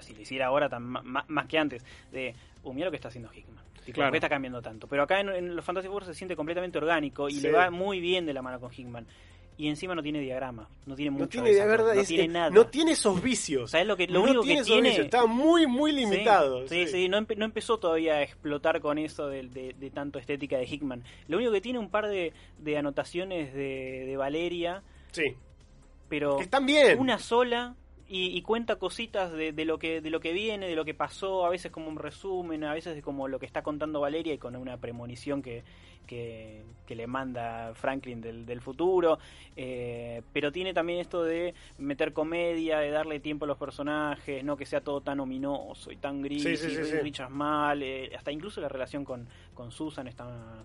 [0.00, 3.08] si lo hiciera ahora tan, más, más que antes, de, uh, mira lo que está
[3.08, 3.64] haciendo Hickman.
[3.84, 4.10] Tipo, claro.
[4.10, 4.86] ¿Por qué está cambiando tanto?
[4.86, 7.40] Pero acá en, en los Fantasy Wars se siente completamente orgánico y sí.
[7.40, 9.08] le va muy bien de la mano con Hickman
[9.56, 11.24] y encima no tiene diagrama, no tiene mucho.
[11.24, 12.50] No tiene, no es, tiene nada.
[12.50, 13.70] No tiene esos vicios.
[13.70, 14.88] ¿Sabes lo que lo no único tiene que tiene?
[14.88, 16.66] Vicios, está muy muy limitado.
[16.68, 19.90] Sí, sí, sí no, empe no, empezó todavía a explotar con eso de, de, de,
[19.90, 21.04] tanto estética de Hickman.
[21.28, 24.82] Lo único que tiene un par de, de anotaciones de, Valeria.
[25.10, 25.36] Sí.
[26.08, 26.98] Pero están bien.
[26.98, 27.74] Una sola
[28.14, 31.48] y, cuenta cositas de, lo que de lo que viene, de lo que pasó, a
[31.48, 34.76] veces como un resumen, a veces como lo que está contando Valeria y con una
[34.76, 35.64] premonición que,
[36.06, 36.62] que,
[36.94, 39.18] le manda Franklin del, futuro.
[39.56, 44.58] Eh, pero tiene también esto de meter comedia, de darle tiempo a los personajes, no
[44.58, 48.68] que sea todo tan ominoso y tan gris, y Richard mal, eh, hasta incluso la
[48.68, 50.64] relación con, con Susan está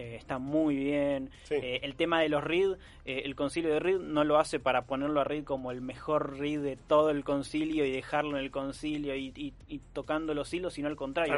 [0.00, 1.30] eh, está muy bien.
[1.50, 2.72] Eh, el tema de los Reed,
[3.04, 6.38] eh, el concilio de Reed no lo hace para ponerlo a Reed como el mejor
[6.38, 9.52] Reed de todo el concilio y dejarlo en el concilio y,
[9.92, 11.34] tocando los hilos, sino al contrario.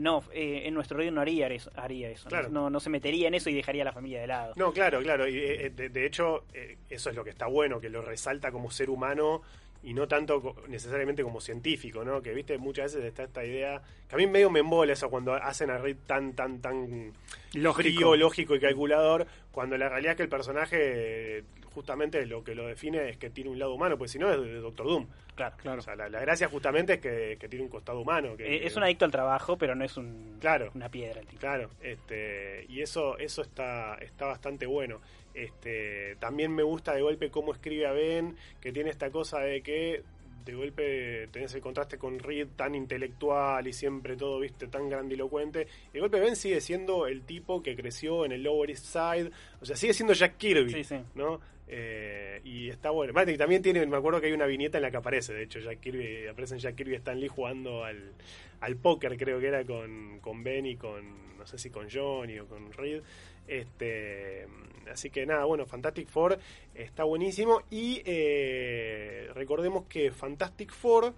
[0.00, 3.50] No, en nuestro Reed no haría eso, haría eso no, no, se metería en eso
[3.50, 4.54] y dejaría a la familia de lado.
[4.56, 5.28] No, claro, claro.
[5.28, 6.44] Y de hecho,
[6.88, 9.42] eso es lo que está bueno, que lo resalta como ser humano
[9.86, 12.20] y no tanto necesariamente como científico, ¿no?
[12.20, 15.32] Que, viste, muchas veces está esta idea, que a mí medio me embola eso cuando
[15.34, 17.12] hacen a Reed tan, tan, tan
[17.54, 18.16] lógico.
[18.16, 23.10] lógico y calculador, cuando la realidad es que el personaje justamente lo que lo define
[23.10, 25.06] es que tiene un lado humano, pues si no es de Doctor Doom.
[25.36, 25.78] Claro, claro.
[25.78, 28.36] O sea, la, gracia justamente es que, tiene un costado humano.
[28.36, 31.26] Que, eh, es un adicto al trabajo, pero no es un, claro, una piedra el
[31.26, 31.40] tipo.
[31.40, 35.00] Claro, este, y eso, eso está, está bastante bueno.
[35.36, 39.60] Este, también me gusta de golpe cómo escribe a Ben, que tiene esta cosa de
[39.60, 40.02] que
[40.46, 45.66] de golpe tenés el contraste con Reed tan intelectual y siempre todo, viste, tan grandilocuente.
[45.90, 49.30] Y de golpe Ben sigue siendo el tipo que creció en el Lower East Side,
[49.60, 51.40] o sea, sigue siendo Jack Kirby, ¿no?
[51.68, 53.12] Eh, y está bueno.
[53.26, 55.58] Y también tiene, me acuerdo que hay una viñeta en la que aparece, de hecho,
[55.58, 58.14] Jack Kirby, aparecen Jack Kirby y Stan Lee jugando al,
[58.60, 62.38] al póker, creo que era con, con Ben y con, no sé si con Johnny
[62.38, 63.02] o con Reed.
[63.48, 64.46] Este,
[64.90, 66.38] así que nada, bueno, Fantastic Four
[66.74, 67.62] está buenísimo.
[67.70, 71.14] Y eh, recordemos que Fantastic Four,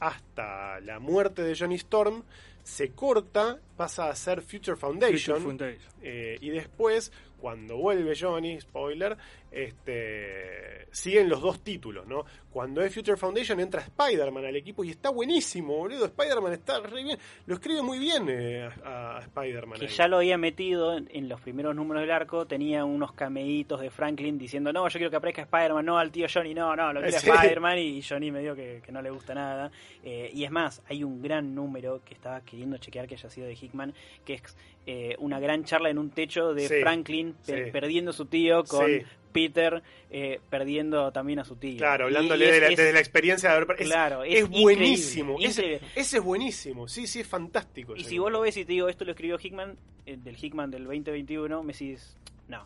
[0.00, 2.22] hasta la muerte de Johnny Storm,
[2.62, 5.58] se corta, pasa a ser Future Foundation.
[6.02, 9.16] Eh, y después, cuando vuelve Johnny, spoiler,
[9.54, 12.24] este, siguen los dos títulos, ¿no?
[12.50, 16.06] Cuando es Future Foundation entra Spider-Man al equipo y está buenísimo, boludo.
[16.06, 17.18] Spider-Man está re bien.
[17.46, 19.78] Lo escribe muy bien eh, a, Spider-Man.
[19.78, 22.46] Que ya lo había metido en, los primeros números del arco.
[22.46, 26.26] Tenía unos cameitos de Franklin diciendo, no, yo quiero que aparezca Spider-Man, no al tío
[26.32, 27.78] Johnny, no, no, lo quiere Spider-Man.
[27.78, 29.70] Y Johnny me dijo que, no le gusta nada.
[30.02, 33.46] Eh, y es más, hay un gran número que estaba queriendo chequear que haya sido
[33.46, 33.94] de Hickman,
[34.24, 34.56] que es
[34.86, 37.36] eh, una gran charla en un techo de Franklin
[37.72, 38.90] perdiendo su tío con
[39.34, 41.76] Peter eh, perdiendo también a su tío.
[41.76, 43.76] Claro, hablándole de la, desde la experiencia de haber...
[43.80, 45.36] Es, claro, es, buenísimo.
[45.40, 46.86] Ese, es buenísimo.
[46.86, 47.96] Sí, sí, es fantástico.
[47.96, 50.70] Y si vos lo ves y te digo, esto lo escribió Hickman, eh, del Hickman
[50.70, 52.16] del 2021, me decís,
[52.46, 52.64] no.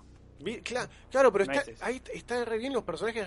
[0.63, 3.27] Claro, claro pero está, ahí está re bien los personajes,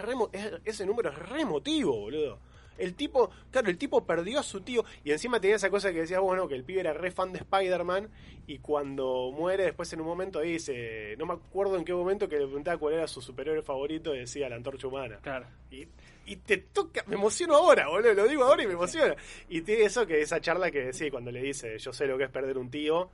[0.63, 2.39] ese número es re emotivo, boludo.
[2.81, 5.99] El tipo, claro, el tipo perdió a su tío y encima tenía esa cosa que
[5.99, 8.09] decía, bueno, que el pibe era re fan de Spider-Man
[8.47, 12.37] y cuando muere después en un momento dice, no me acuerdo en qué momento que
[12.37, 15.19] le preguntaba cuál era su superhéroe favorito y decía la antorcha humana.
[15.21, 15.45] Claro.
[15.69, 15.87] Y,
[16.25, 19.15] y te toca, me emociono ahora, boludo, lo digo ahora y me emociona.
[19.47, 22.23] Y tiene eso que esa charla que decía cuando le dice, yo sé lo que
[22.23, 23.11] es perder un tío,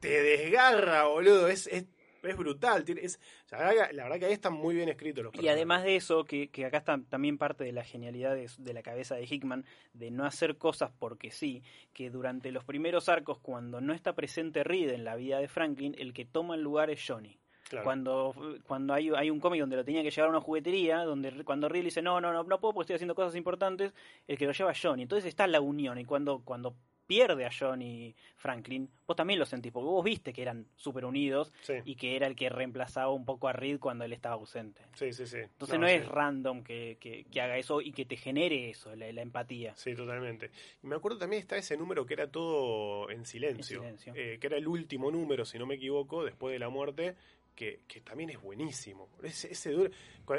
[0.00, 1.86] te desgarra, boludo, es, es
[2.22, 2.84] es brutal.
[3.00, 3.20] Es,
[3.50, 6.78] la, verdad que, ahí están muy bien escritos los Y además de eso, que, acá
[6.78, 10.90] está también parte de la genialidad de, la cabeza de Hickman, de no hacer cosas
[10.98, 11.62] porque sí,
[11.92, 15.94] que durante los primeros arcos, cuando no está presente Reed en la vida de Franklin,
[15.98, 17.38] el que toma el lugar es Johnny.
[17.82, 18.34] Cuando,
[18.66, 21.70] cuando hay, hay un cómic donde lo tenía que llevar a una juguetería, donde cuando
[21.70, 23.94] Reed dice no, no, no, no puedo porque estoy haciendo cosas importantes,
[24.28, 25.02] el que lo lleva es Johnny.
[25.02, 26.76] Entonces está la unión y cuando, cuando
[27.12, 31.52] pierde a Johnny Franklin, vos también lo sentís, porque vos viste que eran súper unidos
[31.84, 34.80] y que era el que reemplazaba un poco a Reed cuando él estaba ausente.
[34.94, 35.36] Sí, sí, sí.
[35.36, 39.76] Entonces no, es random que, que, haga eso y que te genere eso, la, empatía.
[39.76, 40.50] Sí, totalmente.
[40.82, 43.84] Y me acuerdo también está ese número que era todo en silencio,
[44.14, 47.14] eh, que era el último número, si no me equivoco, después de la muerte,
[47.54, 49.08] que, que, también es buenísimo.
[49.22, 49.90] Ese, ese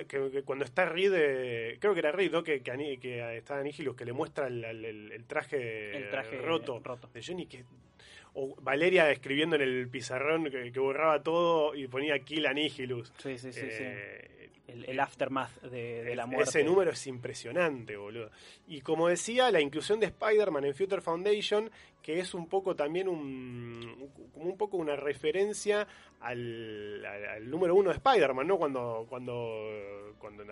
[0.07, 2.43] que, cuando está Reed, eh, creo que era Reed, ¿no?
[2.43, 6.11] que, que, que está Anigilus, que le muestra el, el, traje,
[6.41, 6.81] roto,
[7.13, 7.63] de Johnny, que
[8.35, 13.13] o Valeria escribiendo en el pizarrón que, borraba todo y ponía Kill Anihilus.
[13.17, 13.61] Sí, sí, sí.
[13.63, 14.33] Eh,
[14.67, 16.49] el, aftermath de, la muerte.
[16.49, 18.31] Ese número es impresionante, boludo.
[18.67, 21.69] Y como decía, la inclusión de Spider-Man en Future Foundation,
[22.03, 25.87] que es un poco también un, como un poco una referencia
[26.19, 27.01] al,
[27.49, 28.57] número uno de Spider-Man, ¿no?
[28.57, 30.43] Cuando, cuando, cuando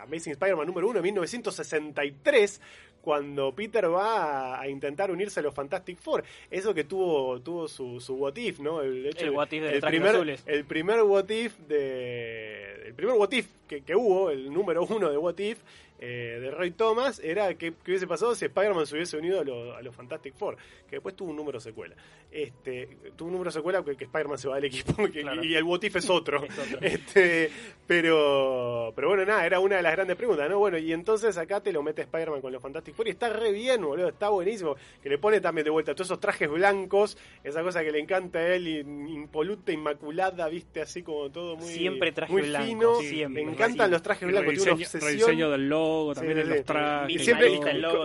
[0.00, 2.60] Amazing Spider-Man número uno en 1963,
[3.02, 6.22] cuando Peter va a, intentar unirse a los Fantastic Four.
[6.48, 8.80] Eso que tuvo, tuvo su, su what if, ¿no?
[8.80, 12.62] El, hecho, el what if el primer, el primer what if de
[12.92, 15.58] el primer What If que, que hubo, el número uno de What If,
[16.04, 19.40] eh, de Roy Thomas era que, hubiese pasado si Spider-Man se hubiese unido
[19.72, 20.56] a, los Fantastic Four,
[20.88, 21.94] que después tuvo un número secuela.
[22.28, 24.96] Este, tuvo un número secuela que, que Spider-Man se va del equipo
[25.40, 26.42] y el What es otro.
[26.80, 27.52] este,
[27.86, 30.58] pero, pero bueno, nada, era una de las grandes preguntas, ¿no?
[30.58, 33.52] Bueno, y entonces acá te lo mete Spider-Man con los Fantastic Four y está re
[33.52, 34.74] bien, boludo, está buenísimo.
[35.00, 38.40] Que le pone también de vuelta todos esos trajes blancos, esa cosa que le encanta
[38.40, 43.28] a él, impoluta, inmaculada, viste, así como todo muy, siempre traje muy blanco, fino.
[43.28, 45.38] me encantan los trajes blancos, tiene una obsesión.
[45.52, 47.14] del logo también en los trajes.
[47.14, 47.58] Y siempre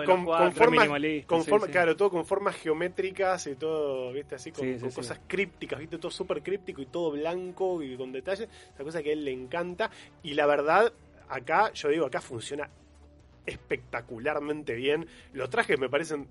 [0.05, 5.97] con, formas, claro, todo con formas geométricas y todo, viste, así con, cosas crípticas, viste,
[5.97, 9.31] todo súper críptico y todo blanco y con detalles, esa cosa que a él le
[9.31, 9.89] encanta.
[10.23, 10.91] Y la verdad,
[11.29, 12.69] acá, yo digo, acá funciona
[13.45, 15.07] espectacularmente bien.
[15.33, 16.27] Los trajes me parecen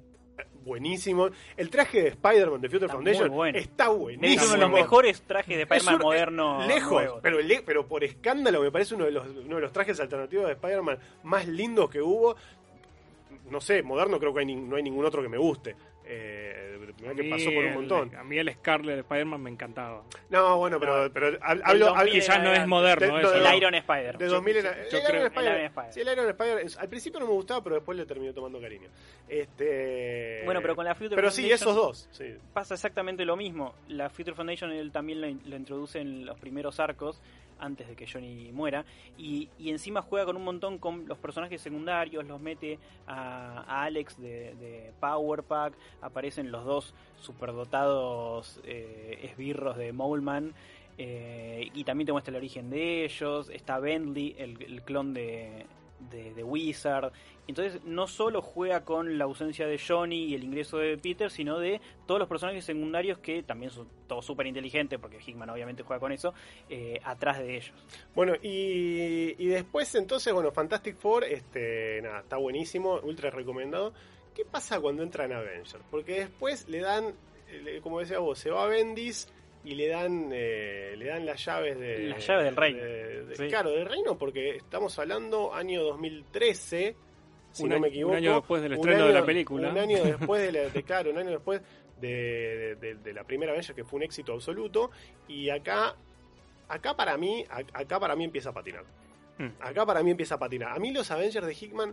[0.66, 1.30] buenísimo.
[1.56, 4.42] El traje de Spider-Man de Future Foundation está buenísimo.
[4.42, 6.66] Es uno de los mejores trajes de Spider-Man moderno.
[6.66, 10.46] Lejos, pero, pero por escándalo me parece uno de, los, uno de los trajes alternativos
[10.46, 12.36] de Spider-Man más lindos que hubo.
[13.48, 15.76] No sé, moderno creo que no hay ningún otro que me guste.
[16.04, 18.14] Eh, que pasó por un montón.
[18.14, 20.02] a mí el Scarlet de Spider-Man me encantaba.
[20.30, 23.18] No, bueno, pero, pero hablo, quizás no es moderno.
[23.18, 24.18] el Iron Spider.
[24.18, 26.66] De 2000 era, yo, el, Iron Spider, Sí, el Iron Spider.
[26.78, 28.88] Al principio no me gustaba, pero después le terminé tomando cariño.
[29.28, 32.08] Este, bueno, pero con la Future Pero sí, esos dos.
[32.52, 33.74] Pasa exactamente lo mismo.
[33.88, 37.20] La Future Foundation él también lo introduce en los primeros arcos
[37.58, 38.84] antes de que Johnny muera.
[39.18, 44.92] Y, encima juega con un montón con los personajes secundarios, los mete a, Alex de,
[45.00, 50.54] Power Pack, aparecen los dos superdotados eh, esbirros de Moleman.
[50.98, 53.50] Eh, y también te muestra el origen de ellos.
[53.50, 55.66] Está Bentley, el clon de,
[56.00, 57.12] de, Wizard.
[57.46, 61.58] Entonces no solo juega con la ausencia de Johnny y el ingreso de Peter, sino
[61.58, 66.00] de todos los personajes secundarios que también son todos súper inteligentes, porque Hickman obviamente juega
[66.00, 66.34] con eso,
[66.68, 67.72] eh, atrás de ellos.
[68.14, 73.92] Bueno, y, después entonces, bueno, Fantastic Four, este, nada, está buenísimo, ultra recomendado.
[74.34, 75.78] ¿Qué pasa cuando entran Avengers?
[75.90, 77.14] Porque después le dan,
[77.82, 79.28] como decía vos, se va a Bendis
[79.66, 82.80] y le dan eh, le dan las llaves de las llaves del reino.
[83.48, 86.94] claro del reino porque estamos hablando año 2013
[87.50, 89.70] si no me equivoco un año después del estreno de la película.
[89.70, 91.60] un año después de, claro un año después
[92.00, 94.92] de, la primera Avengers que fue un éxito absoluto
[95.26, 95.96] y acá
[96.68, 98.84] acá para mí acá para mí empieza a patinar.
[99.38, 99.48] Hmm.
[99.60, 100.76] acá para mí empieza a patinar.
[100.76, 101.92] A mí los Avengers de Hickman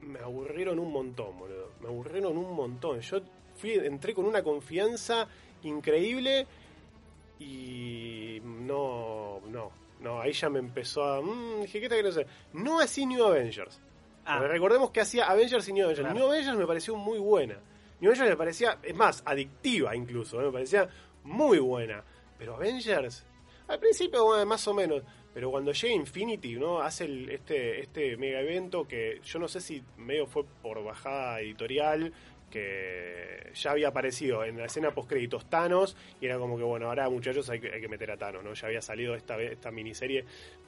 [0.00, 1.70] me aburrieron un montón boludo.
[1.80, 3.00] Me aburrieron un montón.
[3.00, 3.20] Yo
[3.54, 5.28] fui entré con una confianza
[5.62, 6.46] increíble
[7.38, 9.70] y no, no,
[10.00, 11.20] no, ahí ya me empezó a...
[11.20, 12.26] Mmm, dije, ¿qué que no sé?
[12.52, 13.80] No así New Avengers.
[14.24, 14.40] Ah.
[14.40, 16.14] Recordemos que hacía Avengers y New Avengers.
[16.14, 17.56] New Avengers me pareció muy buena.
[18.00, 20.46] New Avengers me parecía, es más, adictiva incluso, ¿eh?
[20.46, 20.88] me parecía
[21.24, 22.02] muy buena.
[22.38, 23.24] Pero Avengers,
[23.68, 25.02] al principio más o menos,
[25.36, 26.80] pero cuando llega Infinity, ¿no?
[26.80, 32.10] Hace este, este mega evento que yo no sé si medio fue por bajada editorial,
[32.56, 36.88] que ya había aparecido en la escena post créditos Thanos y era como que bueno
[36.88, 39.70] ahora muchachos hay que, hay que meter a Thanos no ya había salido esta esta
[39.70, 40.24] miniserie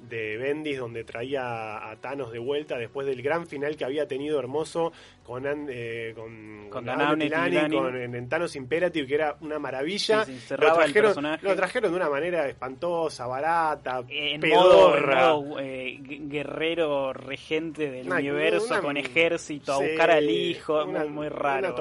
[0.09, 4.39] de Bendis donde traía a Thanos de vuelta después del gran final que había tenido
[4.39, 4.93] hermoso
[5.29, 10.25] con eh, con, con, en, Thanos Imperative que era una maravilla.
[10.59, 15.35] Lo, trajeron, lo trajeron de una manera espantosa barata en pedorra.
[15.35, 21.75] modo, eh, guerrero regente del universo con ejército a buscar al hijo muy raro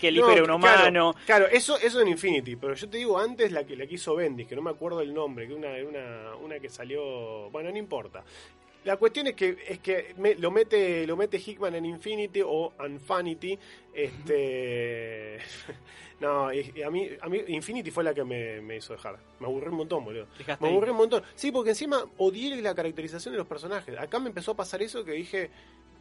[0.00, 1.14] que el hijo era un humano.
[1.26, 4.14] Claro, eso, eso en Infinity, pero yo te digo antes la que, la que hizo
[4.14, 7.50] Bendis, que no me acuerdo el nombre, que una, una, una que salió.
[7.50, 8.24] Bueno, no importa.
[8.84, 13.56] La cuestión es que es que lo mete lo mete Hickman en Infinity o Unfinity.
[13.94, 15.38] Este
[16.20, 19.18] no, a mí a mí Infinity fue la que me, hizo dejar.
[19.38, 20.26] Me aburrí un montón, boludo.
[20.60, 21.22] Me aburrí un montón.
[21.36, 23.96] Sí, porque encima odié la caracterización de los personajes.
[23.96, 25.50] Acá me empezó a pasar eso que dije,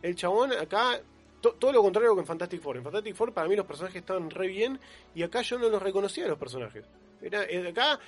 [0.01, 1.01] el chabón acá
[1.41, 2.77] todo lo contrario que en Fantastic Four.
[2.77, 4.79] En Fantastic Four para mí los personajes estaban re bien
[5.15, 6.85] y acá yo no los reconocía los personajes.
[7.21, 7.99] Era, eh, acá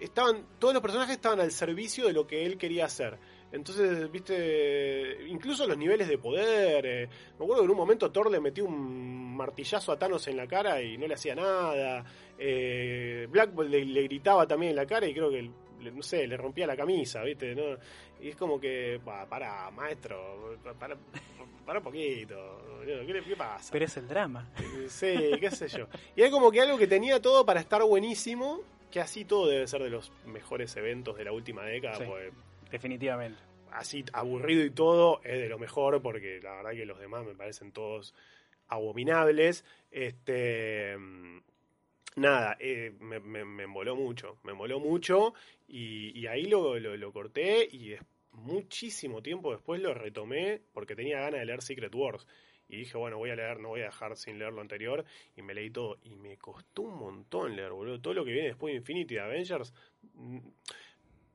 [0.00, 3.18] estaban todos los personajes estaban al servicio de lo que él quería hacer.
[3.50, 6.84] Entonces, viste, incluso los niveles de poder.
[6.84, 7.08] Eh,
[7.38, 10.46] me acuerdo que en un momento Thor le metió un martillazo a Thanos en la
[10.46, 12.04] cara y no le hacía nada.
[12.38, 15.50] Eh, Black le, le, gritaba también en la cara y creo que,
[15.90, 17.54] no sé, le rompía la camisa, viste.
[17.54, 17.78] ¿no?
[18.20, 20.96] Y es como que, para, maestro, para,
[21.68, 22.80] para un poquito.
[22.82, 23.68] ¿Qué, pasa?
[23.70, 24.50] Pero es el drama.
[24.88, 25.86] Sí, qué sé yo.
[26.16, 29.66] Y es como que algo que tenía todo para estar buenísimo, que así todo debe
[29.66, 31.98] ser de los mejores eventos de la última década.
[32.06, 32.32] Pues,
[32.70, 33.38] definitivamente.
[33.70, 37.34] Así aburrido y todo es de lo mejor, porque la verdad que los demás me
[37.34, 38.14] parecen todos
[38.68, 39.62] abominables.
[39.90, 40.96] Este.
[42.16, 45.34] nada, eh, me, me, me moló mucho, me moló mucho
[45.66, 48.00] y, y ahí lo, lo, lo corté y es,
[48.38, 52.26] muchísimo tiempo después lo retomé porque tenía ganas de leer Secret Wars.
[52.70, 55.04] Y dije, bueno, voy a leer, no voy a dejar sin leer lo anterior.
[55.36, 55.98] Y me leí todo.
[56.02, 57.98] Y me costó un montón leer, boludo.
[58.00, 59.72] Todo lo que viene después de Infinity de Avengers.
[60.14, 60.38] mm,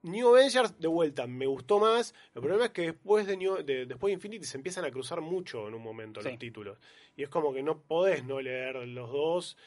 [0.04, 2.14] New Avengers, de vuelta, me gustó más.
[2.36, 5.22] El problema es que después de, New- de- después de Infinity se empiezan a cruzar
[5.22, 6.28] mucho en un momento Sí.
[6.30, 6.78] los títulos.
[7.16, 9.58] Y es como que no podés no leer los dos.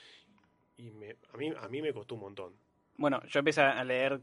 [0.77, 2.53] Y me, a, mí, a mí me costó un montón.
[2.99, 4.21] Bueno, yo empecé a leer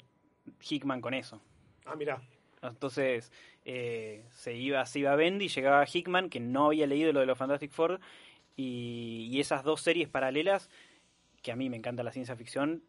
[0.69, 1.41] Hickman con eso.
[1.85, 2.21] Ah, mirá.
[2.63, 3.31] Entonces
[3.65, 7.37] eh, se iba se iba Bendy, llegaba Hickman, que no había leído lo de los
[7.37, 7.99] Fantastic Four,
[8.55, 10.69] y, y esas dos series paralelas,
[11.41, 12.83] que a mí me encanta la ciencia ficción,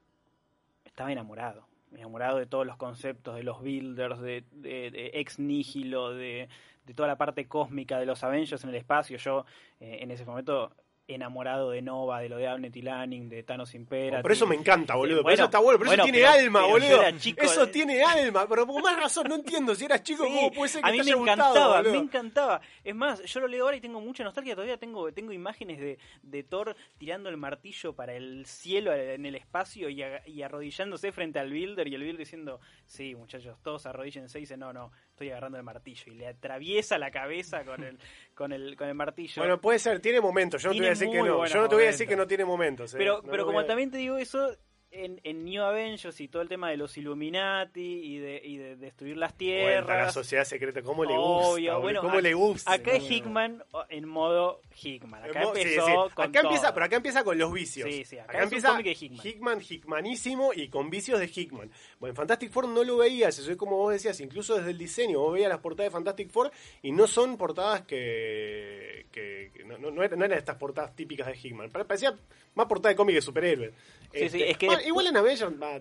[0.84, 1.66] estaba enamorado.
[1.92, 6.48] Enamorado de todos los conceptos, de los builders, de, de- de ex nihilo, de,
[6.86, 9.16] de toda la parte cósmica de los Avengers en el espacio.
[9.16, 9.44] Yo,
[9.80, 10.72] eh, en ese momento,
[11.06, 14.22] enamorado de Nova, de lo de Abnett y Lanning, de Thanos Impera.
[14.22, 15.18] por eso me encanta, boludo.
[15.18, 15.78] por bueno, eso está bueno.
[15.78, 17.02] Por eso bueno, tiene pero- alma, pero boludo.
[17.42, 18.46] eso de- tiene alma.
[18.48, 19.74] Pero con más razón, no entiendo.
[19.74, 21.92] Si eras chico, Sí, ¿cómo puede ser que a mí te me encantaba, gustado, boludo?
[21.92, 22.60] me encantaba.
[22.82, 24.54] Es más, yo lo leo ahora y tengo mucha nostalgia.
[24.54, 29.34] Todavía tengo, tengo imágenes de, de Thor tirando el martillo para el cielo en el
[29.34, 33.84] espacio y, a- y arrodillándose frente al Builder y el Builder diciendo, sí, muchachos, todos
[33.86, 36.02] arrodíllense y dice, no, no, estoy agarrando el martillo.
[36.12, 37.98] Y le atraviesa la cabeza con el,
[38.34, 39.34] con el, con el martillo.
[39.40, 40.62] Bueno, puede ser, tiene momentos.
[40.62, 41.46] Yo no te voy a decir que no.
[41.46, 42.08] Yo no te voy a decir momentos.
[42.08, 42.94] que no tiene momentos.
[42.94, 42.98] eh.
[42.98, 44.56] pero No pero como voy a- también te digo eso,
[44.94, 48.76] en, en New Avengers y todo el tema de los Illuminati y de, y de
[48.76, 50.14] destruir las Vuelta a la tierras.
[50.14, 51.76] sociedad secreta, ¿cómo le gusta?
[51.78, 52.72] bueno, ¿Cómo a- le gusta?
[52.72, 55.22] Acá es Hickman en modo Hickman.
[55.24, 56.14] Acá Mo- empezó sí.
[56.14, 57.88] con Acá empieza, pero acá empieza con los vicios.
[57.90, 59.20] Sí, sí, acá empieza de Hickman.
[59.26, 61.70] Hickman, Hickmanísimo y con vicios de Hickman.
[61.98, 64.78] Bueno, en Fantastic Four no lo veías, eso es como vos decías, incluso desde el
[64.78, 66.50] diseño, vos veías las portadas de Fantastic Four
[66.82, 70.94] y no son portadas que, que, que no, no, no eran, no eran estas portadas
[70.94, 71.70] típicas de Hickman.
[71.70, 72.14] Pare- Parecía
[72.54, 73.72] más portada de cómic de superhéroes.
[74.12, 75.80] Sí, sí, es que bueno, igual en Avengers va,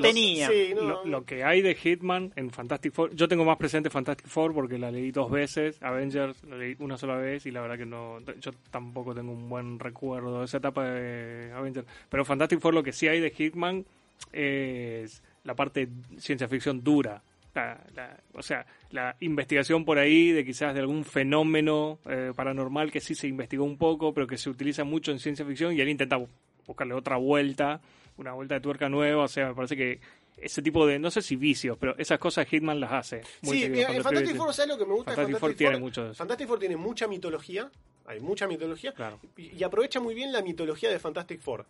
[0.00, 0.48] Tenía.
[0.48, 3.88] Sí, no, lo, lo que hay de Hitman en Fantastic Four, yo tengo más presente
[3.88, 7.62] Fantastic Four porque la leí dos veces, Avengers la leí una sola vez y la
[7.62, 11.86] verdad que no, yo tampoco tengo un buen recuerdo de esa etapa de Avengers.
[12.10, 13.86] Pero Fantastic Four lo que sí hay de Hitman
[14.32, 15.88] es la parte
[16.18, 17.22] ciencia ficción dura.
[17.54, 22.90] La- la- o sea, la investigación por ahí de quizás de algún fenómeno eh, paranormal
[22.90, 25.80] que sí se investigó un poco, pero que se utiliza mucho en ciencia ficción y
[25.80, 26.18] él intenta
[26.66, 27.80] buscarle otra vuelta,
[28.16, 29.24] una vuelta de tuerca nueva.
[29.24, 30.00] O sea, me parece que
[30.36, 33.22] ese tipo de, no sé si vicios, pero esas cosas Hitman las hace.
[33.42, 35.54] muy Sí, mira, cuando en Fantastic Four, ¿sabes lo que me gusta Fantastic Fantastic Four
[35.56, 36.18] tiene mucho de eso.
[36.18, 37.70] Fantastic Four tiene mucha mitología,
[38.06, 39.20] hay mucha mitología, Claro.
[39.36, 41.66] y, y aprovecha muy bien la mitología de Fantastic Four.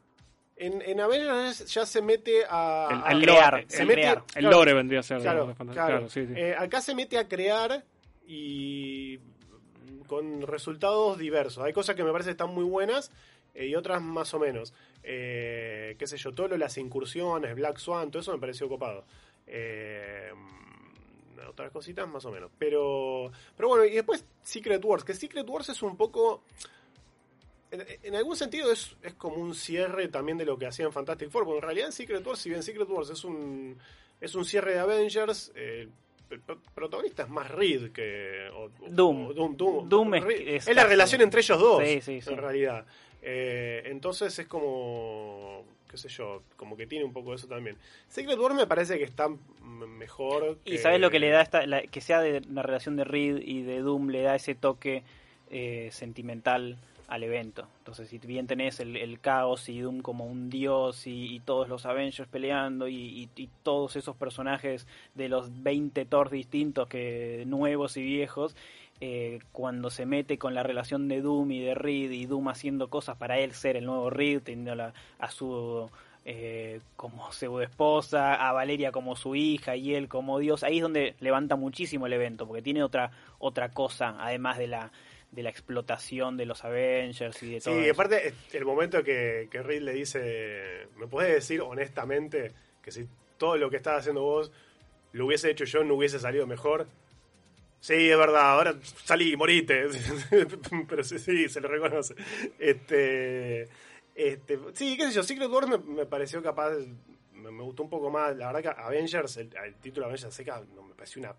[0.57, 4.01] En, en Avengers ya se mete a, El- a el crear, lore, se el mete-
[4.01, 4.25] crear.
[4.37, 5.17] El lore vendría a ser.
[5.19, 5.55] De claro.
[5.73, 6.33] claro, sí, sí.
[6.37, 7.85] Eh, acá se mete a crear
[8.27, 9.19] y
[10.07, 11.65] con resultados diversos.
[11.65, 13.11] Hay cosas que me parece que están muy buenas
[13.55, 14.75] eh, y otras más o menos.
[15.03, 19.05] Eh, qué sé yo, todo lo las incursiones, Black Swan, todo eso me pareció copado.
[19.47, 20.31] Eh,
[21.49, 22.51] otras cositas más o menos.
[22.59, 26.43] Pero, pero bueno, y después Secret Wars, que Secret Wars es un poco...
[27.71, 30.93] En, en algún sentido es, es como un cierre también de lo que hacía en
[30.93, 33.77] Fantastic Four, porque en realidad en Secret Wars, si bien Secret Wars es un,
[34.21, 35.89] es un cierre de Avengers, eh,
[36.31, 39.27] el pro- protagonista es más Reed que o- Doom.
[39.29, 39.89] o Doom, Doom.
[39.89, 42.31] Doom es- es es la relación entre ellos dos, Sí, sí, sí.
[42.31, 42.87] en realidad.
[43.27, 47.77] Eh, entonces es como, qué sé yo, como que tiene un poco de eso también.
[48.09, 49.29] Secret Wars me parece que está
[49.63, 50.59] mejor.
[50.65, 53.39] Y sabes lo que le da esta, la- que sea de una relación de Reed
[53.39, 55.03] y de Doom le da ese toque
[55.51, 56.77] eh, sentimental
[57.07, 57.67] al evento.
[57.79, 61.69] Entonces, si bien tenés el, el caos y Doom como un dios y, y todos
[61.69, 67.45] los Avengers peleando y, y- y todos esos personajes de los 20 Thor distintos que
[67.47, 68.57] nuevos y viejos,
[69.01, 72.89] eh, cuando se mete con la relación de Doom y de Reed y Doom haciendo
[72.89, 75.91] cosas para él ser el nuevo Reed, teniendo a su
[76.25, 80.83] eh, como pseudo esposa, a Valeria como su hija y él como Dios, ahí es
[80.83, 84.93] donde levanta muchísimo el evento, porque tiene otra otra cosa, además de la
[85.33, 87.75] de la explotación de los Avengers y de todo.
[87.75, 87.93] Sí, eso.
[87.93, 93.07] aparte, el momento que, que Reed le dice, ¿me puedes decir honestamente que si
[93.37, 94.53] todo lo que estás haciendo vos
[95.13, 96.87] lo hubiese hecho yo, no hubiese salido mejor?
[97.85, 98.75] Sí, es verdad, ahora
[99.05, 99.89] salí, morite.
[100.89, 102.15] Pero sí, sí, se lo reconoce.
[102.59, 103.69] Este,
[104.15, 106.71] este, sí, qué sé yo, Secret Wars me, me pareció capaz,
[107.35, 108.35] me, gustó un poco más.
[108.39, 111.35] La verdad que Avengers, el, el título Avengers Seca, no, me pareció una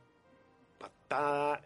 [0.78, 1.64] patada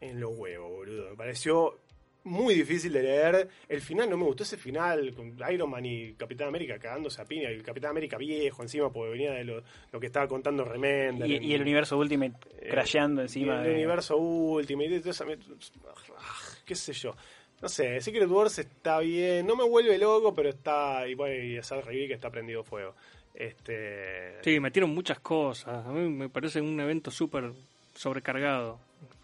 [0.00, 1.10] en los huevos, boludo.
[1.10, 1.78] Me pareció
[2.24, 3.48] muy difícil de leer.
[3.68, 7.24] El final no me gustó ese final con Iron Man y Capitán América cagándose a
[7.24, 7.48] piña.
[7.48, 11.28] El Capitán América viejo encima, porque venía de lo, lo que estaba contando Remender.
[11.30, 13.74] y, y el universo Ultimate Eh, crasheando y encima el de...
[13.74, 15.38] universo Ultimate y todo eso, me-
[16.18, 17.14] ah, qué sé yo.
[17.62, 21.56] no sé, Secret Wars está bien, no me vuelve loco, pero está, y bueno, y
[21.58, 22.94] Assault que está prendido fuego.
[23.34, 24.42] Este...
[24.42, 27.52] Sí, metieron muchas cosas, a mí me parece un evento súper
[27.94, 28.78] sobrecargado,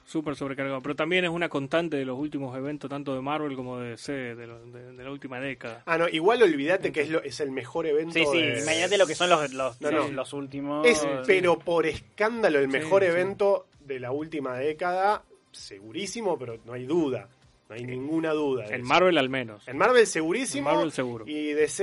[0.07, 3.79] súper sobrecargado, pero también es una constante de los últimos eventos, tanto de Marvel como
[3.79, 5.83] de DC, de, la última década.
[5.85, 8.13] Ah, no, igual olvídate que es, lo, es el mejor evento.
[8.15, 10.87] Sí, sí, imagínate lo que son los, los, los, últimos.
[10.87, 16.87] Es, pero por escándalo, el mejor evento de la última década, segurísimo, pero no hay
[16.87, 17.29] duda.
[17.69, 18.67] No hay ninguna duda.
[18.69, 19.67] En Marvel al menos.
[19.67, 20.71] En Marvel segurísimo.
[20.71, 21.25] Marvel seguro.
[21.27, 21.83] Y DC,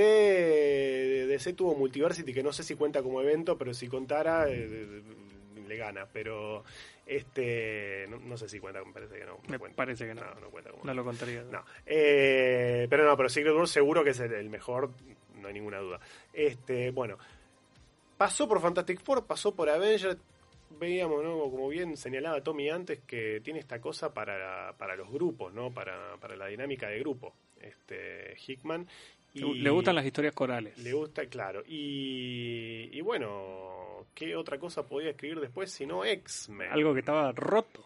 [1.28, 5.02] DC tuvo Multiversity, que no sé si cuenta como evento, pero si contara, eh,
[5.68, 6.06] le gana.
[6.10, 6.64] Pero
[7.06, 9.38] este no, sé si cuenta, me parece que no.
[9.48, 10.22] Me parece que no.
[10.40, 11.42] No, cuenta como no lo contaría.
[11.44, 11.64] No.
[11.84, 14.90] Eh, pero no, pero Secret Wars seguro que es el, mejor,
[15.40, 16.00] no hay ninguna duda.
[16.32, 17.18] Este, bueno.
[18.16, 20.16] Pasó por Fantastic Four, pasó por Avengers,
[20.78, 21.50] veíamos, ¿no?
[21.50, 25.72] como bien señalaba Tommy antes, que tiene esta cosa para, para los grupos, ¿no?
[25.72, 28.86] Para, para la dinámica de grupo, este Hickman.
[29.34, 30.78] Y le gustan las historias corales.
[30.78, 31.62] Le gusta, claro.
[31.66, 36.70] Y, y bueno, ¿qué otra cosa podía escribir después si no X-Men?
[36.70, 37.84] Algo que estaba roto.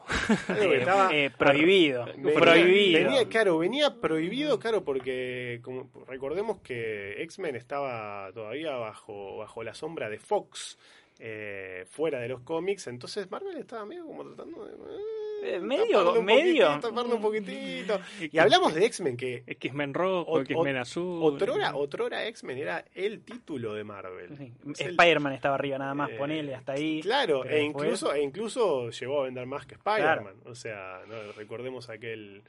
[0.48, 2.06] Algo que estaba eh, prohibido.
[2.34, 3.04] prohibido.
[3.04, 9.74] Venía, claro, venía prohibido, claro, porque como, recordemos que X-Men estaba todavía bajo, bajo la
[9.74, 10.78] sombra de Fox
[11.20, 14.72] eh, fuera de los cómics, entonces Marvel estaba medio como tratando de...
[14.72, 16.78] Eh, eh medio, medio.
[16.80, 18.00] taparlo un poquitito.
[18.32, 19.42] Y hablamos de X-Men, que...
[19.46, 21.20] X-Men rojo, X-Men azul.
[21.22, 24.52] Otrora, otrora X-Men era el título de Marvel.
[24.76, 27.00] Spider-Man estaba arriba nada más, eh, ponele hasta ahí.
[27.02, 30.42] Claro, e incluso, e incluso llegó a vender más que Spider-Man.
[30.44, 32.44] O sea, no, recordemos aquel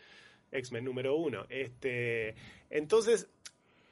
[0.52, 1.46] X-Men número uno.
[1.50, 2.36] Este,
[2.70, 3.28] entonces,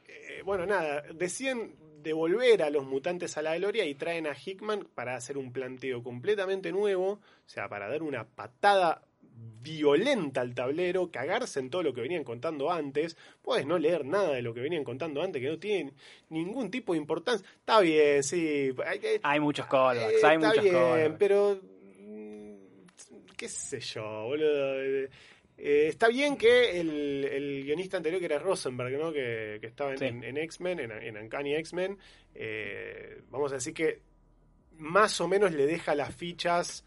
[0.07, 1.71] eh, bueno, nada, decían
[2.01, 6.03] devolver a los mutantes a la gloria y traen a Hickman para hacer un planteo
[6.03, 9.01] completamente nuevo, o sea, para dar una patada
[9.61, 14.33] violenta al tablero, cagarse en todo lo que venían contando antes, puedes no leer nada
[14.33, 15.93] de lo que venían contando antes, que no tiene
[16.29, 17.45] ningún tipo de importancia.
[17.59, 18.73] Está bien, sí.
[18.85, 21.59] Hay, hay muchos callbacks, hay muchos bien, pero
[21.99, 22.55] mm,
[23.35, 25.09] qué sé yo, boludo.
[25.57, 29.11] Eh, está bien que el, guionista anterior, que era Rosenberg, ¿no?
[29.11, 31.97] que, estaba en, X-Men, en, en, Uncanny X-Men,
[32.35, 33.99] eh, vamos a decir que
[34.77, 36.85] más o menos le deja las fichas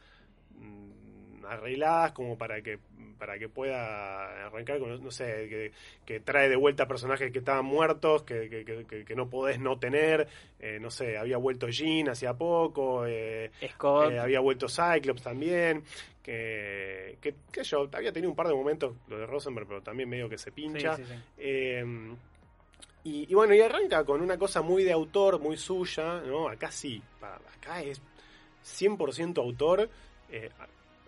[0.55, 2.79] mm, arregladas como para que
[3.19, 5.73] para que pueda arrancar con, no sé,
[6.07, 8.49] que, trae de vuelta personajes que estaban muertos, que,
[9.07, 10.27] que, no podés no tener,
[10.59, 13.05] eh, no sé, había vuelto Jean hacía poco,
[13.73, 14.15] Scott.
[14.15, 15.85] había vuelto Cyclops también,
[16.23, 20.29] que, que, yo había tenido un par de momentos, lo de Rosenberg, pero también medio
[20.29, 20.99] que se pincha.
[21.39, 21.85] Eh,
[23.03, 26.49] y, bueno, y arranca con una cosa muy de autor, muy suya, ¿no?
[26.49, 27.03] Acá sí,
[27.57, 28.01] acá es
[28.63, 29.89] 100% autor
[30.31, 30.51] eh,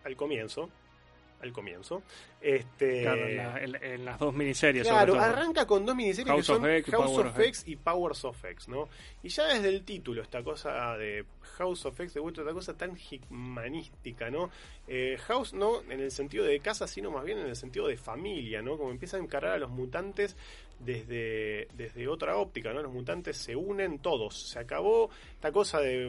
[0.02, 0.70] al comienzo,
[1.42, 2.02] al comienzo.
[2.40, 3.26] Este, claro,
[3.58, 4.86] en, las dos miniseries.
[4.86, 8.88] Claro, arranca con dos miniseries que son House of X y Powers of X, ¿no?
[9.22, 11.24] Y ya desde el título, esta cosa de
[11.58, 14.50] House of X, de vuelta, esta cosa tan hickmanística, ¿no?
[14.88, 17.96] Eh, House no en el sentido de casa, sino más bien en el sentido de
[17.96, 18.76] familia, ¿no?
[18.76, 20.36] Como empieza a encarar a los mutantes
[20.78, 22.82] desde, desde otra óptica, ¿no?
[22.82, 24.50] Los mutantes se unen todos.
[24.50, 26.02] Se acabó esta cosa de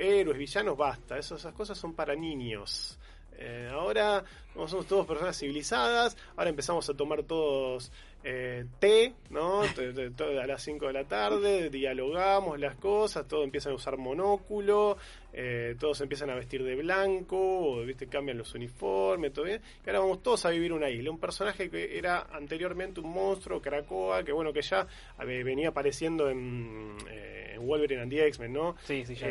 [0.00, 1.18] héroes, villanos, basta.
[1.18, 2.98] esas cosas son para niños.
[3.38, 7.92] Eh, ahora somos todos personas civilizadas, ahora empezamos a tomar todos
[8.28, 9.60] eh, té, ¿no?
[9.62, 14.96] a las 5 de la tarde, dialogamos las cosas, todos empiezan a usar monóculo,
[15.32, 18.08] eh, todos empiezan a vestir de blanco, ¿viste?
[18.08, 19.60] cambian los uniformes, todo bien.
[19.84, 21.12] Y ahora vamos todos a vivir una isla.
[21.12, 24.88] Un personaje que era anteriormente un monstruo, Krakoa, que bueno, que ya
[25.24, 28.74] venía apareciendo en, en Wolverine and the X-Men, ¿no?
[28.82, 29.28] Sí, sí, ya.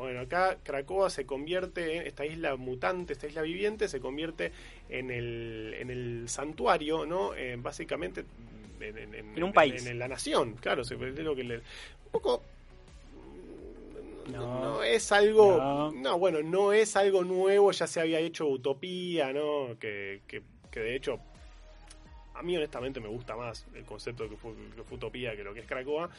[0.00, 4.50] Bueno, acá Cracoa se convierte, en esta isla mutante, esta isla viviente, se convierte
[4.90, 7.34] en el, en el santuario, ¿no?
[7.34, 8.24] Eh, básicamente
[8.80, 9.86] en, un país.
[9.86, 12.42] En, la nación, claro, se lo que le, un poco
[14.32, 16.18] no, es algo no.
[16.18, 20.94] bueno no es algo nuevo ya se había hecho utopía no que, que, que de
[20.94, 21.18] hecho
[22.34, 25.42] a mí honestamente me gusta más el concepto de que fue, que fue utopía que
[25.42, 26.10] lo que es Cracoa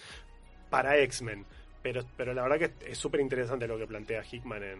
[0.69, 1.45] para X-Men
[1.81, 4.79] pero, pero la verdad que es súper interesante lo que plantea Hickman en,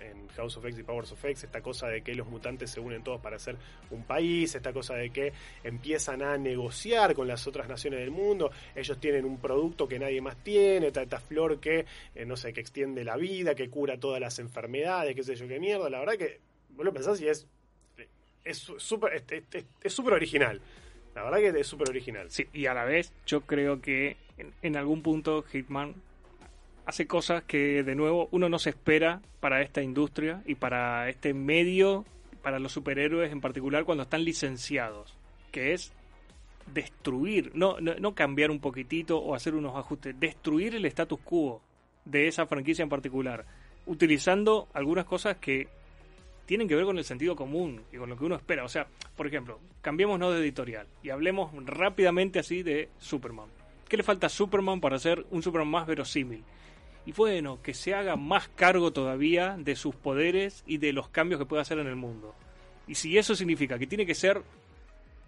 [0.00, 2.80] en House of X y Powers of X, esta cosa de que los mutantes se
[2.80, 3.56] unen todos para hacer
[3.90, 5.32] un país, esta cosa de que
[5.64, 10.20] empiezan a negociar con las otras naciones del mundo, ellos tienen un producto que nadie
[10.20, 14.20] más tiene, esta, flor que, eh, no sé, que extiende la vida, que cura todas
[14.20, 16.40] las enfermedades, qué sé yo, qué mierda, la verdad que
[16.70, 17.46] vos lo pensás y es
[18.44, 19.24] es súper
[19.82, 20.60] es, súper original.
[21.14, 22.30] La verdad que es súper original.
[22.30, 24.16] Sí, y a la vez yo creo que
[24.62, 25.94] en algún punto Hitman
[26.86, 31.34] hace cosas que de nuevo uno no se espera para esta industria y para este
[31.34, 32.04] medio,
[32.42, 35.14] para los superhéroes en particular cuando están licenciados.
[35.52, 35.92] que es
[36.72, 41.62] destruir, no, no, no cambiar un poquitito o hacer unos ajustes, destruir el status quo
[42.04, 43.46] de esa franquicia en particular,
[43.86, 45.68] utilizando algunas cosas que
[46.44, 48.64] tienen que ver con el sentido común y con lo que uno espera.
[48.64, 48.86] O sea,
[49.16, 53.48] por ejemplo, cambiémonos de editorial y hablemos rápidamente así de Superman.
[53.88, 56.42] ¿Qué le falta a Superman para hacer un Superman más verosímil?
[57.06, 61.38] Y bueno, que se haga más cargo todavía de sus poderes y de los cambios
[61.38, 62.34] que puede hacer en el mundo.
[62.88, 64.42] Y si eso significa que tiene que ser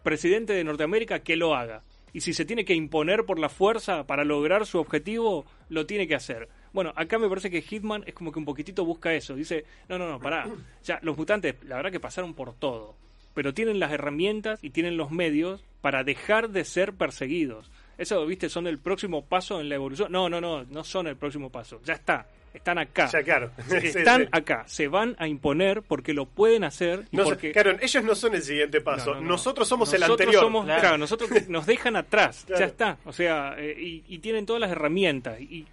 [0.03, 1.83] presidente de Norteamérica, que lo haga.
[2.13, 6.09] Y si se tiene que imponer por la fuerza para lograr su objetivo, lo tiene
[6.09, 6.49] que hacer.
[6.73, 9.35] Bueno, acá me parece que Hitman es como que un poquitito busca eso.
[9.35, 10.49] Dice, no, no, no, pará.
[10.85, 12.97] Ya, los mutantes, la verdad que pasaron por todo.
[13.35, 17.71] Pero tienen las herramientas y tienen los medios para dejar de ser perseguidos.
[17.99, 20.11] Eso, viste, son el próximo paso en la evolución.
[20.11, 21.81] No, no, no, no son el próximo paso.
[21.85, 22.27] Ya está.
[22.55, 23.09] Están acá.
[23.13, 23.51] Ya, claro.
[23.83, 24.65] Están acá.
[24.67, 27.07] Se van a imponer porque lo pueden hacer.
[27.11, 27.53] Y porque...
[27.53, 29.17] Claro, ellos no son el siguiente paso.
[29.21, 30.43] Nosotros somos el anterior.
[30.43, 30.97] Somos, claro.
[30.97, 32.47] nosotros nos dejan atrás.
[32.49, 32.99] Ya está.
[33.05, 33.75] O sea, eh,
[34.07, 35.41] y, tienen todas las herramientas.
[35.41, 35.67] Y,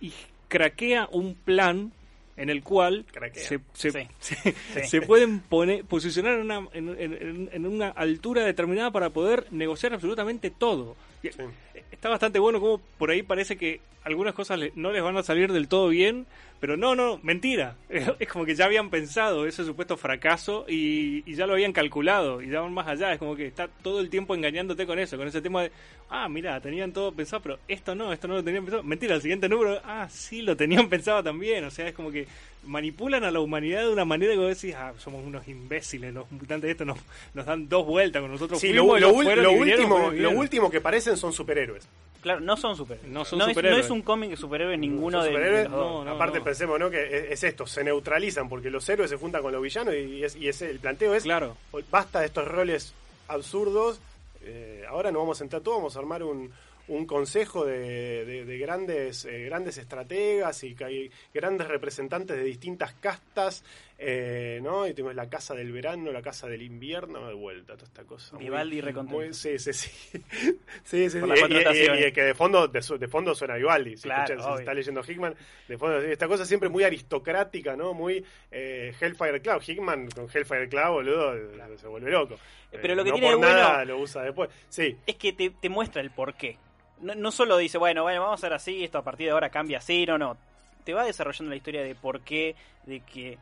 [0.00, 0.12] y
[0.48, 1.92] craquea un plan
[2.36, 3.04] en el cual
[3.34, 4.08] se, se,
[4.84, 10.50] se, pueden poner, posicionar en una, en, en, una altura determinada para poder negociar absolutamente
[10.50, 10.96] todo.
[11.90, 15.52] Está bastante bueno como por ahí parece que algunas cosas no les van a salir
[15.52, 16.26] del todo bien,
[16.60, 17.76] pero no, no, mentira.
[18.18, 22.50] Es como que ya habían pensado ese supuesto fracaso y, ya lo habían calculado y
[22.50, 23.12] ya van más allá.
[23.12, 25.72] Es como que está todo el tiempo engañándote con eso, con ese tema de,
[26.10, 28.82] ah, mira, tenían todo pensado, pero esto no, esto no lo tenían pensado.
[28.82, 31.64] Mentira, el siguiente número, ah, sí, lo tenían pensado también.
[31.64, 32.26] O sea, es como que
[32.64, 36.30] manipulan a la humanidad de una manera que vos decís, ah, somos unos imbéciles, los
[36.30, 36.98] mutantes de esto nos,
[37.34, 38.60] nos dan dos vueltas con nosotros.
[38.60, 41.86] Sí, lo, último, lo último que parecen son superhéroes.
[42.22, 43.12] Claro, no son superhéroes.
[43.12, 43.84] No, son superhéroes.
[43.84, 46.88] Es, no es un cómic de superhéroes ninguno de, los Aparte pensemos ¿no?
[46.88, 50.36] que es, esto, se neutralizan porque los héroes se juntan con los villanos y, es,
[50.36, 51.56] y el planteo es, claro.
[51.90, 52.94] basta de estos roles
[53.26, 54.00] absurdos,
[54.42, 56.52] eh, ahora no vamos a entrar todos, vamos a armar un,
[56.88, 63.64] un consejo de, de, grandes, eh, grandes estrategas y, hay grandes representantes de distintas castas,
[64.04, 64.86] eh, ¿no?
[64.86, 68.36] Y tenemos la casa del verano, la casa del invierno, de vuelta, toda esta cosa.
[68.36, 69.32] Vivaldi recontento.
[69.32, 69.90] Sí, sí, sí.
[70.84, 73.96] sí, sí, Y, y, que de fondo, de, fondo suena Vivaldi.
[73.96, 75.34] Si, claro, está leyendo Hickman,
[75.68, 77.94] de fondo, esta cosa siempre muy aristocrática, ¿no?
[77.94, 79.62] Muy eh, Hellfire Cloud.
[79.64, 82.36] Hickman con Hellfire Cloud, boludo, se vuelve loco.
[82.70, 84.50] Pero lo que no tiene por nada lo usa después.
[84.68, 84.96] Sí.
[85.06, 86.58] Es que te, te muestra el porqué
[87.02, 89.50] no, no solo dice, bueno, bueno, vamos a hacer así, esto a partir de ahora
[89.50, 90.36] cambia así, no, no.
[90.84, 92.56] Te va desarrollando la historia de por qué,
[92.86, 93.38] de que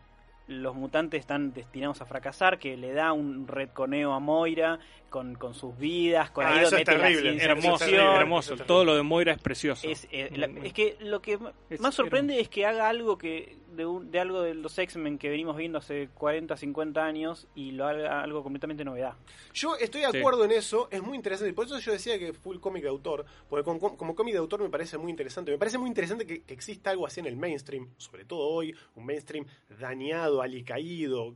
[0.51, 4.81] los mutantes están destinados a fracasar, que le da un retconeo a Moira
[5.11, 8.57] con, con sus vidas, con ah, ahí eso es terrible, hermoso, hermoso.
[8.57, 9.87] Todo lo de Moira es precioso.
[9.87, 10.31] Es, eh,
[10.65, 11.39] es que lo que
[11.79, 15.57] más sorprende es que haga algo que de, de algo de los X-Men que venimos
[15.57, 19.15] viendo hace 40, 50 años y lo haga algo completamente novedad.
[19.53, 21.53] Yo estoy de acuerdo en eso, es muy interesante.
[21.53, 24.71] Por eso yo decía que full cómic de autor, porque como, cómic de autor me
[24.71, 25.51] parece muy interesante.
[25.51, 28.75] Me parece muy interesante que, que exista algo así en el mainstream, sobre todo hoy,
[28.95, 29.45] un mainstream
[29.79, 31.35] dañado, alicaído,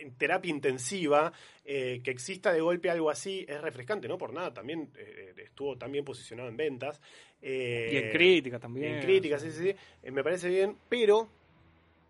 [0.00, 1.32] en terapia intensiva,
[1.64, 5.76] eh, que exista de golpe algo así es refrescante, no por nada, también eh, estuvo
[5.76, 7.00] también posicionado en ventas.
[7.42, 8.94] y en crítica también.
[8.94, 10.10] En crítica, sí, sí, sí.
[10.10, 11.28] me parece bien, pero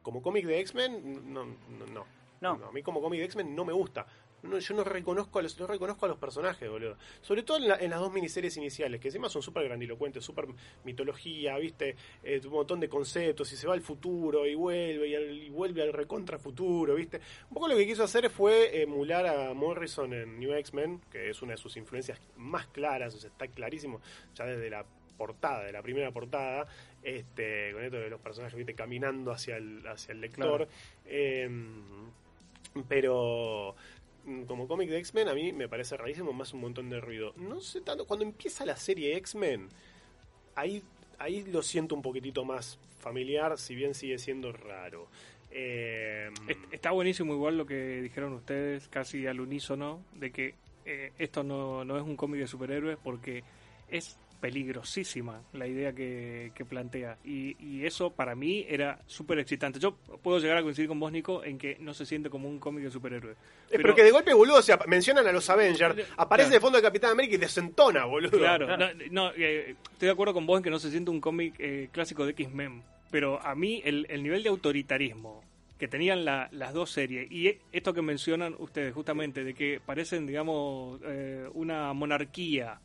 [0.03, 2.07] como cómic de X-Men, no, no,
[2.41, 2.67] no.
[2.67, 4.07] A mí como cómic de X-Men no me gusta.
[4.43, 6.97] Yo no reconozco a los, no reconozco a los personajes, boludo.
[7.20, 10.47] Sobre todo en, las dos miniseries iniciales, que encima son súper grandilocuentes, súper
[10.85, 15.48] mitología, viste, eh, un montón de conceptos, y se va al futuro y vuelve, y,
[15.51, 17.20] vuelve al recontra futuro, viste.
[17.48, 21.43] Un poco lo que quiso hacer fue emular a Morrison en New X-Men, que es
[21.43, 24.01] una de sus influencias más claras, o sea, está clarísimo
[24.35, 24.85] ya desde la
[25.16, 26.66] portada, de la primera portada,
[27.02, 28.74] este, con esto de los personajes ¿viste?
[28.74, 30.69] caminando hacia el, hacia el lector.
[31.05, 31.82] Em,
[32.89, 33.74] pero
[34.47, 37.33] como cómic de X-Men a mí me parece rarísimo, más un montón de ruido.
[37.37, 39.69] No sé tanto, cuando empieza la serie X-Men,
[40.55, 40.83] ahí,
[41.19, 45.09] ahí lo siento un poquitito más familiar, si bien sigue siendo raro.
[45.51, 46.35] Em,
[46.71, 51.85] Está buenísimo igual lo que dijeron ustedes, casi al unísono, de que eh, esto no,
[51.85, 53.45] no es un cómic de superhéroes porque
[53.89, 57.19] es peligrosísima la idea que, plantea.
[57.24, 59.78] Y, eso para mí era súper excitante.
[59.78, 62.59] Yo puedo llegar a coincidir con vos, Nico, en que no se siente como un
[62.59, 63.35] cómic de superhéroe.
[63.70, 66.82] Pero, que de golpe, boludo, o sea, mencionan a los Avengers, aparece de fondo de
[66.82, 68.39] Capitán América y desentona, boludo.
[68.39, 68.69] Claro,
[69.10, 71.89] no, eh, estoy de acuerdo con vos en que no se siente un cómic eh,
[71.93, 72.82] clásico de X-Men.
[73.10, 75.43] Pero a mí el, nivel de autoritarismo
[75.78, 81.01] que tenían las dos series y esto que mencionan ustedes justamente de que parecen digamos
[81.05, 82.81] eh, una monarquía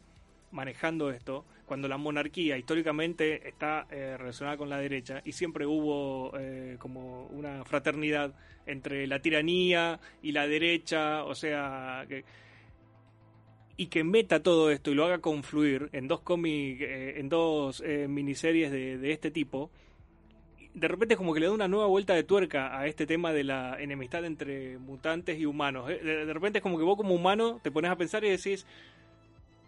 [0.53, 6.31] manejando esto, cuando la monarquía históricamente está eh, relacionada con la derecha y siempre hubo
[6.39, 8.33] eh, como una fraternidad
[8.65, 12.23] entre la tiranía y la derecha, o sea, que,
[13.75, 17.81] y que meta todo esto y lo haga confluir en dos cómics, eh, en dos
[17.85, 19.71] eh, miniseries de, de, este tipo,
[20.73, 23.31] de repente es como que le da una nueva vuelta de tuerca a este tema
[23.31, 25.89] de la enemistad entre mutantes y humanos.
[25.89, 28.65] Eh, de, repente es como que vos como humano te pones a pensar y decís,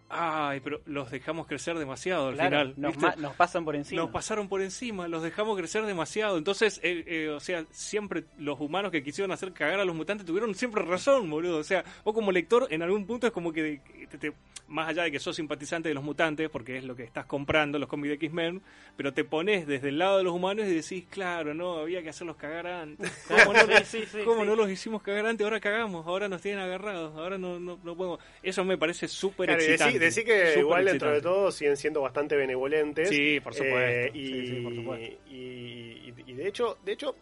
[0.08, 2.74] Ay, pero los dejamos crecer demasiado al final.
[2.76, 4.02] Nos, nos, pasan por encima.
[4.02, 6.38] Nos pasaron por encima, los dejamos crecer demasiado.
[6.38, 10.24] Entonces, eh, eh, o sea, siempre los humanos que quisieron hacer cagar a los mutantes
[10.24, 11.58] tuvieron siempre razón, boludo.
[11.58, 13.80] O sea, vos como lector, en algún punto es como que,
[14.20, 14.32] te,
[14.68, 17.78] más allá de que sos simpatizante de los mutantes, porque es lo que estás comprando,
[17.78, 18.62] los cómics de X-Men,
[18.96, 22.10] pero te pones desde el lado de los humanos y decís, claro, no, había que
[22.10, 23.10] hacerlos cagar antes.
[24.24, 25.44] ¿Cómo, no, no los hicimos cagar antes?
[25.44, 28.20] Ahora cagamos, ahora nos tienen agarrados, ahora no, no, no podemos.
[28.42, 33.08] Eso me parece súper excitante decir que igual dentro de todo siguen siendo bastante benevolentes.
[33.08, 33.78] Sí, por supuesto.
[33.78, 37.16] Eh, y, y, de hecho, de hecho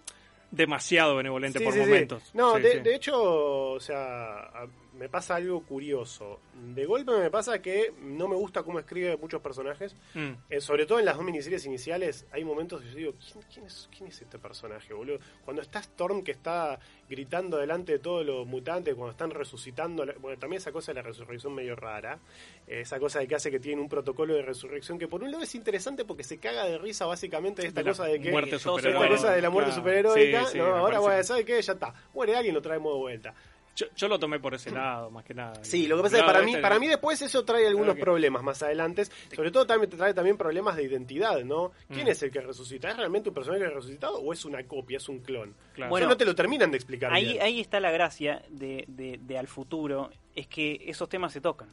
[0.51, 2.31] demasiado benevolente por momentos.
[2.35, 4.51] No, de, de, hecho, o sea,
[4.99, 6.41] me pasa algo curioso.
[6.75, 9.97] De golpe me pasa que no me gusta cómo escribe muchos personajes.
[10.15, 10.33] Mm.
[10.51, 13.15] Eh, sobre todo en las dos miniseries iniciales, hay momentos que yo digo,
[13.53, 15.19] ¿quién, es, ¿quién es este personaje, boludo?
[15.45, 20.39] Cuando está Storm que está gritando delante de todos los mutantes, cuando están resucitando, bueno,
[20.39, 22.19] también esa cosa de la resurrección medio rara,
[22.67, 25.31] eh, esa cosa de que hace que tiene un protocolo de resurrección que por un
[25.31, 28.31] lado es interesante porque se caga de risa básicamente de esta cosa de que...
[28.31, 30.45] Muerte esta cosa de la muerte superheroica.
[30.55, 31.61] no, ahora, bueno, ¿sabe qué?
[31.61, 31.95] Ya está.
[32.15, 33.35] Muere alguien, lo traemos de vuelta.
[33.75, 35.55] Yo, lo tomé por ese lado, más que nada.
[35.63, 37.97] Sí, lo que pasa es que para mí, este para mí después eso trae algunos
[37.97, 39.05] problemas más adelante.
[39.35, 41.73] Sobre todo también te trae también problemas de identidad, ¿no?
[41.89, 42.11] ¿Quién mm.
[42.11, 42.91] es el que resucita?
[42.91, 45.55] ¿Es realmente un personaje resucitado o es una copia, es un clon?
[45.89, 47.13] Bueno, no te lo terminan de explicar.
[47.13, 51.69] Ahí, ahí está la gracia de, de Al Futuro, es que esos temas se tocan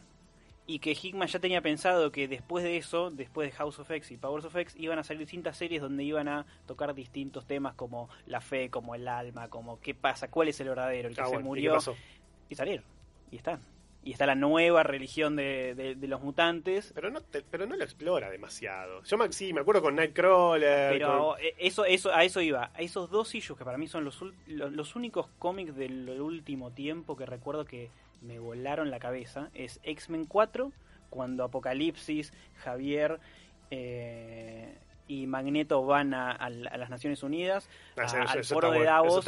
[0.72, 4.10] y que Hickman ya tenía pensado que después de eso, después de House of X
[4.11, 7.76] y Powers of X, iban a salir distintas series donde iban a tocar distintos temas
[7.76, 11.22] como la fe, como el alma, como qué pasa, cuál es el verdadero, el que
[11.22, 11.77] ah, se murió.
[12.48, 12.84] ¿y, salir,
[13.31, 13.60] y están.
[14.03, 16.93] Y está la nueva religión de, los mutantes.
[16.95, 17.19] Pero no
[17.52, 19.03] pero no lo explora demasiado.
[19.03, 20.93] Yo sí, me acuerdo con Nightcrawler.
[20.93, 22.72] Pero eh, eso, eso, a eso iba.
[22.73, 26.72] A esos dos issues que para mí son los, los, los únicos cómics del último
[26.72, 27.91] tiempo que recuerdo que
[28.22, 30.72] me volaron la cabeza es X-Men 4,
[31.10, 32.34] cuando Apocalipsis,
[32.64, 33.19] Javier
[33.69, 34.77] eh,
[35.07, 39.26] y Magneto van a, las Naciones Unidas, al foro de Davos,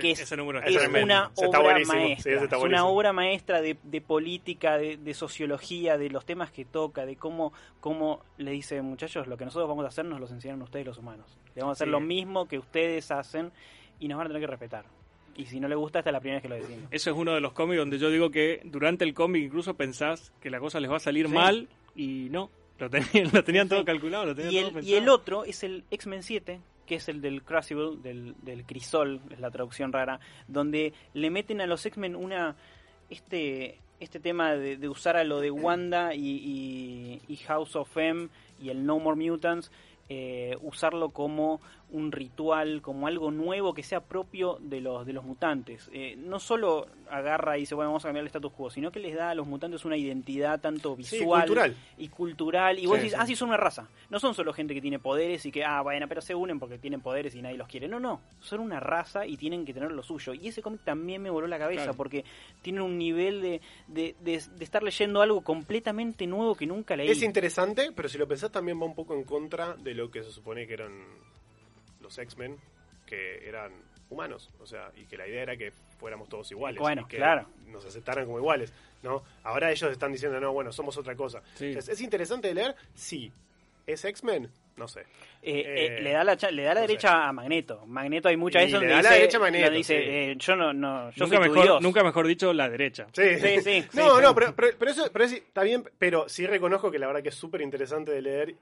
[0.00, 2.32] que es, una obra maestra.
[2.32, 7.52] es una obra maestra de, política, de, sociología, de los temas que toca, de cómo,
[7.80, 10.98] cómo le dice, muchachos, lo que nosotros vamos a hacer nos lo enseñan ustedes los
[10.98, 11.36] humanos.
[11.54, 13.52] Le vamos a hacer lo mismo que ustedes hacen
[13.98, 14.95] y nos van a tener que respetar
[15.36, 16.88] y si no le gusta, esta es la primera vez que lo decimos.
[16.90, 20.32] Eso es uno de los cómics donde yo digo que durante el cómic incluso pensás
[20.40, 23.84] que la cosa les va a salir mal y no, lo tenían, lo tenían todo
[23.84, 24.94] calculado, lo tenían y todo el, pensado.
[24.94, 29.20] Y el otro es el X-Men 7, que es el del Crucible, del, del crisol,
[29.30, 32.56] es la traducción rara, donde le meten a los X-Men una
[33.10, 38.28] este este tema de, usar a lo de Wanda y, y, House of M
[38.60, 39.70] y el No More Mutants,
[40.08, 41.60] eh, usarlo como
[41.90, 45.88] un ritual, como algo nuevo que sea propio de los, de los mutantes.
[45.92, 48.98] Eh, no solo agarra y dice, bueno, vamos a cambiar el status quo, sino que
[48.98, 52.78] les da a los mutantes una identidad tanto visual y cultural.
[52.78, 53.88] Y vos decís, ah, sí, son una raza.
[54.10, 56.78] No son solo gente que tiene poderes y que, ah, bueno, pero se unen porque
[56.78, 57.86] tienen poderes y nadie los quiere.
[57.86, 60.34] No, no, son una raza y tienen que tener lo suyo.
[60.34, 62.24] Y ese cómic también me voló la cabeza porque
[62.62, 67.08] tiene un nivel de, de, de, estar leyendo algo completamente nuevo que nunca leí.
[67.08, 70.22] Es interesante, pero si lo pensás también va un poco en contra de lo que
[70.22, 70.92] se supone que eran
[72.06, 72.56] los X-Men
[73.04, 73.72] que eran
[74.10, 77.16] humanos, o sea, y que la idea era que fuéramos todos iguales, bueno, y que
[77.16, 77.48] claro.
[77.66, 78.72] nos aceptaran como iguales,
[79.02, 79.24] ¿no?
[79.42, 81.42] Ahora ellos están diciendo, no, bueno, somos otra cosa.
[81.58, 82.76] ¿Es interesante de leer?
[82.94, 83.32] Sí.
[83.86, 84.48] ¿Es X-Men?
[84.76, 85.00] No sé.
[85.42, 87.86] Eh, eh, le da la, le da la derecha a Magneto.
[87.86, 89.70] Magneto hay mucha eso le da la derecha a Magneto.
[89.70, 93.06] Dice, eh, yo no, no yo nunca mejor, Nunca mejor dicho la derecha.
[93.12, 93.84] Sí, sí, sí.
[93.94, 97.30] no, no, pero, pero, eso pero está bien, pero sí reconozco que la verdad que
[97.30, 98.54] es súper interesante de leer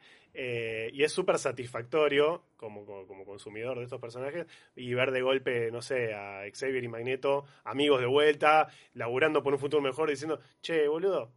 [0.93, 4.47] y es súper satisfactorio como, como, consumidor de estos personajes
[4.77, 9.53] y ver de golpe, no sé, a Xavier y Magneto, amigos de vuelta, laburando por
[9.53, 11.33] un futuro mejor, diciendo, che, boludo,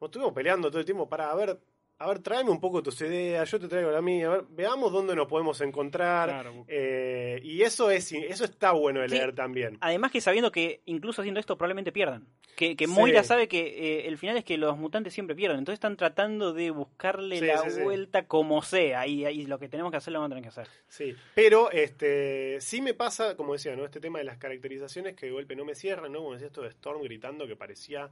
[0.00, 1.58] nos estuvimos peleando todo el tiempo para ver
[1.98, 4.92] a ver, tráeme un poco tus ideas, yo te traigo la mía, a ver, veamos
[4.92, 6.52] dónde nos podemos encontrar.
[6.66, 9.78] Eh, y eso es eso está bueno de leer también.
[9.80, 12.26] Además que sabiendo que incluso haciendo esto probablemente pierdan.
[12.56, 15.78] Que, que Moira sabe que eh, el final es que los mutantes siempre pierden, entonces
[15.78, 20.12] están tratando de buscarle la vuelta como sea, y, y, lo que tenemos que hacer
[20.12, 20.68] lo vamos a tener que hacer.
[20.88, 23.84] Sí, pero este sí me pasa, como decía, ¿no?
[23.84, 26.20] este tema de las caracterizaciones que de golpe no me cierran, ¿no?
[26.20, 28.10] Como decía esto de Storm gritando que parecía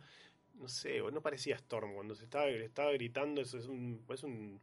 [0.62, 4.60] no sé, no parecía Storm cuando se estaba, estaba gritando, eso es un,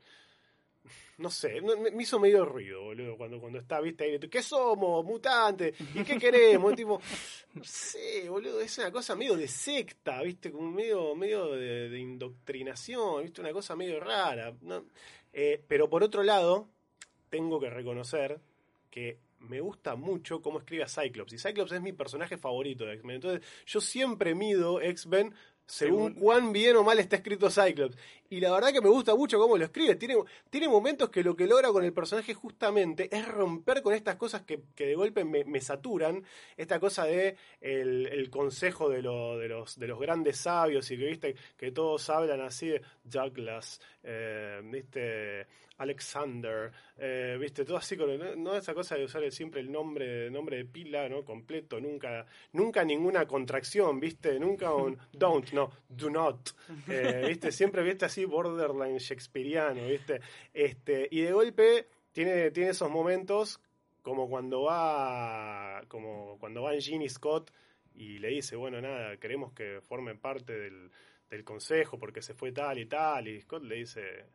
[1.18, 5.04] no sé, me, hizo medio ruido, boludo, cuando, cuando está, viste, ahí, ¿qué somos?
[5.04, 6.74] Mutantes, ¿y qué queremos?
[6.76, 7.02] tipo,
[7.54, 13.24] no sé, boludo, es una cosa medio de secta, viste, como medio, medio de, indoctrinación,
[13.24, 14.56] viste, una cosa medio rara.
[15.34, 16.70] Eh, pero por otro lado,
[17.30, 18.40] tengo que reconocer
[18.90, 21.34] que me gusta mucho cómo escribe a Cyclops.
[21.34, 23.16] Y Cyclops es mi personaje favorito de X-Men.
[23.16, 25.34] Entonces, yo siempre mido X-Men
[25.70, 27.96] según, cuán bien o mal está escrito Cyclops.
[28.32, 29.96] Y la verdad que me gusta mucho cómo lo escribe.
[29.96, 30.16] Tiene,
[30.50, 34.42] tiene momentos que lo que logra con el personaje justamente es romper con estas cosas
[34.42, 36.24] que, de golpe me, saturan.
[36.58, 41.36] Esta cosa de el, consejo de, de, los, de los grandes sabios y que viste
[41.58, 45.48] que todos hablan así de Douglas, eh, viste
[45.80, 50.58] Alexander, eh, viste, todo así, con, no, esa cosa de usar siempre el nombre, nombre
[50.58, 51.24] de pila, ¿no?
[51.24, 56.50] Completo, nunca, nunca ninguna contracción, viste, nunca un don't, no, do not,
[56.90, 60.20] eh, viste, siempre, viste, así borderline shakespeariano, viste,
[60.54, 63.62] este, y de golpe tiene, tiene esos momentos
[64.02, 67.52] como cuando va, como cuando va Ginny Scott
[67.96, 70.92] y le dice, bueno, nada, queremos que formen parte del,
[71.30, 74.26] del consejo porque se fue tal y tal, y Scott le dice,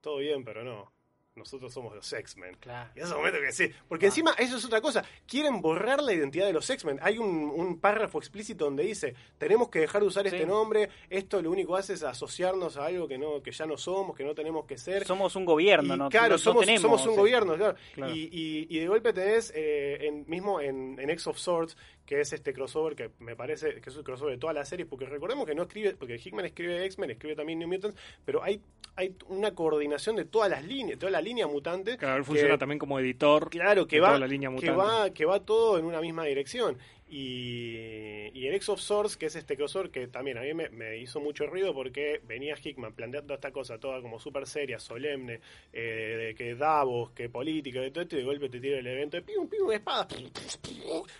[0.00, 0.92] todo bien, pero no.
[1.34, 2.58] Nosotros somos los X-Men.
[2.60, 2.90] Claro.
[2.94, 3.70] Y en ese momento que sí.
[3.88, 5.02] Porque encima, eso es otra cosa.
[5.26, 6.98] Quieren borrar la identidad de los X-Men.
[7.00, 10.90] Hay un, párrafo explícito donde dice: Tenemos que dejar de usar este nombre.
[11.08, 14.14] Esto lo único que hace es asociarnos a algo que no que ya no somos,
[14.14, 15.06] que no tenemos que ser.
[15.06, 16.10] Somos un gobierno, ¿no?
[16.10, 17.76] Claro, somos, somos un gobierno, claro.
[18.14, 22.32] Y, y, de golpe tenés, eh, en, mismo en, en X of Swords, que es
[22.32, 25.46] este crossover que me parece que es el crossover de toda la serie, porque recordemos
[25.46, 28.60] que no escribe, porque Hickman escribe X-Men, escribe también New Mutants, pero hay,
[28.96, 31.96] hay una coordinación de todas las líneas, toda la línea mutante.
[31.96, 33.50] Claro, él funciona también como editor.
[33.50, 36.76] Claro, que va, la línea que va, que va todo en una misma dirección.
[37.14, 40.96] Y, y el X of Swords, que es este crossover que también a mí me,
[40.96, 45.40] hizo mucho ruido porque venía Hickman planteando esta cosa toda como súper seria, solemne,
[45.74, 48.86] eh, de que Davos, que política, de todo esto, y de golpe te tira el
[48.86, 50.08] evento de pim, pim, espada.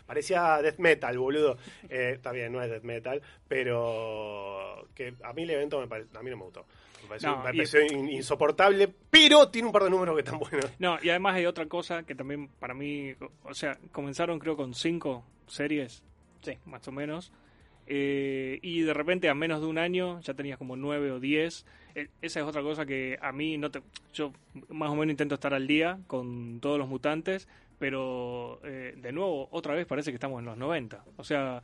[0.07, 1.59] Parecía death metal, boludo.
[1.91, 6.23] Eh, está bien, no es death metal, pero que a mí el evento me a
[6.23, 6.65] mí no me gustó.
[7.03, 10.71] Me pareció, insoportable, pero tiene un par de números que están buenos.
[10.79, 13.15] No, y además hay otra cosa que también para mí,
[13.45, 16.03] o sea, comenzaron creo con cinco series,
[16.43, 16.59] sí.
[16.67, 17.33] más o menos.
[17.87, 21.67] Eh, y de repente a menos de un año ya tenías como nueve o diez.
[21.95, 23.83] E, esa es otra cosa que a mí no te...
[24.13, 24.33] Yo
[24.69, 27.49] más o menos intento estar al día con todos los mutantes,
[27.83, 31.05] pero eh, de nuevo, otra vez parece que estamos en los 90.
[31.17, 31.61] O sea,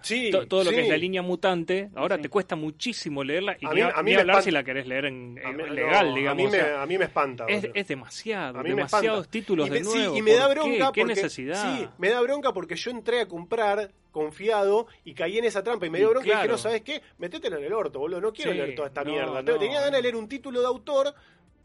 [0.49, 3.81] todo lo que es la línea mutante, ahora te cuesta muchísimo leerla y a mí,
[3.83, 6.45] a mí hablar si la querés leer en, legal, digamos.
[6.45, 7.45] A mí, me, a mí me espanta.
[7.47, 10.17] Es, es demasiado, demasiados títulos de nuevo.
[10.17, 11.05] y me da bronca qué?
[11.05, 11.79] necesidad?
[11.79, 15.87] Sí, me da bronca porque yo entré a comprar confiado y caí en esa trampa
[15.87, 17.01] y me dio bronca y dije, no, ¿sabes qué?
[17.19, 19.41] Métetelo en el orto, boludo, no quiero leer toda esta mierda.
[19.45, 21.15] Tenía ganas de leer un título de autor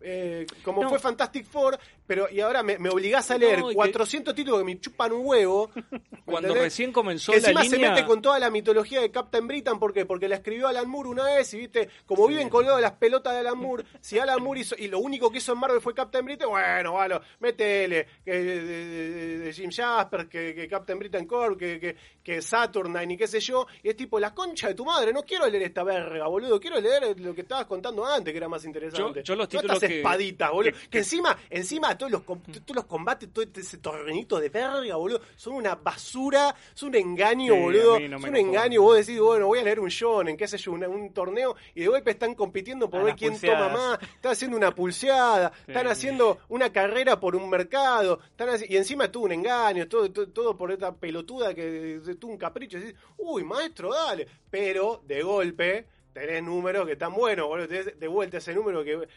[0.06, 4.60] eh, como fue Fantastic Four, pero y ahora me, me obligás a leer 400 títulos
[4.60, 5.72] que me chupan un huevo.
[6.26, 9.94] Cuando recién comenzó que encima se mete con toda la mitología de Captain Britain, ¿por
[9.94, 10.06] qué?
[10.06, 13.40] Porque la escribió Alan Moore una vez y viste, como viven colgados las pelotas de
[13.40, 16.24] Alan Moore, si Alan Moore hizo, y lo único que hizo en Marvel fue Captain
[16.26, 22.42] Britain, bueno, vale, métele, que, de, Jim Jasper, que, Captain Britain Corp, que, que, que
[22.42, 25.48] Saturnine y qué sé yo, y es tipo, la concha de tu madre, no quiero
[25.48, 29.24] leer esta verga, boludo, quiero leer lo que estabas contando antes, que era más interesante.
[29.24, 30.74] Yo, los títulos que espaditas, boludo.
[30.90, 35.22] Que, encima, encima todos los, todos los combates, todo este, ese torrenito de verga, boludo,
[35.36, 37.98] son una basura, es un engaño, boludo.
[37.98, 41.14] es un engaño, vos decís, bueno, voy a leer un shonen, qué sé yo, un,
[41.14, 45.52] torneo, y de golpe están compitiendo por ver quién toma más, están haciendo una pulseada,
[45.68, 50.58] están haciendo una carrera por un mercado, están y encima todo un engaño, todo, todo,
[50.58, 55.88] por esta pelotuda que tuvo un capricho, y decís, uy, maestro, dale, pero de golpe
[56.14, 59.08] tenés números que están buenos, boludo, tenés de vuelta ese número que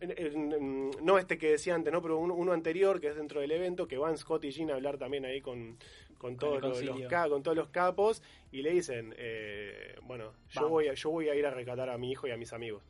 [0.00, 2.00] no este que decía antes, ¿no?
[2.02, 4.98] pero uno, anterior que es dentro del evento, que van Scott y Jean a hablar
[4.98, 5.76] también ahí con,
[6.18, 6.82] con, todos, los,
[7.28, 11.34] con todos los capos y le dicen, eh, bueno, yo voy, a, yo voy a
[11.34, 12.82] ir a rescatar a mi hijo y a mis amigos.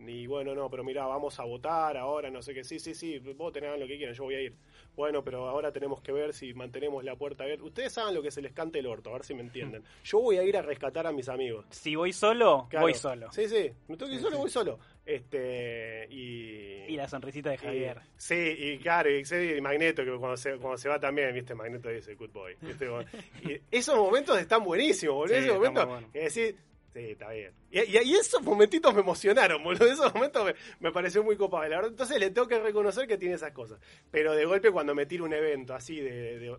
[0.00, 3.18] Y bueno, no, pero mira, vamos a votar ahora, no sé qué, sí, sí, sí,
[3.18, 4.54] voten, hagan lo que quieran, yo voy a ir.
[4.94, 7.64] Bueno, pero ahora tenemos que ver si mantenemos la puerta abierta.
[7.64, 9.82] Ustedes saben lo que se les cante el orto, a ver si me entienden.
[10.04, 11.66] Yo voy a ir a rescatar a mis amigos.
[11.70, 13.30] Si voy solo, voy solo.
[13.32, 14.78] Sí, sí, me tengo que ir solo, voy solo.
[15.08, 17.98] Este, y, y la sonrisita de Javier.
[18.18, 21.88] sí, y claro, y, y, Magneto, que cuando se, cuando se va también, viste, Magneto
[21.88, 22.54] dice, good boy.
[23.42, 25.34] y esos momentos están buenísimos, boludo.
[25.34, 26.56] esos momentos, es decir,
[26.92, 27.52] Sí, está bien.
[27.70, 29.86] Y, esos momentitos me emocionaron, boludo.
[29.86, 31.62] Esos momentos me, me pareció muy copado.
[31.64, 33.78] La verdad, entonces le tengo que reconocer que tiene esas cosas.
[34.10, 36.54] Pero de golpe, cuando me tiro un evento así de,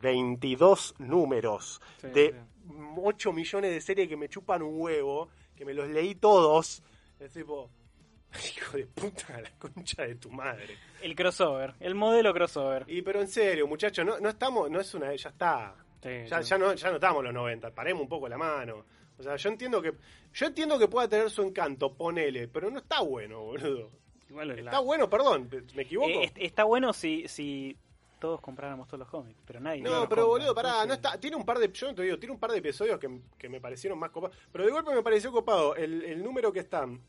[0.00, 2.34] 22 números, de
[2.96, 5.28] 8 millones de series que me chupan un huevo,
[5.62, 6.82] que me los leí todos,
[7.20, 7.70] es tipo.
[8.56, 10.76] Hijo de puta, la concha de tu madre.
[11.02, 12.84] El crossover, el modelo crossover.
[12.88, 15.74] Y pero en serio, muchachos, no, no estamos, no es una, ya está.
[16.02, 16.48] Sí, Ya, sí.
[16.50, 18.84] ya no, ya no estamos los 90, paremos un poco la mano.
[19.18, 19.92] O sea, yo entiendo que
[20.32, 23.90] yo entiendo que pueda tener su encanto, ponele, pero no está bueno, boludo.
[24.28, 26.08] Igual es la- Está bueno, perdón, me equivoco.
[26.08, 27.76] Eh, est- está bueno si, si
[28.22, 29.82] todos compráramos todos los cómics, pero nadie.
[29.82, 32.16] No, pero boludo, pará, entonces- no está, tiene un par de, yo no te digo,
[32.20, 35.02] tiene un par de episodios que, que me parecieron más copados, pero de golpe me
[35.02, 37.00] pareció copado el, el número que están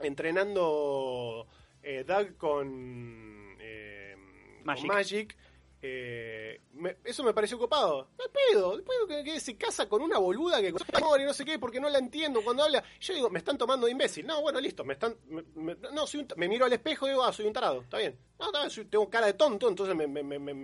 [0.00, 1.46] entrenando
[1.80, 4.16] eh, Doug con eh.
[4.64, 5.36] Magic,
[5.80, 8.08] eh, me- eso me pareció copado.
[8.18, 11.44] Me pedo, después que, que se casa con una boluda que amor y no sé
[11.44, 12.82] qué, porque no la entiendo cuando habla.
[13.00, 14.26] Yo digo, me están tomando de imbécil.
[14.26, 15.14] No, bueno, listo, me están,
[15.54, 17.98] me, no, soy un me miro al espejo y digo, ah, soy un tarado, está
[17.98, 18.18] bien.
[18.38, 20.06] No, está bien, soy- tengo cara de tonto, entonces me,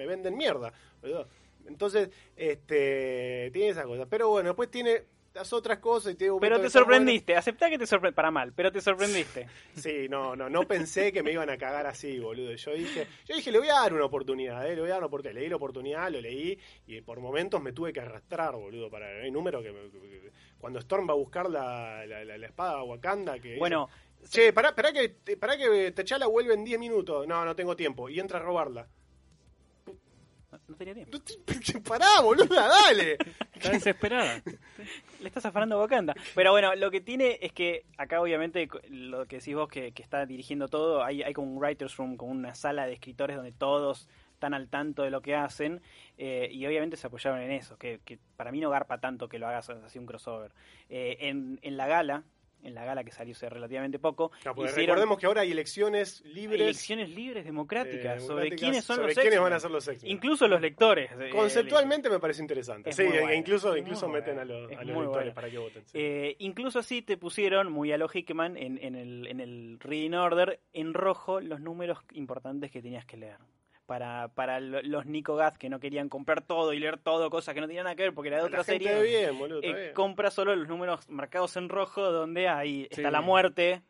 [0.06, 0.72] venden mierda.
[1.66, 4.06] Entonces, este, tiene esa cosa.
[4.06, 5.04] Pero bueno, después tiene
[5.34, 8.52] las otras cosas y tiene Pero momentos te sorprendiste, aceptá que te sorprendiste, para mal,
[8.52, 9.46] pero te sorprendiste.
[9.74, 12.52] Sí, no, no, no pensé que me iban a cagar así, boludo.
[12.54, 15.00] Yo dije, yo dije, le voy a dar una oportunidad, eh, le voy a dar
[15.00, 15.40] una oportunidad.
[15.40, 16.56] Leí la oportunidad, lo leí
[16.86, 20.78] y por momentos me tuve que arrastrar, boludo, para hay número que, me- que- cuando
[20.78, 23.88] Storm va a buscar la, la, la- la espada Wakanda que Bueno,
[24.20, 27.26] dice, che, pará, pará que pará que T'Challa vuelve en 10 minutos.
[27.26, 28.86] No, no tengo tiempo y entra a robarla.
[30.68, 31.16] No, tenía tiempo.
[31.16, 33.18] No te- Pará, boluda, dale.
[33.54, 34.42] Está desesperada.
[35.20, 36.14] Le estás afanando a Wakanda.
[36.34, 40.02] Pero bueno, lo que tiene es que acá obviamente lo que decís vos que, que
[40.02, 43.52] está dirigiendo todo, hay, hay como un writer's room, como una sala de escritores donde
[43.52, 45.80] todos están al tanto de lo que hacen
[46.18, 49.38] eh, y obviamente se apoyaron en eso, que, que para mí no garpa tanto que
[49.38, 50.52] lo hagas así un crossover.
[50.90, 52.24] Eh, en, en la gala,
[52.64, 56.60] en la gala que salió hace relativamente poco, hicieron recordemos que ahora hay elecciones libres.
[56.60, 60.10] elecciones libres democráticas eh, sobre quiénes son sobre los quiénes van a ser los X-Men.
[60.12, 61.10] Incluso los lectores.
[61.18, 62.90] eh, Conceptualmente me parece interesante.
[62.90, 65.34] Es sí, e bueno, incluso, incluso meten a los, a lectores bueno.
[65.34, 65.82] para que voten.
[65.86, 65.98] sí.
[65.98, 70.14] Eh, incluso así te pusieron, muy a lo Hickman, en, en el, en el Reading
[70.14, 73.38] Order, en rojo los números importantes que tenías que leer.
[73.86, 77.54] Para, para lo- los Nico Gath que no querían comprar todo y leer todo, cosas
[77.54, 79.02] que no tenían nada que ver porque era de La otra serie.
[79.02, 79.92] bien, boludo, eh, bien.
[79.94, 82.88] compra solo los números marcados en rojo donde ahí Sí.
[83.00, 83.82] está la muerte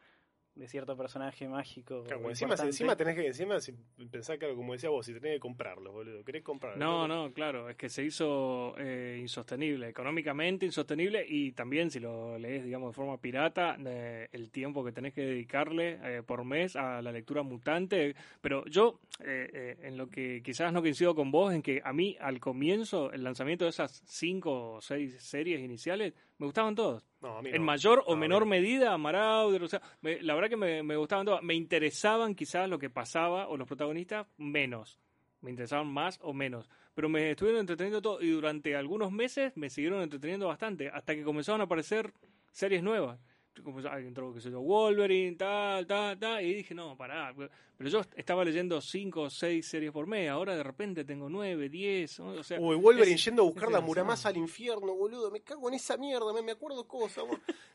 [0.54, 2.04] de cierto personaje mágico.
[2.04, 3.72] Claro, encima, encima tenés que, encima si
[4.10, 6.78] pensar claro, como decía vos, si tenés que comprarlos, boludo, querés comprarlos.
[6.78, 12.38] No, no, claro, es que se hizo eh, insostenible, económicamente insostenible y también si lo
[12.38, 16.76] lees, digamos, de forma pirata, eh, el tiempo que tenés que dedicarle eh, por mes
[16.76, 18.14] a la lectura mutante.
[18.40, 21.92] Pero yo, eh, eh, en lo que quizás no coincido con vos, en que a
[21.92, 27.04] mí al comienzo, el lanzamiento de esas cinco o seis series iniciales, me gustaban todos.
[27.20, 30.82] No, En mayor o No, menor medida, Marauder, o sea, me- la verdad que me,
[30.82, 31.42] me gustaban todas.
[31.42, 34.98] Me interesaban quizás lo que pasaba o los protagonistas menos.
[35.40, 36.68] Me interesaban más o menos.
[36.94, 40.88] Pero me estuvieron entreteniendo todo y durante algunos meses me siguieron entreteniendo bastante.
[40.88, 42.12] Hasta que comenzaron a aparecer
[42.52, 43.18] series nuevas.
[43.62, 46.44] Como entró, qué sé yo, Wolverine, tal, tal, tal.
[46.44, 47.32] Y dije, no, pará.
[47.76, 50.28] Pero yo estaba leyendo cinco o seis series por mes.
[50.28, 52.18] Ahora de repente tengo nueve, diez.
[52.20, 53.80] O sea, Uy, Wolverine es- yendo a buscar la.
[53.80, 55.30] Muramasa al infierno, boludo.
[55.30, 57.24] Me cago en esa mierda, me, me acuerdo cosas.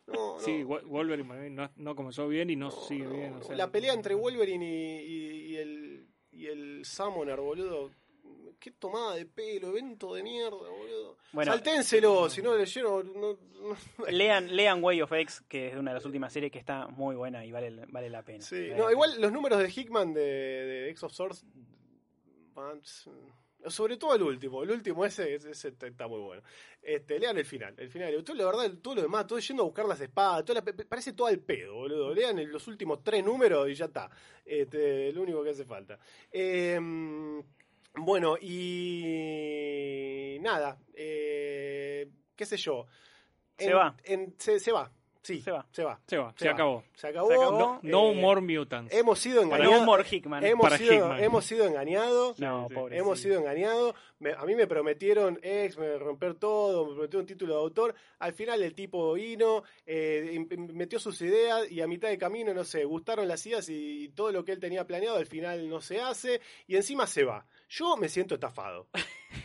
[0.07, 0.39] No, no.
[0.39, 3.33] Sí, Wo- Wolverine no, no comenzó bien y no, sigue bien.
[3.33, 3.43] o no.
[3.43, 7.91] sea, la pelea entre Wolverine y, y- y el, y el Summoner, boludo.
[8.59, 11.17] Qué tomada de pelo, evento de mierda, boludo.
[11.31, 13.13] Bueno, Salténselo, si no leyeron.
[13.13, 13.77] No, no-
[14.11, 17.15] Lean, lean Way of X, que es una de las últimas series que está muy
[17.15, 18.41] buena y vale, vale la pena.
[18.43, 21.45] Sí, Vale no, igual los números de Hickman de, de X of Swords.
[23.67, 26.41] Sobre todo el último, el último ese, está muy bueno.
[26.81, 28.23] Este, lean el final, el final.
[28.23, 31.27] Todo, la verdad, todo lo demás, todo yendo a buscar las espadas, la- parece todo
[31.27, 32.13] al pedo, boludo.
[32.13, 34.09] Lean el- los últimos tres números y ya está.
[34.45, 35.99] Este, lo único que hace falta.
[36.31, 36.79] Eh,
[37.95, 42.85] bueno, y nada, eh, qué sé yo.
[43.57, 43.95] Se va.
[44.05, 44.91] en- se, se va,
[45.21, 45.65] sí, Se va.
[45.71, 45.99] Se va.
[46.07, 46.53] se va, Se se, va.
[46.53, 46.83] acabó.
[46.95, 47.27] Se acabó.
[47.29, 47.59] Se acabó.
[47.59, 48.93] No, no Eh, more mutants.
[48.93, 49.81] Hemos sido Para engañados.
[49.83, 50.43] humor Hickman.
[50.45, 51.23] Hemos Para sido, Hickman.
[51.23, 52.39] hemos sido engañados.
[52.39, 52.97] No, pobre.
[52.97, 53.95] Hemos sido engañados.
[54.19, 57.95] Me- a mí me prometieron ex, me romper todo, me prometieron un título de autor.
[58.19, 62.63] Al final el tipo vino, eh, metió sus ideas y a mitad de camino, no
[62.65, 65.79] sé, gustaron las ideas y, y todo lo que él tenía planeado al final no
[65.79, 67.45] se hace y encima se va.
[67.69, 68.87] Yo me siento estafado.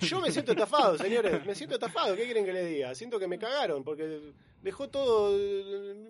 [0.01, 1.45] Yo me siento estafado, señores.
[1.47, 2.17] Me siento estafado.
[2.17, 2.95] ¿Qué quieren que le diga?
[2.95, 4.33] Siento que me cagaron porque
[4.65, 5.37] dejó todo,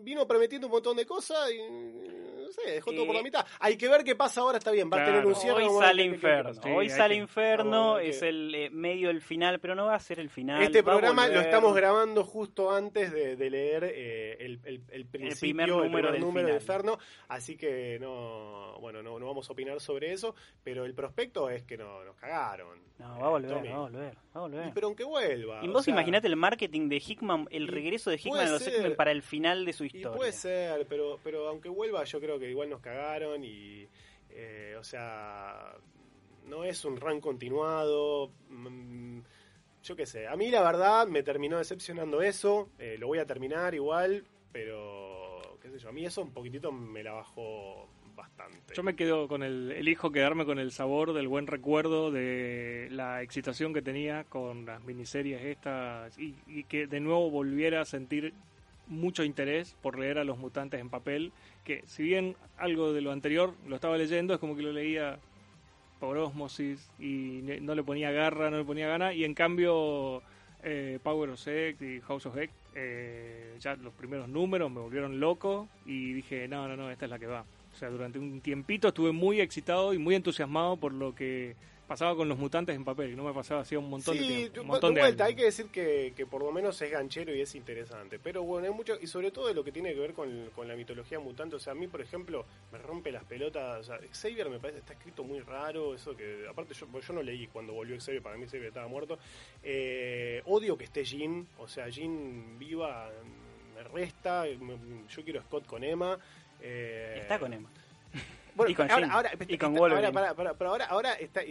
[0.03, 3.45] vino prometiendo un montón de cosas y no sé, dejó todo por la mitad.
[3.59, 4.89] Hay que ver qué pasa ahora, está bien.
[4.91, 5.65] Va a tener un cierre.
[5.65, 6.55] Hoy sale Inferno.
[6.55, 10.21] Sí, Hoy sale Inferno, es el eh, medio del final, pero no va a ser
[10.21, 10.63] el final.
[10.63, 15.41] Este programa lo estamos grabando justo antes de, de leer eh, el, el, el principio,
[15.41, 16.55] primer el número primer del número de.
[16.55, 16.99] Inferno,
[17.29, 21.65] así que no, bueno, no, no vamos a opinar sobre eso, pero el prospecto es
[21.65, 22.79] que no, nos cagaron.
[23.05, 23.69] No, va a volver, Tommy.
[23.69, 24.67] va a volver, va a volver.
[24.69, 25.65] Y pero aunque vuelva.
[25.65, 28.75] Y vos sea, imaginate el marketing de Hickman, el regreso de Hickman a los ser.
[28.75, 30.17] X-Men para el final de su Y historia.
[30.17, 33.87] puede ser, pero, pero aunque vuelva, yo creo creo que igual nos cagaron y,
[34.31, 35.77] eh, o sea,
[36.47, 38.31] no es un run continuado.
[38.49, 39.21] Mm,
[39.83, 43.27] yo qué sé, a mí la verdad me terminó decepcionando eso, eh, lo voy a
[43.27, 48.75] terminar igual, pero qué sé yo, a mí eso un poquitito me la bajó bastante.
[48.75, 53.23] Yo me quedo con el, elijo quedarme con el sabor del buen recuerdo de la
[53.23, 58.35] excitación que tenía con las miniseries estas y, y que de nuevo volviera a sentir
[58.87, 61.33] mucho interés por leer a los mutantes en papel,
[61.65, 65.19] que si bien algo de lo anterior lo estaba leyendo, es como que lo leía
[66.01, 70.23] por osmosis y no le ponía garra, no le ponía gana, y en cambio
[70.63, 75.21] eh, Power of Sex y House of Heck, eh, ya los primeros números me volvieron
[75.21, 77.45] loco y dije, no, no, no, esta es la que va.
[77.75, 81.57] O sea, durante un tiempito estuve muy excitado y muy entusiasmado por lo que
[81.87, 84.61] pasaba con los mutantes en papel, y no me pasaba hacía un montón de tiempo.
[84.63, 87.41] Un montón de, vuelta, hay que decir que, que, por lo menos es ganchero y
[87.41, 88.19] es interesante.
[88.19, 90.67] Pero bueno, hay mucho, y sobre todo de lo que tiene que ver con, con,
[90.67, 91.57] la mitología mutante.
[91.57, 93.81] O sea, a mí, por ejemplo, me rompe las pelotas.
[93.81, 95.95] O sea, Xavier me parece está escrito muy raro.
[95.95, 99.19] Eso que, aparte, yo, yo no leí cuando volvió Xavier, para mí Xavier estaba muerto.
[99.63, 103.11] Eh, odio que esté Jean, o sea, Jean viva
[103.75, 104.47] me resta.
[104.47, 106.19] Yo quiero Scott con Emma.
[106.67, 107.69] Eh, está con Emma.
[108.55, 109.11] Bueno, y con, ahora, Jean.
[109.13, 110.07] ahora, y con está, Wolverine.
[110.07, 111.43] ahora, para, para, pero ahora, ahora está,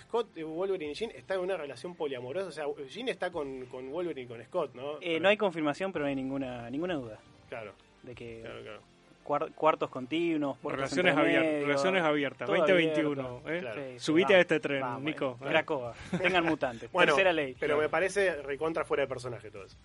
[0.00, 2.48] Scott, Wolverine y Jean están en una relación poliamorosa.
[2.48, 4.98] O sea, Jean está con, con Wolverine y con Scott, ¿no?
[5.00, 7.18] Eh, no hay confirmación, pero no hay ninguna ninguna duda.
[7.48, 7.72] Claro.
[8.02, 8.80] De que claro, claro.
[9.24, 13.20] Cuar, cuartos continuos, relaciones, abiertas, relaciones abiertas, 2021.
[13.20, 13.50] abierto.
[13.50, 13.60] ¿eh?
[13.60, 13.82] Claro.
[13.92, 15.38] Sí, Subite va, a este tren, vamos, Nico.
[15.42, 15.46] Eh.
[15.48, 15.94] Cracoa.
[16.16, 16.90] Tengan mutantes.
[16.90, 17.54] bueno, Tercera ley.
[17.60, 17.82] Pero claro.
[17.82, 19.76] me parece recontra fuera de personaje todo eso.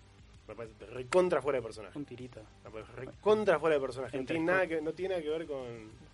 [0.46, 1.98] Me parece recontra fuera de personaje.
[1.98, 2.40] Un tirito.
[2.96, 4.18] Recontra fuera de personaje.
[4.18, 5.64] No tiene, nada que, no tiene nada que ver con.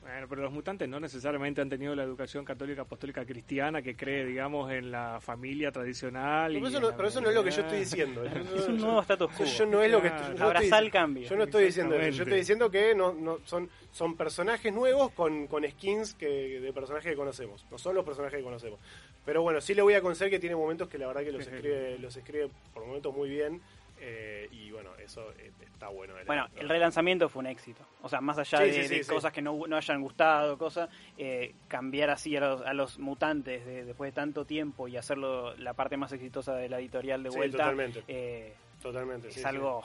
[0.02, 4.24] Bueno, pero los mutantes no necesariamente han tenido la educación católica apostólica cristiana que cree,
[4.24, 6.52] digamos, en la familia tradicional.
[6.52, 8.24] Pero, y eso no, pero eso no es lo que yo estoy diciendo.
[8.56, 9.44] es un nuevo status quo.
[9.44, 11.28] Yo no es lo que estoy, yo Abrazar estoy, el cambio.
[11.28, 12.18] Yo no estoy diciendo eso.
[12.18, 16.72] Yo estoy diciendo que no, no son, son personajes nuevos con, con skins que, de
[16.72, 17.66] personajes que conocemos.
[17.68, 18.78] No son los personajes que conocemos.
[19.24, 21.46] Pero bueno, sí le voy a conceder que tiene momentos que la verdad que los
[21.48, 23.60] escribe, los escribe por momentos muy bien.
[24.02, 26.14] Eh, y bueno, eso eh, está bueno.
[26.26, 27.84] Bueno, el relanzamiento fue un éxito.
[28.02, 29.10] O sea, más allá Sí, de, sí, sí, de sí.
[29.12, 33.64] cosas que no, no hayan gustado, cosas, eh, cambiar así a los, a los mutantes
[33.66, 37.28] de- después de tanto tiempo y hacerlo la parte más exitosa de la editorial de
[37.28, 38.02] vuelta totalmente.
[38.08, 39.28] eh, Totalmente.
[39.28, 39.84] es algo.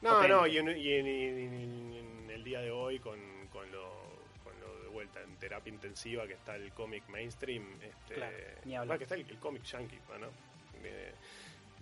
[0.00, 0.28] No, potente.
[0.28, 3.18] no, y en, y en- y en- y en el día de hoy con,
[3.52, 3.90] con, lo,
[4.42, 8.74] con lo de vuelta en terapia intensiva que está el cómic mainstream, este, Claro, ni
[8.74, 8.96] hablar.
[8.96, 10.28] que está el, el cómic yankee, ¿no?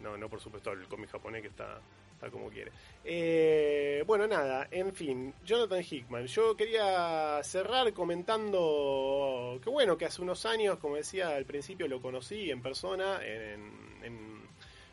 [0.01, 1.81] No, no por supuesto el cómic japonés que está,
[2.15, 2.73] está como quiere.
[3.05, 6.27] Eh, bueno, nada, en fin, Jonathan Hickman.
[6.27, 12.01] Yo quería cerrar comentando que bueno, que hace unos años, como decía al principio, lo
[12.01, 13.73] conocí en persona, en,
[14.03, 14.41] en-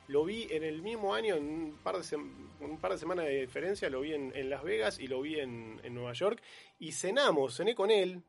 [0.10, 2.32] lo vi en el mismo año, en un par de, sem-
[2.62, 5.38] un par de semanas de diferencia, lo vi en, en Las Vegas y lo vi
[5.40, 6.42] en, en Nueva York.
[6.80, 8.22] Y cenamos, cené con él.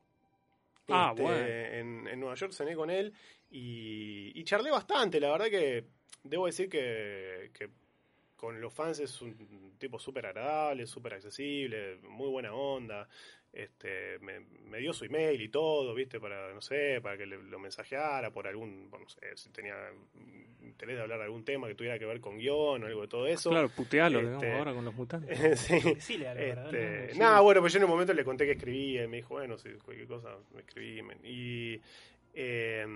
[0.89, 1.39] Ah, Este, bueno.
[1.47, 3.13] en, en Nueva York cené con él
[3.53, 5.21] y, y charlé bastante.
[5.21, 5.85] La verdad que
[6.25, 7.69] debo decir que, que
[8.37, 13.09] con los fans es un tipo súper agradable, súper accesible, muy buena onda.
[13.53, 17.43] Este, me, me dio su email y todo, viste, para, no sé, para que le-
[17.43, 19.75] lo mensajeara por algún, bueno, no sé, si tenía
[20.63, 23.09] interés de hablar de algún tema que tuviera que ver con guion o algo de
[23.09, 23.49] todo eso.
[23.51, 25.29] Claro, putealo, Este- digamos, ahora con los mutantes.
[25.61, 25.81] sí.
[25.95, 26.75] Decile algo, ¿verdad?
[26.75, 27.19] Este, Sí.
[27.19, 29.57] nada, bueno, pues yo en un momento le conté que escribía y me dijo, bueno,
[29.59, 31.03] si cualquier cosa me escribí.
[31.03, 31.81] me- Y,
[32.35, 32.87] eh,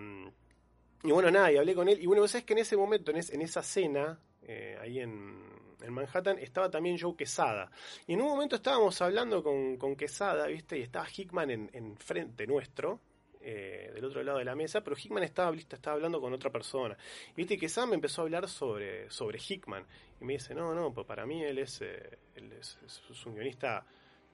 [1.04, 1.98] y bueno, nada, y hablé con él.
[2.00, 5.00] Y bueno, vos sabés que en ese momento, en, es- en esa cena, eh, ahí
[5.00, 5.40] en,
[5.80, 7.70] en Manhattan, estaba también Joe Quesada.
[8.06, 10.78] Y en un momento estábamos hablando con, con Quesada, ¿viste?
[10.78, 13.00] Y estaba Hickman en, en frente nuestro.
[13.44, 16.96] eh, del otro lado de la mesa, pero Hickman estaba, estaba hablando con otra persona.
[17.36, 19.84] Viste que Sam empezó a hablar sobre, sobre Hickman.
[20.20, 22.78] Y me dice, no, no, pues para mí él es, eh, él es,
[23.26, 23.84] un guionista,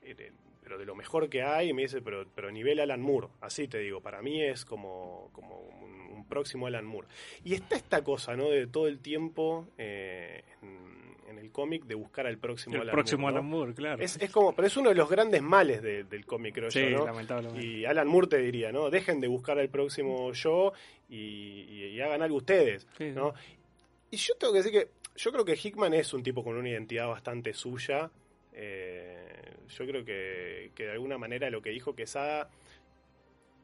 [0.03, 0.33] eh,
[0.69, 1.71] pero de lo mejor que hay.
[1.71, 3.29] Y me dice, pero, pero nivel Alan Moore.
[3.41, 7.09] Así te digo, para mí es como, como un, un próximo Alan Moore.
[7.43, 8.51] Y está esta cosa, ¿no?
[8.51, 12.93] De todo el tiempo eh, en, en el cómic de buscar al próximo El Alan
[12.93, 13.33] próximo Moore.
[13.33, 13.39] ¿no?
[13.41, 14.03] Alan Moore, claro.
[14.03, 16.81] Es, es como, pero es uno de los grandes males de- del cómic, creo sí,
[16.81, 17.07] yo, ¿no?
[17.07, 17.67] lamentablemente.
[17.67, 18.91] Y Alan Moore te diría, ¿no?
[18.91, 20.75] Dejen de buscar al próximo yo
[21.09, 23.33] y, y- y hagan algo ustedes, Sí, ¿no?
[24.11, 26.69] Y yo tengo que decir que yo creo que Hickman es un tipo con una
[26.69, 28.11] identidad bastante suya.
[28.53, 29.28] Eh,
[29.69, 32.51] yo creo que, que de alguna manera lo que dijo Quesada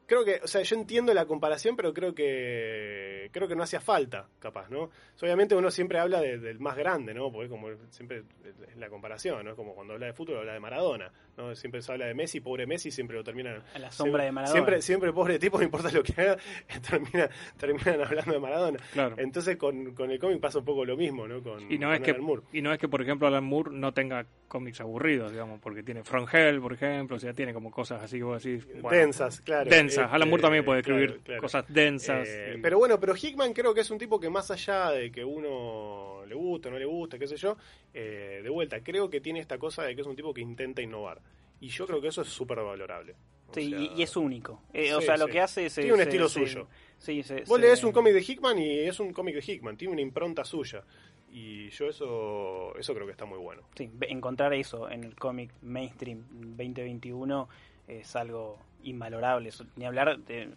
[0.05, 3.79] creo que, o sea, yo entiendo la comparación, pero creo que creo que no hacía
[3.79, 4.89] falta, capaz, ¿no?
[5.21, 7.31] Obviamente uno siempre habla del más grande, ¿no?
[7.31, 8.23] Porque como siempre
[8.67, 9.55] es la comparación, ¿no?
[9.55, 11.55] Como cuando habla de fútbol habla de Maradona, ¿no?
[11.55, 14.53] Siempre se habla de Messi, pobre Messi, siempre lo terminan a la sombra de Maradona.
[14.53, 16.37] Siempre siempre pobre tipo, no importa lo que haga,
[16.89, 18.79] termina, terminan hablando de Maradona.
[18.93, 19.15] Claro.
[19.17, 21.41] Entonces con, con el cómic pasa un poco lo mismo, ¿no?
[21.41, 22.15] Con, y no es que
[22.53, 26.03] y no es que por ejemplo Alan Moore no tenga cómics aburridos, digamos, porque tiene
[26.03, 29.69] From Hell, por ejemplo, o sea, tiene como cosas así que vos decís, densas, claro.
[29.69, 29.94] Densas.
[29.97, 32.27] Alan Moore también puede escribir cosas densas.
[32.27, 35.23] Eh, pero bueno, pero Hickman creo que es un tipo que más allá de que
[35.23, 37.57] uno le guste o no le guste, qué sé yo,
[37.93, 40.81] eh, de vuelta, creo que tiene esta cosa de que es un tipo que intenta
[40.81, 41.21] innovar.
[41.59, 43.15] Y yo creo que eso es súper valorable.
[43.53, 44.63] sí, y, es único.
[44.73, 45.75] Eh, o sea, lo que hace es...
[45.75, 46.67] Tiene un estilo suyo.
[46.97, 50.01] Sí, Vos lees un cómic de Hickman y es un cómic de Hickman, tiene una
[50.01, 50.83] impronta suya.
[51.31, 53.63] Y yo eso, eso creo que está muy bueno.
[53.75, 57.49] Sí, encontrar eso en el cómic mainstream 2021
[57.87, 59.49] es algo invalorable.
[59.75, 60.49] Ni hablar de,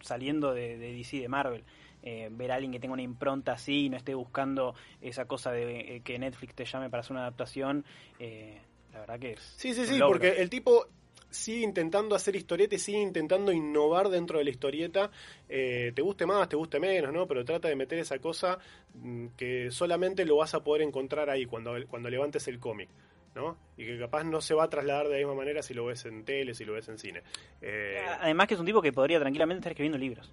[0.00, 1.64] saliendo de, DC de Marvel.
[2.02, 5.52] Eh, ver a alguien que tenga una impronta así y no esté buscando esa cosa
[5.52, 7.84] de eh, que Netflix te llame para hacer una adaptación,
[8.18, 8.58] eh,
[8.94, 9.40] la verdad que es.
[9.56, 10.86] Sí, sí, sí, porque el tipo
[11.28, 15.10] sigue intentando hacer historieta y sigue intentando innovar dentro de la historieta.
[15.46, 17.26] te guste más, te guste menos, ¿no?
[17.26, 18.58] Pero trata de meter esa cosa
[18.94, 22.88] mm, que solamente lo vas a poder encontrar ahí cuando, cuando levantes el cómic.
[23.34, 23.56] ¿No?
[23.76, 26.04] Y que capaz no se va a trasladar de la misma manera si lo ves
[26.06, 27.22] en tele, si lo ves en cine.
[27.60, 30.32] Eh, Además que es un tipo que podría tranquilamente estar escribiendo libros.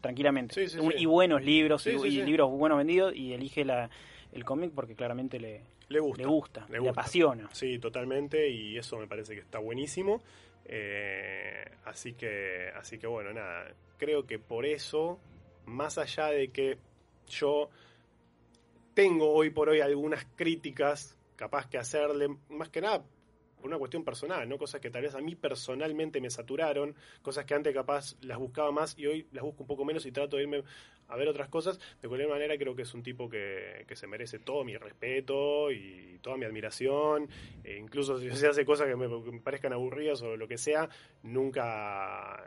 [0.00, 0.66] Tranquilamente.
[0.96, 3.90] Y buenos libros, y, libros buenos vendidos, y elige la,
[4.32, 7.48] el cómic porque claramente le, le gusta, le, gusta, le, apasiona.
[7.52, 10.22] Sí, totalmente, y eso me parece que está buenísimo.
[10.64, 13.66] Eh, así que, así que bueno, nada,
[13.98, 15.18] creo que por eso,
[15.66, 16.78] más allá de que
[17.28, 17.68] yo
[18.94, 23.02] tengo hoy por hoy algunas críticas capaz que hacerle, más que nada
[23.56, 24.58] por una cuestión personal, ¿no?
[24.58, 28.70] Cosas que tal vez a mí personalmente me saturaron, cosas que antes capaz las buscaba
[28.72, 30.62] más y hoy las busco un poco menos y trato de irme
[31.08, 31.78] a ver otras cosas.
[32.02, 35.70] De cualquier manera creo que es un tipo que, que se merece todo mi respeto
[35.70, 37.30] y toda mi admiración.
[37.64, 40.58] E incluso si se hace cosas que me, que me parezcan aburridas o lo que
[40.58, 40.90] sea,
[41.22, 42.44] nunca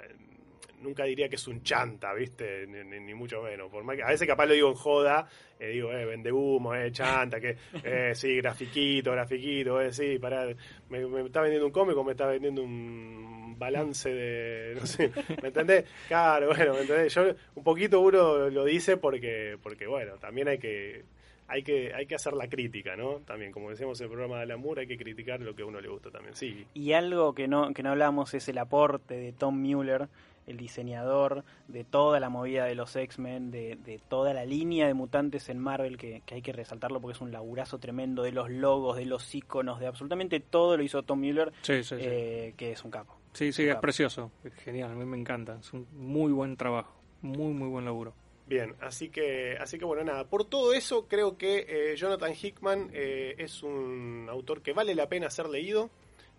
[0.83, 2.67] nunca diría que es un chanta, ¿viste?
[2.67, 3.71] Ni, mucho menos.
[3.71, 5.27] Por a veces capaz lo digo en joda,
[5.59, 10.47] eh, digo, eh, vende humo, eh, chanta, que eh, sí, grafiquito, grafiquito, eh, sí, para
[10.89, 15.11] me, está vendiendo un cómico, me está vendiendo un balance de, no sé,
[15.41, 15.85] ¿me entendés?
[16.07, 17.13] Claro, bueno, ¿me entendés?
[17.13, 21.05] Yo un poquito uno lo dice porque, porque bueno, también hay que
[21.47, 23.19] hay que, hay que hacer la crítica, ¿no?
[23.19, 25.81] También, como decíamos en el programa de Alamur, hay que criticar lo que a uno
[25.81, 26.65] le gusta también, sí.
[26.73, 30.07] Y algo que no, que no hablamos es el aporte de Tom Mueller
[30.47, 34.93] el diseñador de toda la movida de los X-Men, de, de, toda la línea de
[34.93, 38.97] mutantes en Marvel, que, hay que resaltarlo porque es un laburazo tremendo de los logos,
[38.97, 43.17] de los iconos, de absolutamente todo lo hizo Tom Mueller, eh, que es un capo.
[43.33, 46.93] Sí, sí, es precioso, es genial, a mí me encanta, es un muy buen trabajo,
[47.21, 48.13] muy, muy buen laburo.
[48.45, 52.89] Bien, así que, así que bueno, nada, por todo eso creo que eh, Jonathan Hickman
[52.93, 55.89] eh, es un autor que vale la pena ser leído,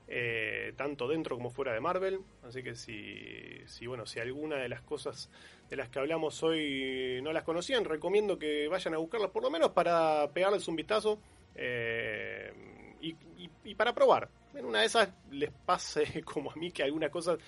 [0.06, 2.20] eh, tanto dentro como fuera de Marvel.
[2.42, 5.30] Así que si, si, bueno, si alguna de las cosas
[5.68, 9.50] de las que hablamos hoy no las conocían, recomiendo que vayan a buscarlas por lo
[9.50, 11.18] menos para pegarles un vistazo
[11.54, 12.52] eh,
[13.00, 14.28] y, para probar.
[14.54, 17.38] En una de esas les pase como a mí que algunas cosas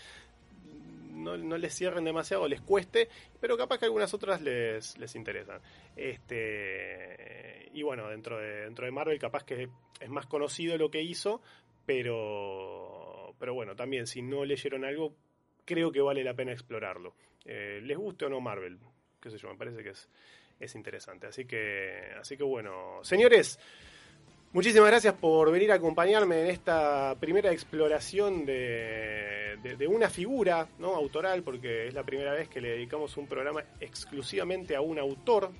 [1.12, 3.08] no, no, les cierren demasiado, les cueste,
[3.40, 5.60] pero capaz que algunas otras les, les interesan.
[5.94, 9.68] Este, y bueno, dentro de, dentro de Marvel capaz que
[10.00, 11.40] es más conocido lo que hizo,
[11.86, 15.14] pero, pero bueno, también si no leyeron algo,
[15.64, 17.14] creo que vale la pena explorarlo.
[17.44, 18.78] Eh, les guste o no Marvel,
[19.20, 20.08] qué sé yo, me parece que es,
[20.58, 21.26] es interesante.
[21.28, 23.58] Así que, así que bueno, señores,
[24.52, 30.94] muchísimas gracias por venir a acompañarme en esta primera exploración de, de, una figura ¿no?
[30.94, 35.50] autoral, porque es la primera vez que le dedicamos un programa exclusivamente a un autor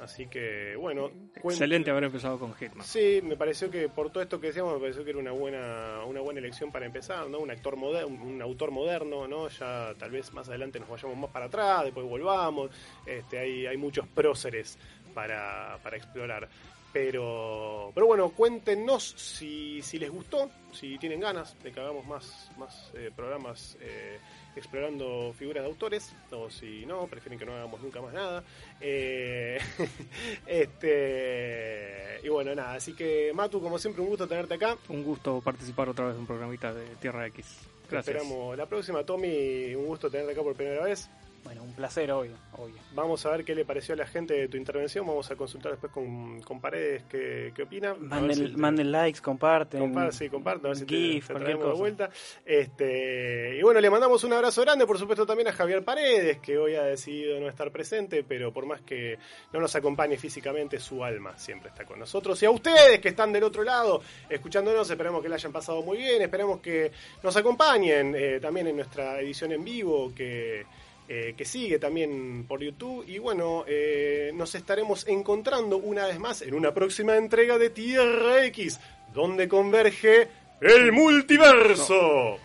[0.00, 1.10] Así que, bueno.
[1.36, 2.86] Excelente haber empezado con Hitman.
[2.86, 6.04] Sí, me pareció que por todo esto que decíamos, me pareció que era una buena,
[6.06, 7.38] una buena elección para empezar, ¿no?
[7.38, 9.48] Un actor moderno, un autor moderno, ¿no?
[9.48, 12.70] Ya tal vez más adelante nos vayamos más para atrás, después volvamos.
[13.04, 14.78] Este, hay, hay muchos próceres
[15.12, 16.48] para, para explorar.
[16.92, 22.50] Pero, pero bueno, cuéntenos si, si les gustó, si tienen ganas de que hagamos más,
[22.58, 24.18] más eh, programas eh,
[24.56, 28.44] explorando figuras de autores, o si no, prefieren que no hagamos nunca más nada.
[28.80, 29.58] Eh,
[30.46, 34.76] este Y bueno, nada, así que Matu, como siempre, un gusto tenerte acá.
[34.88, 37.46] Un gusto participar otra vez en un programita de Tierra X.
[37.90, 38.16] Gracias.
[38.16, 39.04] esperamos la próxima.
[39.04, 41.10] Tommy, un gusto tenerte acá por primera vez.
[41.44, 42.76] Bueno, un placer, obvio, obvio.
[42.92, 45.06] Vamos a ver qué le pareció a la gente de tu intervención.
[45.06, 47.94] Vamos a consultar después con, con Paredes qué, qué opina.
[47.94, 49.80] Manden, likes, comparten.
[49.80, 50.66] Comparten, sí, comparten.
[50.66, 52.10] A ver si GIF, te, de vuelta.
[52.44, 56.58] Este, y bueno, le mandamos un abrazo grande, por supuesto, también a Javier Paredes, que
[56.58, 59.18] hoy ha decidido no estar presente, pero por más que
[59.52, 62.42] no nos acompañe físicamente, su alma siempre está con nosotros.
[62.42, 65.96] Y a ustedes que están del otro lado escuchándonos, esperamos que la hayan pasado muy
[65.96, 66.20] bien.
[66.20, 66.92] Esperamos que
[67.22, 70.66] nos acompañen eh, también en nuestra edición en vivo, que
[71.12, 73.04] eh, que sigue también por YouTube.
[73.08, 78.44] Y bueno, eh, nos estaremos encontrando una vez más en una próxima entrega de Tierra
[78.44, 78.78] X,
[79.12, 80.28] donde converge
[80.60, 82.38] el multiverso.